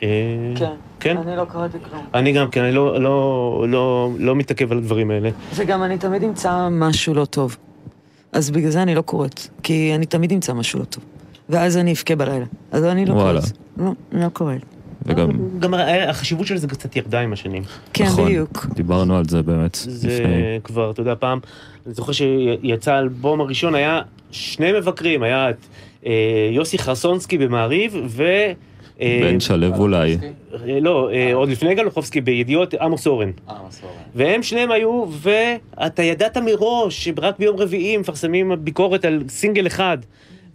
[0.00, 2.04] כן, כן, אני לא קראתי כלום.
[2.14, 5.30] אני גם כן, אני לא, לא, לא, לא מתעכב על הדברים האלה.
[5.54, 7.56] וגם אני תמיד אמצא משהו לא טוב.
[8.32, 11.04] אז בגלל זה אני לא קוראת, כי אני תמיד אמצא משהו לא טוב.
[11.48, 12.44] ואז אני אבכה בלילה.
[12.72, 13.40] אז אני לא וואלה.
[13.40, 13.58] קוראת.
[13.76, 14.60] לא, אני לא קוראת.
[15.06, 15.74] וגם, גם
[16.08, 17.62] החשיבות של זה קצת ירדה עם השנים.
[17.92, 18.66] כן, נכון, בדיוק.
[18.74, 20.60] דיברנו על זה באמת זה לפני.
[20.64, 21.38] כבר, אתה יודע, פעם,
[21.86, 24.00] אני זוכר שיצא האלבום הראשון, היה
[24.30, 25.66] שני מבקרים, היה את
[26.06, 26.12] אה,
[26.52, 28.24] יוסי חרסונסקי במעריב, ו...
[29.00, 30.18] אה, בן שלו אולי.
[30.68, 33.30] אה, לא, אה, עוד לפני גלוחובסקי, בידיעות עמוס אורן.
[34.14, 39.98] והם שניהם היו, ואתה ידעת מראש שרק ביום רביעי מפרסמים ביקורת על סינגל אחד.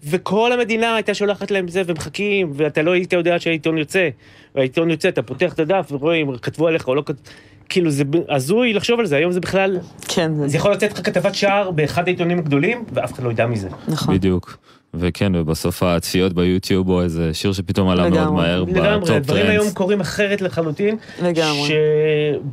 [0.10, 4.10] וכל המדינה הייתה שולחת להם זה, ומחכים, ואתה לא היית יודע שהעיתון יוצא.
[4.56, 7.22] והעיתון יוצא, אתה פותח את הדף ורואה אם כתבו עליך או לא כתבו.
[7.70, 9.78] כאילו זה הזוי לחשוב על זה, היום זה בכלל...
[10.08, 10.48] כן.
[10.48, 13.70] זה יכול לצאת לך כתבת שער באחד העיתונים הגדולים, ואף אחד לא ידע מזה.
[13.88, 14.16] נכון.
[14.16, 14.58] בדיוק.
[14.94, 18.42] וכן, ובסוף הצפיות ביוטיוב או איזה שיר שפתאום עלה מאוד לגמרי.
[18.42, 19.74] מהר לגמרי, בטופ הדברים היום trends.
[19.74, 20.98] קורים אחרת לחלוטין.
[21.24, 21.70] לגמרי.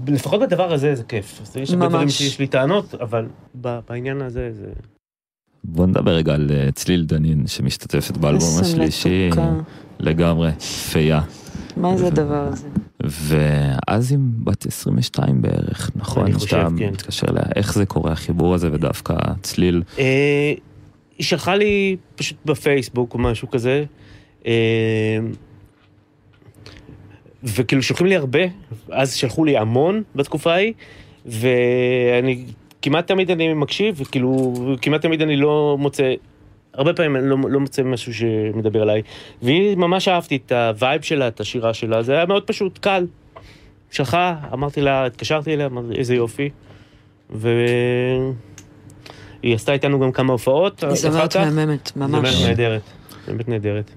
[0.06, 1.40] שלפחות בדבר הזה זה כיף.
[1.42, 1.92] אז יש הרבה ממש.
[1.92, 3.26] דברים שיש לי טענות, אבל
[3.88, 4.66] בעניין הזה זה...
[5.64, 9.30] בוא נדבר רגע על אה, צליל דנין שמשתתפת באלבום השלישי.
[10.00, 10.50] לגמרי,
[10.92, 11.20] פייה.
[11.76, 12.68] מה זה הדבר הזה?
[13.02, 16.24] ואז עם בת 22 בערך, נכון?
[16.24, 16.90] אני חושב, כן.
[16.90, 19.82] מתקשר אליה, איך זה קורה החיבור הזה ודווקא צליל?
[21.20, 23.84] היא שלחה לי פשוט בפייסבוק או משהו כזה,
[24.46, 25.18] אה,
[27.42, 28.38] וכאילו שולחים לי הרבה,
[28.90, 30.72] אז שלחו לי המון בתקופה ההיא,
[31.26, 32.44] ואני
[32.82, 36.12] כמעט תמיד אני מקשיב, וכאילו כמעט תמיד אני לא מוצא,
[36.74, 39.02] הרבה פעמים אני לא, לא מוצא משהו שמדבר עליי,
[39.42, 43.06] והיא ממש אהבתי את ה vibe שלה, את השירה שלה, זה היה מאוד פשוט, קל.
[43.90, 46.50] שלחה, אמרתי לה, התקשרתי אליה, אמרתי איזה יופי,
[47.30, 47.48] ו...
[49.42, 50.84] היא עשתה איתנו גם כמה הופעות.
[50.84, 51.36] היא זמרת.
[51.36, 52.34] מהממת, ממש.
[52.34, 52.82] זמרת נהדרת,
[53.26, 53.90] באמת נהדרת.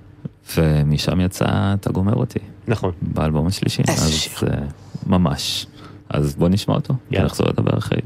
[0.58, 2.40] ומשם יצא אתה גומר אותי.
[2.68, 2.92] נכון.
[3.02, 3.82] באלבום השלישי.
[3.88, 4.50] איזה שיר.
[4.50, 4.58] אה,
[5.08, 5.66] ממש.
[6.10, 7.26] אז בוא נשמע אותו, יאללה.
[7.26, 7.98] ונחזור לדבר אחרי.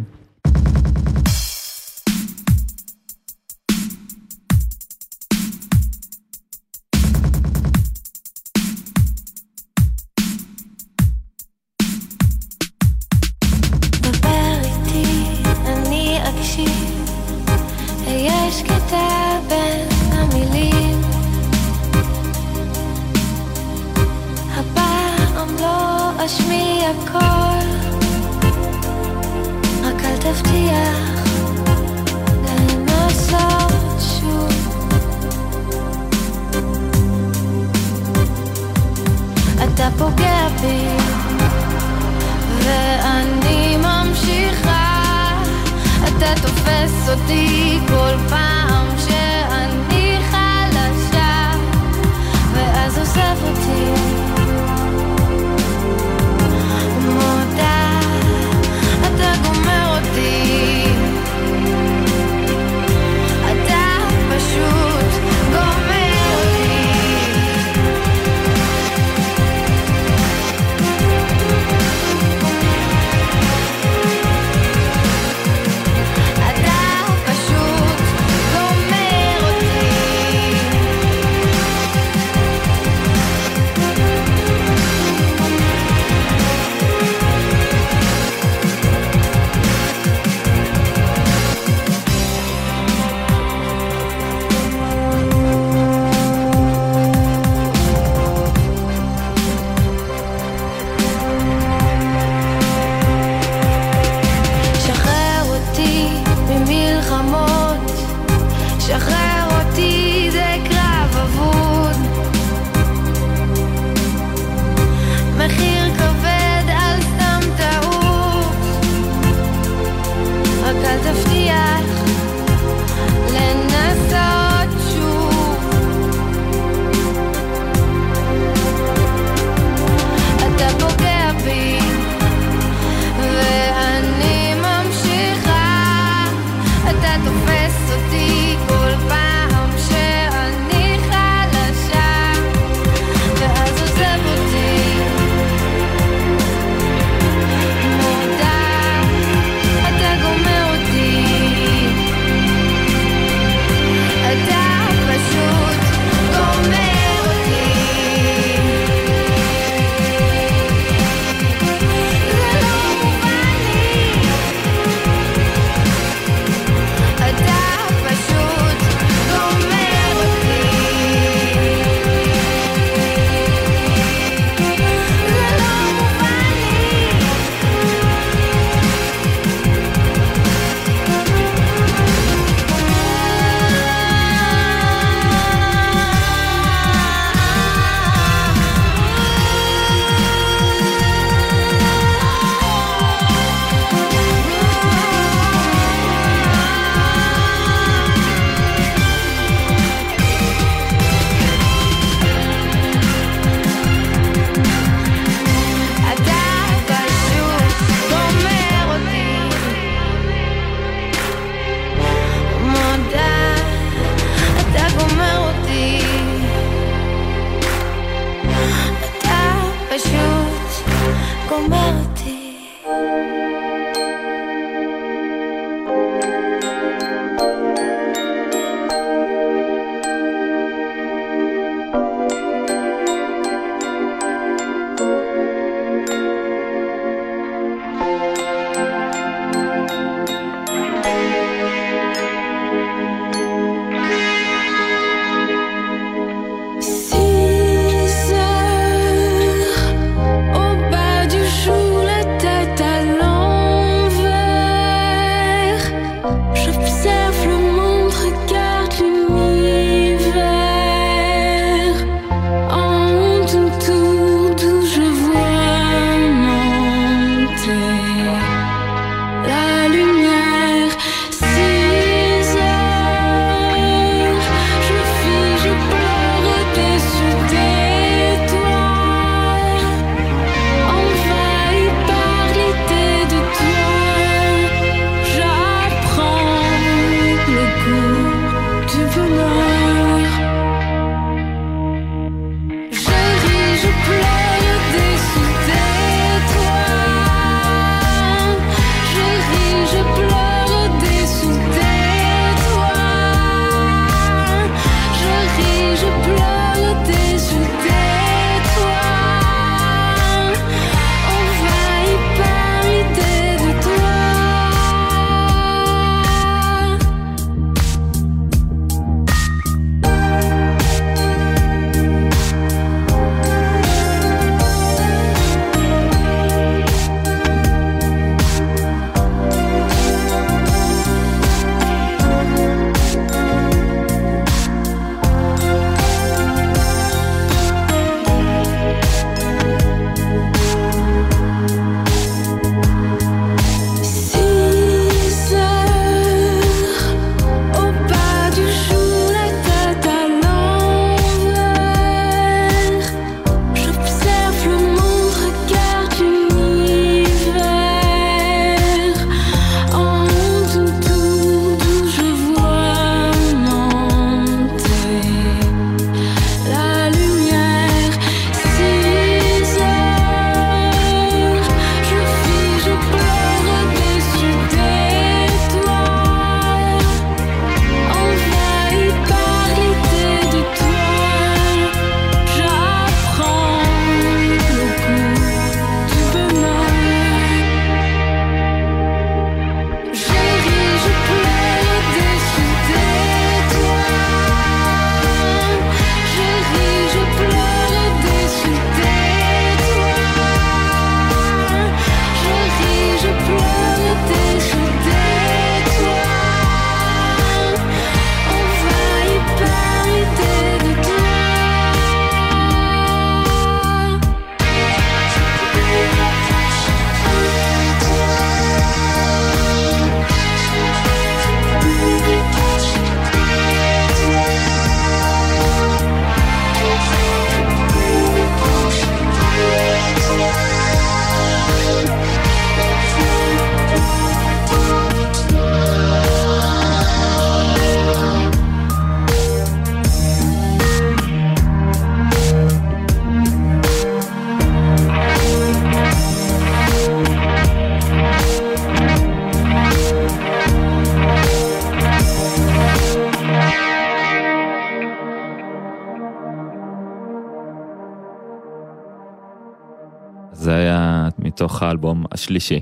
[462.48, 462.82] השלישי,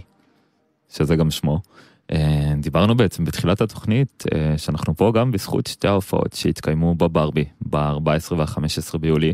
[0.89, 1.61] שזה גם שמו.
[2.11, 8.33] אה, דיברנו בעצם בתחילת התוכנית אה, שאנחנו פה גם בזכות שתי ההופעות שהתקיימו בברבי ב-14
[8.37, 9.33] וה-15 ביולי.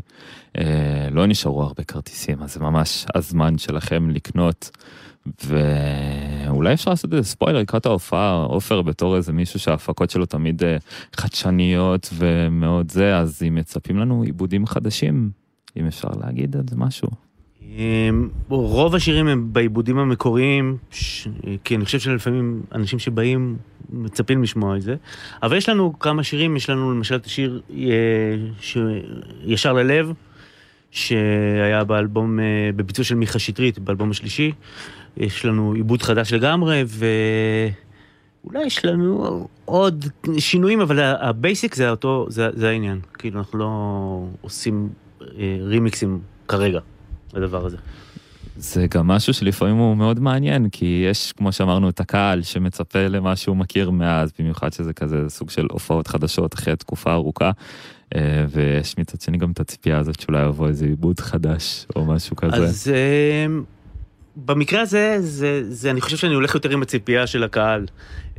[0.57, 4.77] אה, לא נשארו הרבה כרטיסים, אז זה ממש הזמן שלכם לקנות.
[5.45, 10.61] ואולי אפשר לעשות איזה ספוילר לקראת ההופעה, עופר בתור איזה מישהו שההפקות שלו תמיד
[11.13, 15.31] חדשניות ומאוד זה, אז אם מצפים לנו עיבודים חדשים,
[15.77, 17.30] אם אפשר להגיד על זה משהו.
[17.77, 21.27] אמ, רוב השירים הם בעיבודים המקוריים, ש-
[21.63, 23.57] כי אני חושב שלפעמים אנשים שבאים
[23.89, 24.95] מצפים לשמוע את זה.
[25.43, 27.77] אבל יש לנו כמה שירים, יש לנו למשל את השיר אה,
[28.59, 28.77] ש-
[29.45, 30.13] ישר ללב,
[30.91, 32.43] שהיה באלבום, אה,
[32.75, 34.51] בביצוע של מיכה שטרית, באלבום השלישי.
[35.17, 36.83] יש לנו עיבוד חדש לגמרי,
[38.43, 40.05] ואולי יש לנו עוד
[40.37, 42.99] שינויים, אבל ה basic זה אותו, זה, זה העניין.
[43.13, 43.69] כאילו, אנחנו לא
[44.41, 44.89] עושים
[45.21, 46.79] אה, רימיקסים כרגע.
[47.33, 47.77] לדבר הזה.
[48.57, 53.35] זה גם משהו שלפעמים הוא מאוד מעניין, כי יש, כמו שאמרנו, את הקהל שמצפה למה
[53.35, 57.51] שהוא מכיר מאז, במיוחד שזה כזה סוג של הופעות חדשות אחרי תקופה ארוכה,
[58.15, 62.35] אה, ויש מצד שני גם את הציפייה הזאת שאולי יבוא איזה עיבוד חדש או משהו
[62.35, 62.55] כזה.
[62.55, 63.45] אז אה,
[64.35, 67.85] במקרה הזה, זה, זה, אני חושב שאני הולך יותר עם הציפייה של הקהל.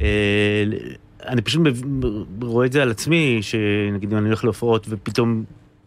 [0.01, 0.65] אה,
[1.27, 1.63] אני פשוט
[2.43, 5.45] רואה את זה על עצמי, שנגיד אם אני הולך להופעות ופתאום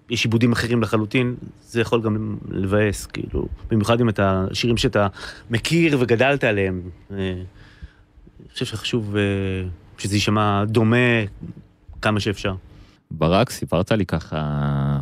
[0.09, 5.07] יש עיבודים אחרים לחלוטין, זה יכול גם לבאס, כאילו, במיוחד אם אתה, שירים שאתה
[5.49, 6.81] מכיר וגדלת עליהם.
[7.11, 9.21] אה, אני חושב שחשוב אה,
[9.97, 10.97] שזה יישמע דומה
[12.01, 12.55] כמה שאפשר.
[13.11, 14.41] ברק, סיפרת לי ככה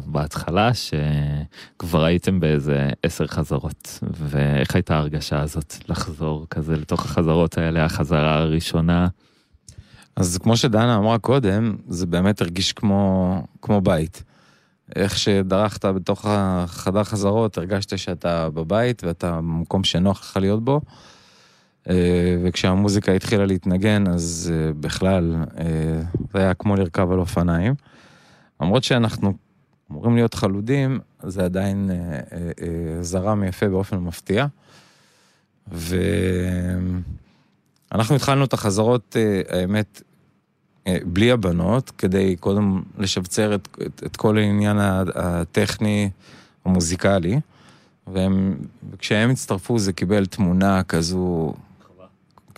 [0.06, 7.86] בהתחלה שכבר הייתם באיזה עשר חזרות, ואיך הייתה ההרגשה הזאת לחזור כזה לתוך החזרות האלה,
[7.86, 9.08] החזרה הראשונה?
[10.16, 14.24] אז כמו שדנה אמרה קודם, זה באמת הרגיש כמו, כמו בית.
[14.96, 20.82] איך שדרכת בתוך החדר חזרות, הרגשת שאתה בבית ואתה במקום שנוח לך להיות בו.
[21.90, 26.02] אה, וכשהמוזיקה התחילה להתנגן, אז אה, בכלל, אה,
[26.34, 27.76] זה היה כמו לרכב על אופניים.
[28.62, 29.34] למרות שאנחנו
[29.92, 31.90] אמורים להיות חלודים, זה עדיין
[33.02, 34.46] זרם יפה באופן מפתיע.
[35.68, 37.06] ואנחנו
[38.16, 39.16] התחלנו את החזרות,
[39.50, 40.02] האמת,
[41.06, 44.78] בלי הבנות, כדי קודם לשבצר את, את, את כל העניין
[45.16, 46.10] הטכני
[46.66, 47.40] המוזיקלי.
[48.08, 48.56] והם,
[48.92, 51.54] וכשהם הצטרפו זה קיבל תמונה כזו,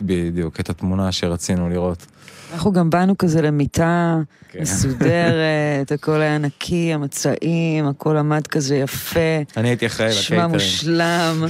[0.01, 2.05] בדיוק, את התמונה שרצינו לראות.
[2.53, 4.17] אנחנו גם באנו כזה למיטה
[4.49, 4.61] כן.
[4.61, 9.19] מסודרת, הכל היה נקי, המצעים, הכל עמד כזה יפה.
[9.57, 10.53] אני הייתי אחראי נשמע לקייטרינג.
[10.53, 11.45] מושלם.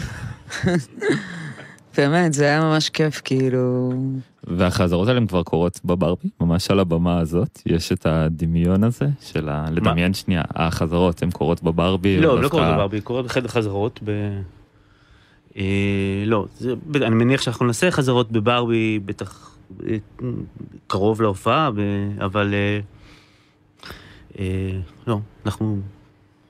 [1.97, 3.93] באמת, זה היה ממש כיף, כאילו...
[4.47, 9.49] והחזרות האלה הן כבר קורות בברבי, ממש על הבמה הזאת, יש את הדמיון הזה של
[9.49, 9.65] ה...
[9.71, 12.19] לדמיין שנייה, החזרות הן קורות בברבי.
[12.19, 14.09] לא, לא קורה בברבי, קורה בחדר חזרות ב...
[15.57, 19.57] אה, לא, זה, אני מניח שאנחנו נעשה חזרות בברבי, בטח
[19.87, 19.97] אה,
[20.87, 21.79] קרוב להופעה, ב,
[22.19, 22.79] אבל אה,
[24.39, 25.79] אה, לא, אנחנו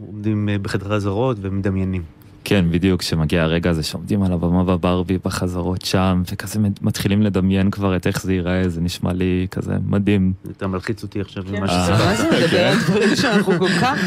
[0.08, 2.04] עומדים אה, בחדר חזרות ומדמיינים.
[2.46, 7.96] כן, בדיוק, כשמגיע הרגע הזה שעומדים על הבמה בברבי, בחזרות שם, וכזה מתחילים לדמיין כבר
[7.96, 10.34] את איך זה ייראה, זה נשמע לי כזה מדהים.
[10.58, 12.24] אתה מלחיץ אותי עכשיו כן, ממה אה, מה זה.
[12.46, 14.00] מדבר על דברים שאנחנו כל כך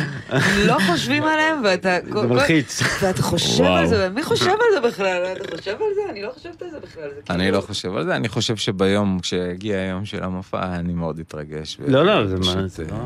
[0.67, 1.97] לא חושבים עליהם, ואתה...
[2.11, 2.83] כל- מלחיץ.
[3.03, 3.65] ואתה חושב.
[3.65, 5.23] על זה, מי חושב על זה בכלל?
[5.37, 6.11] אתה חושב על זה?
[6.11, 7.03] אני לא חושבת על זה בכלל.
[7.27, 10.93] זה אני כאילו- לא חושב על זה, אני חושב שביום, כשיגיע היום של המופע, אני
[10.95, 11.79] מאוד אתרגש.
[11.89, 12.97] לא, לא, זה מה, זה אה, לא...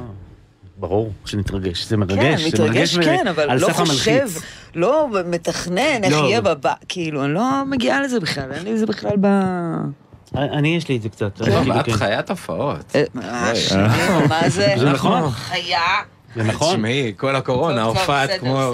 [0.82, 2.40] ברור שנתרגש, זה כן, מרגש.
[2.40, 4.42] זה מתרגש מרגש כן, ו- אבל לא חושב, המלחיץ.
[4.74, 6.16] לא מתכנן איך לא.
[6.16, 9.26] יהיה בבא, כאילו, אני לא מגיעה לזה בכלל, אין לי זה בכלל ב...
[10.34, 11.34] אני, יש לי את זה קצת.
[11.34, 11.92] טוב, כאילו, את כן.
[11.92, 12.96] חיית הופעות.
[12.96, 13.72] אה, ממש,
[14.28, 14.74] מה זה?
[14.78, 15.30] זה נכון.
[15.30, 15.80] חיה.
[16.36, 16.74] זה נכון.
[16.74, 18.72] תשמעי, כל הקורונה, הופעת כמו...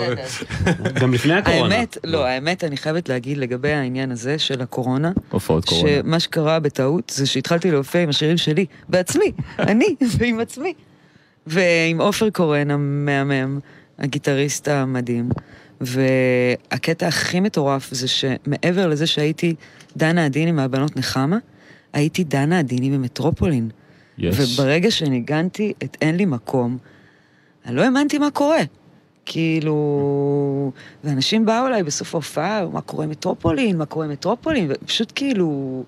[1.00, 1.74] גם לפני הקורונה.
[1.74, 5.90] האמת, לא, האמת, אני חייבת להגיד לגבי העניין הזה של הקורונה, הופעות קורונה.
[6.02, 10.74] שמה שקרה בטעות זה שהתחלתי להופיע עם השירים שלי, בעצמי, אני ועם עצמי.
[11.48, 13.58] ועם עופר קורן המהמם,
[13.98, 15.28] הגיטריסט המדהים.
[15.80, 19.54] והקטע הכי מטורף זה שמעבר לזה שהייתי
[19.96, 21.38] דנה עדיני מהבנות נחמה,
[21.92, 23.70] הייתי דנה עדיני במטרופולין.
[24.18, 24.36] יש.
[24.38, 26.78] וברגע שניגנתי את אין לי מקום,
[27.66, 28.62] אני לא האמנתי מה קורה.
[29.26, 30.72] כאילו...
[31.04, 35.84] ואנשים באו אליי בסוף ההופעה, מה קורה מטרופולין, מה קורה מטרופולין, ופשוט כאילו...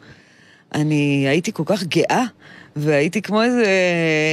[0.75, 2.25] אני הייתי כל כך גאה,
[2.77, 3.67] והייתי כמו איזה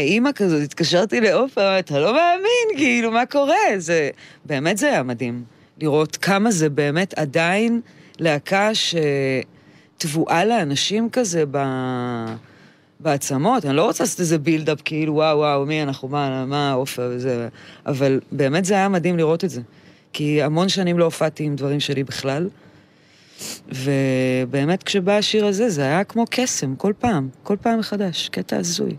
[0.03, 3.55] אימא כזאת, התקשרתי לעופר, אתה לא מאמין, כאילו, מה קורה?
[3.77, 4.09] זה...
[4.45, 5.43] באמת זה היה מדהים,
[5.81, 7.81] לראות כמה זה באמת עדיין
[8.19, 8.69] להקה
[9.97, 11.57] שטבועה לאנשים כזה ב...
[12.99, 17.11] בעצמות, אני לא רוצה לעשות איזה בילדאפ כאילו וואו וואו מי אנחנו, מה, מה עופר
[17.15, 17.47] וזה,
[17.85, 19.61] אבל באמת זה היה מדהים לראות את זה.
[20.13, 22.49] כי המון שנים לא הופעתי עם דברים שלי בכלל,
[23.69, 28.95] ובאמת כשבא השיר הזה, זה היה כמו קסם, כל פעם, כל פעם מחדש, קטע הזוי.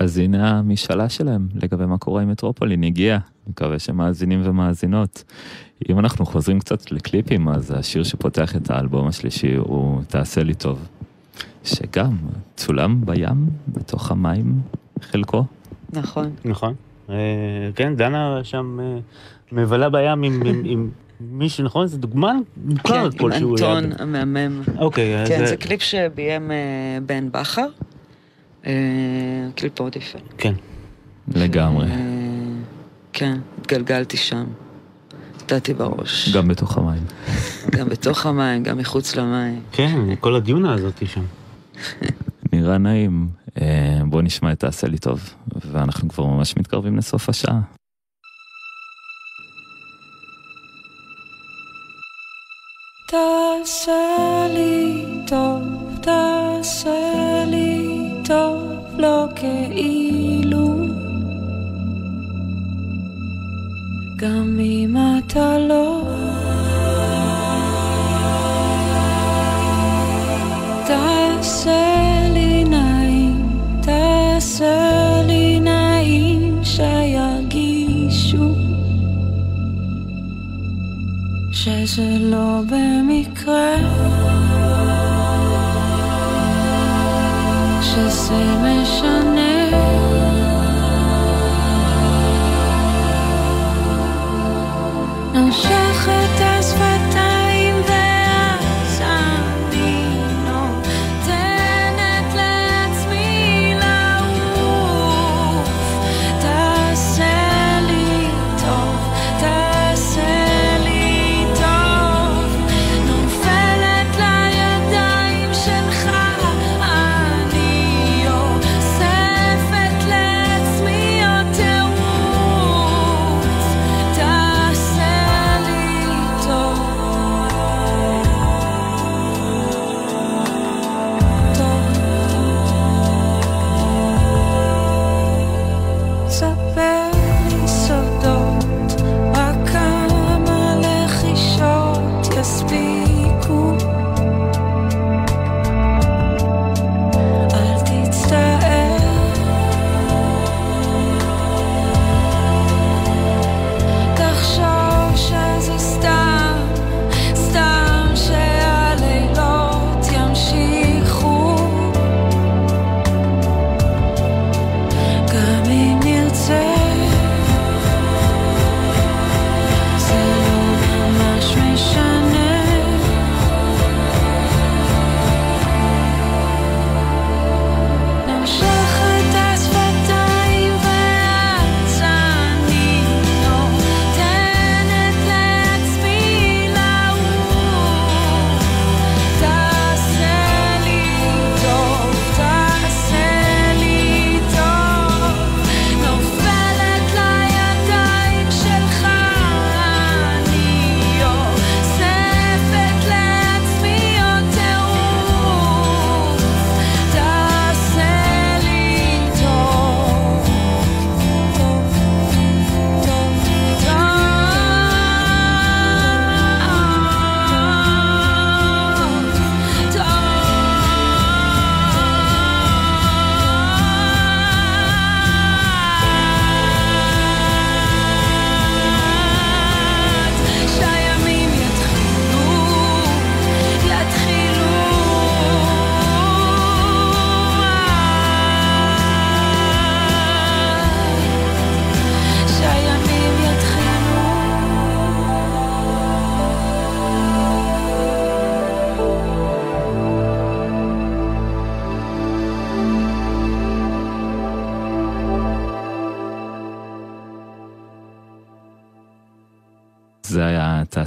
[0.00, 5.24] אז הנה המשאלה שלהם לגבי מה קורה עם מטרופולין, הגיע, מקווה שמאזינים ומאזינות.
[5.88, 10.88] אם אנחנו חוזרים קצת לקליפים, אז השיר שפותח את האלבום השלישי הוא "תעשה לי טוב",
[11.64, 12.16] שגם
[12.56, 14.60] צולם בים, בתוך המים,
[15.02, 15.44] חלקו.
[15.92, 16.30] נכון.
[16.44, 16.74] נכון.
[17.10, 17.14] אה,
[17.74, 18.98] כן, דנה שם אה,
[19.52, 21.86] מבלה בים עם- עם- עם מישהו, נכון?
[21.86, 23.52] זה דוגמן מוכר כן, עם כלשהו.
[23.52, 24.00] אנטון ליד.
[24.00, 24.62] המהמם.
[24.78, 25.28] אוקיי, אז...
[25.28, 26.56] כן, זה קליפ שביים אה,
[27.06, 27.66] בן בכר.
[28.66, 28.72] אה,
[29.54, 30.18] קליפ מאוד יפה.
[30.38, 30.54] כן.
[31.34, 31.90] לגמרי.
[31.90, 31.96] אה,
[33.12, 34.44] כן, התגלגלתי שם.
[35.36, 36.36] נתתי בראש.
[36.36, 37.02] גם בתוך המים.
[37.70, 39.60] גם בתוך המים, גם מחוץ למים.
[39.72, 41.24] כן, כל הדיונה הזאת שם.
[42.52, 43.28] נראה נעים.
[43.60, 45.34] אה, בוא נשמע את תעשה לי טוב,
[45.70, 47.60] ואנחנו כבר ממש מתקרבים לסוף השעה.
[53.10, 55.62] תעשה לי טוב,
[56.00, 58.62] תעשה לי טוב,
[58.98, 60.86] לא כאילו.
[81.64, 83.76] שזה לא במקרה.
[87.82, 89.29] שזה משנה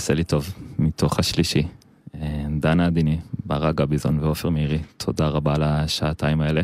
[0.04, 1.68] היה תעשה לי טוב, מתוך השלישי.
[2.16, 6.62] אה, דנה עדיני, ברק גביזון ועופר מאירי, תודה רבה על השעתיים האלה.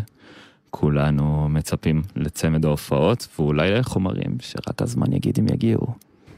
[0.69, 5.87] כולנו מצפים לצמד ההופעות, ואולי לחומרים שרק הזמן יגיד אם יגיעו.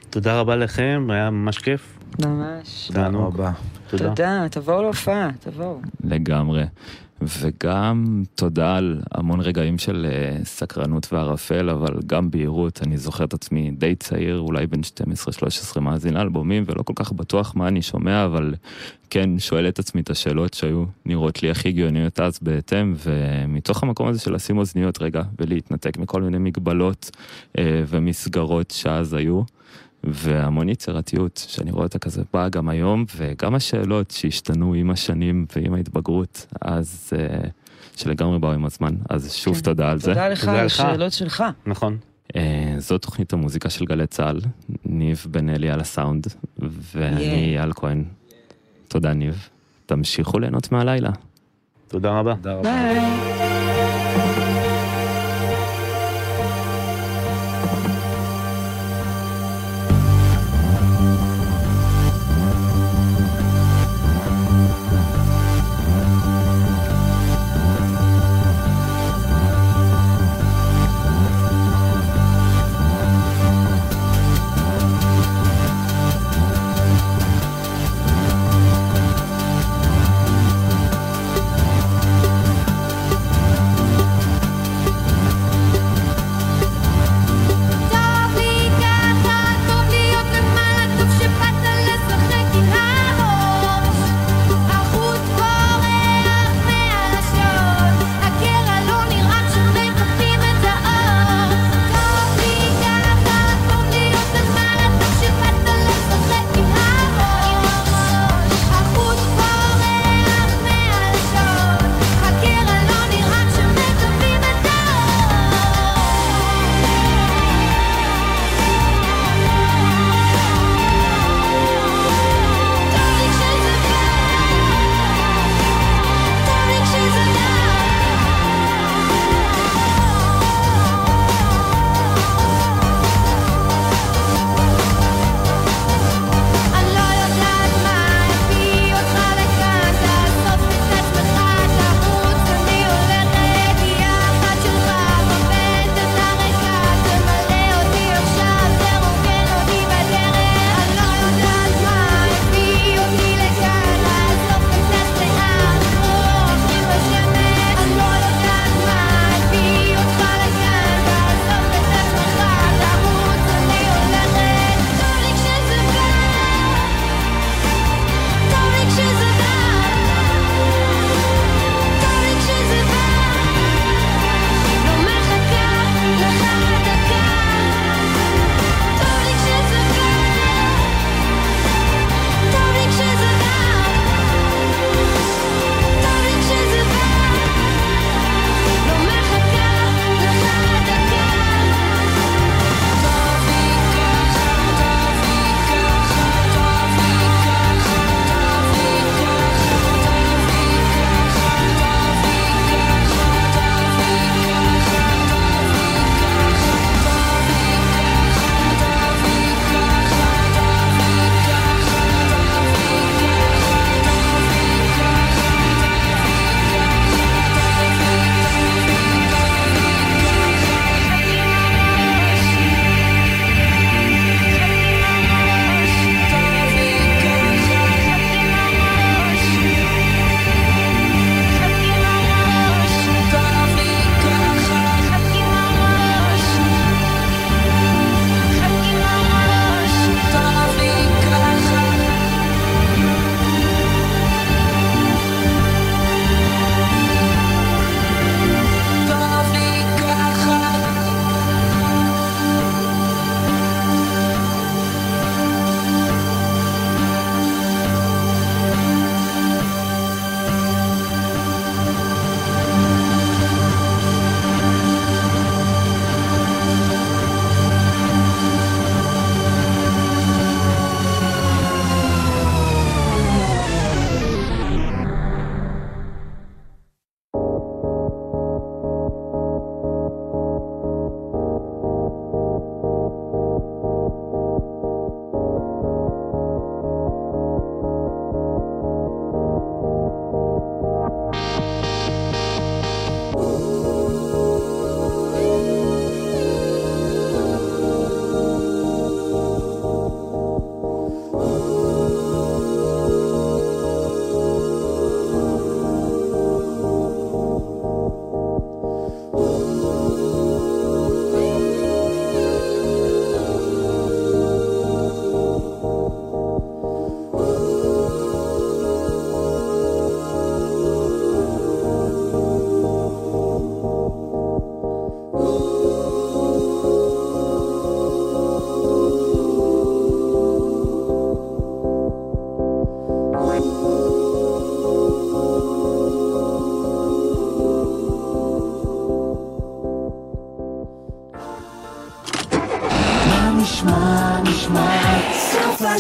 [0.10, 2.00] תודה רבה לכם, היה ממש כיף.
[2.20, 2.92] ממש.
[2.94, 3.34] תענוג.
[3.34, 3.52] רבה.
[3.88, 4.10] תודה.
[4.10, 5.82] תודה, תבואו להופעה, תבואו.
[6.04, 6.64] לגמרי.
[7.22, 12.80] וגם תודה על המון רגעים של אה, סקרנות וערפל, אבל גם בהירות.
[12.84, 14.80] אני זוכר את עצמי די צעיר, אולי בן
[15.76, 18.54] 12-13 מאזין לאלבומים, ולא כל כך בטוח מה אני שומע, אבל
[19.10, 24.08] כן שואל את עצמי את השאלות שהיו נראות לי הכי הגיוניות אז בהתאם, ומתוך המקום
[24.08, 27.12] הזה של לשים אוזניות רגע, ולהתנתק מכל מיני מגבלות
[27.58, 29.42] אה, ומסגרות שאז היו.
[30.04, 35.74] והמון יצירתיות, שאני רואה אותה כזה באה גם היום, וגם השאלות שהשתנו עם השנים ועם
[35.74, 37.50] ההתבגרות, אז אה,
[37.96, 39.62] שלגמרי באו עם הזמן, אז שוב כן.
[39.62, 40.12] תודה על זה.
[40.12, 41.44] תודה לך על השאלות שלך.
[41.66, 41.98] נכון.
[42.36, 44.40] אה, זו תוכנית המוזיקה של גלי צה"ל,
[44.86, 46.28] ניב בן אלי על הסאונד,
[46.94, 48.04] ואני אייל כהן.
[48.88, 49.48] תודה ניב.
[49.86, 51.12] תמשיכו ליהנות מהלילה.
[51.88, 52.34] תודה רבה.
[52.62, 53.81] ביי.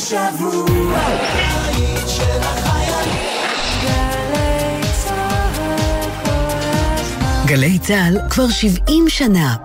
[0.01, 0.99] השבוע,
[1.65, 3.19] היית של החיילים.
[3.85, 7.45] גלי צהל כל הזמן.
[7.45, 9.55] גלי צה"ל כבר 70 שנה.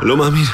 [0.00, 0.44] לא מאמין.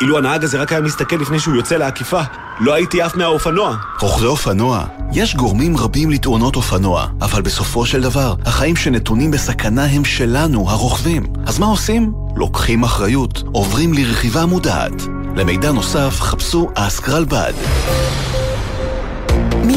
[0.00, 2.20] אילו הנהג הזה רק היה מסתכל לפני שהוא יוצא לעקיפה,
[2.60, 3.76] לא הייתי עף מהאופנוע.
[4.00, 10.04] רוכבי אופנוע, יש גורמים רבים לתאונות אופנוע, אבל בסופו של דבר, החיים שנתונים בסכנה הם
[10.04, 11.26] שלנו, הרוכבים.
[11.46, 12.12] אז מה עושים?
[12.36, 15.02] לוקחים אחריות, עוברים לרכיבה מודעת.
[15.36, 17.52] למידע נוסף, חפשו אסקרלבד.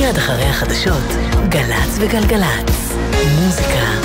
[0.06, 1.10] מיד אחרי החדשות,
[1.50, 2.94] גל"צ וגלגלצ.
[3.40, 4.05] מוזיקה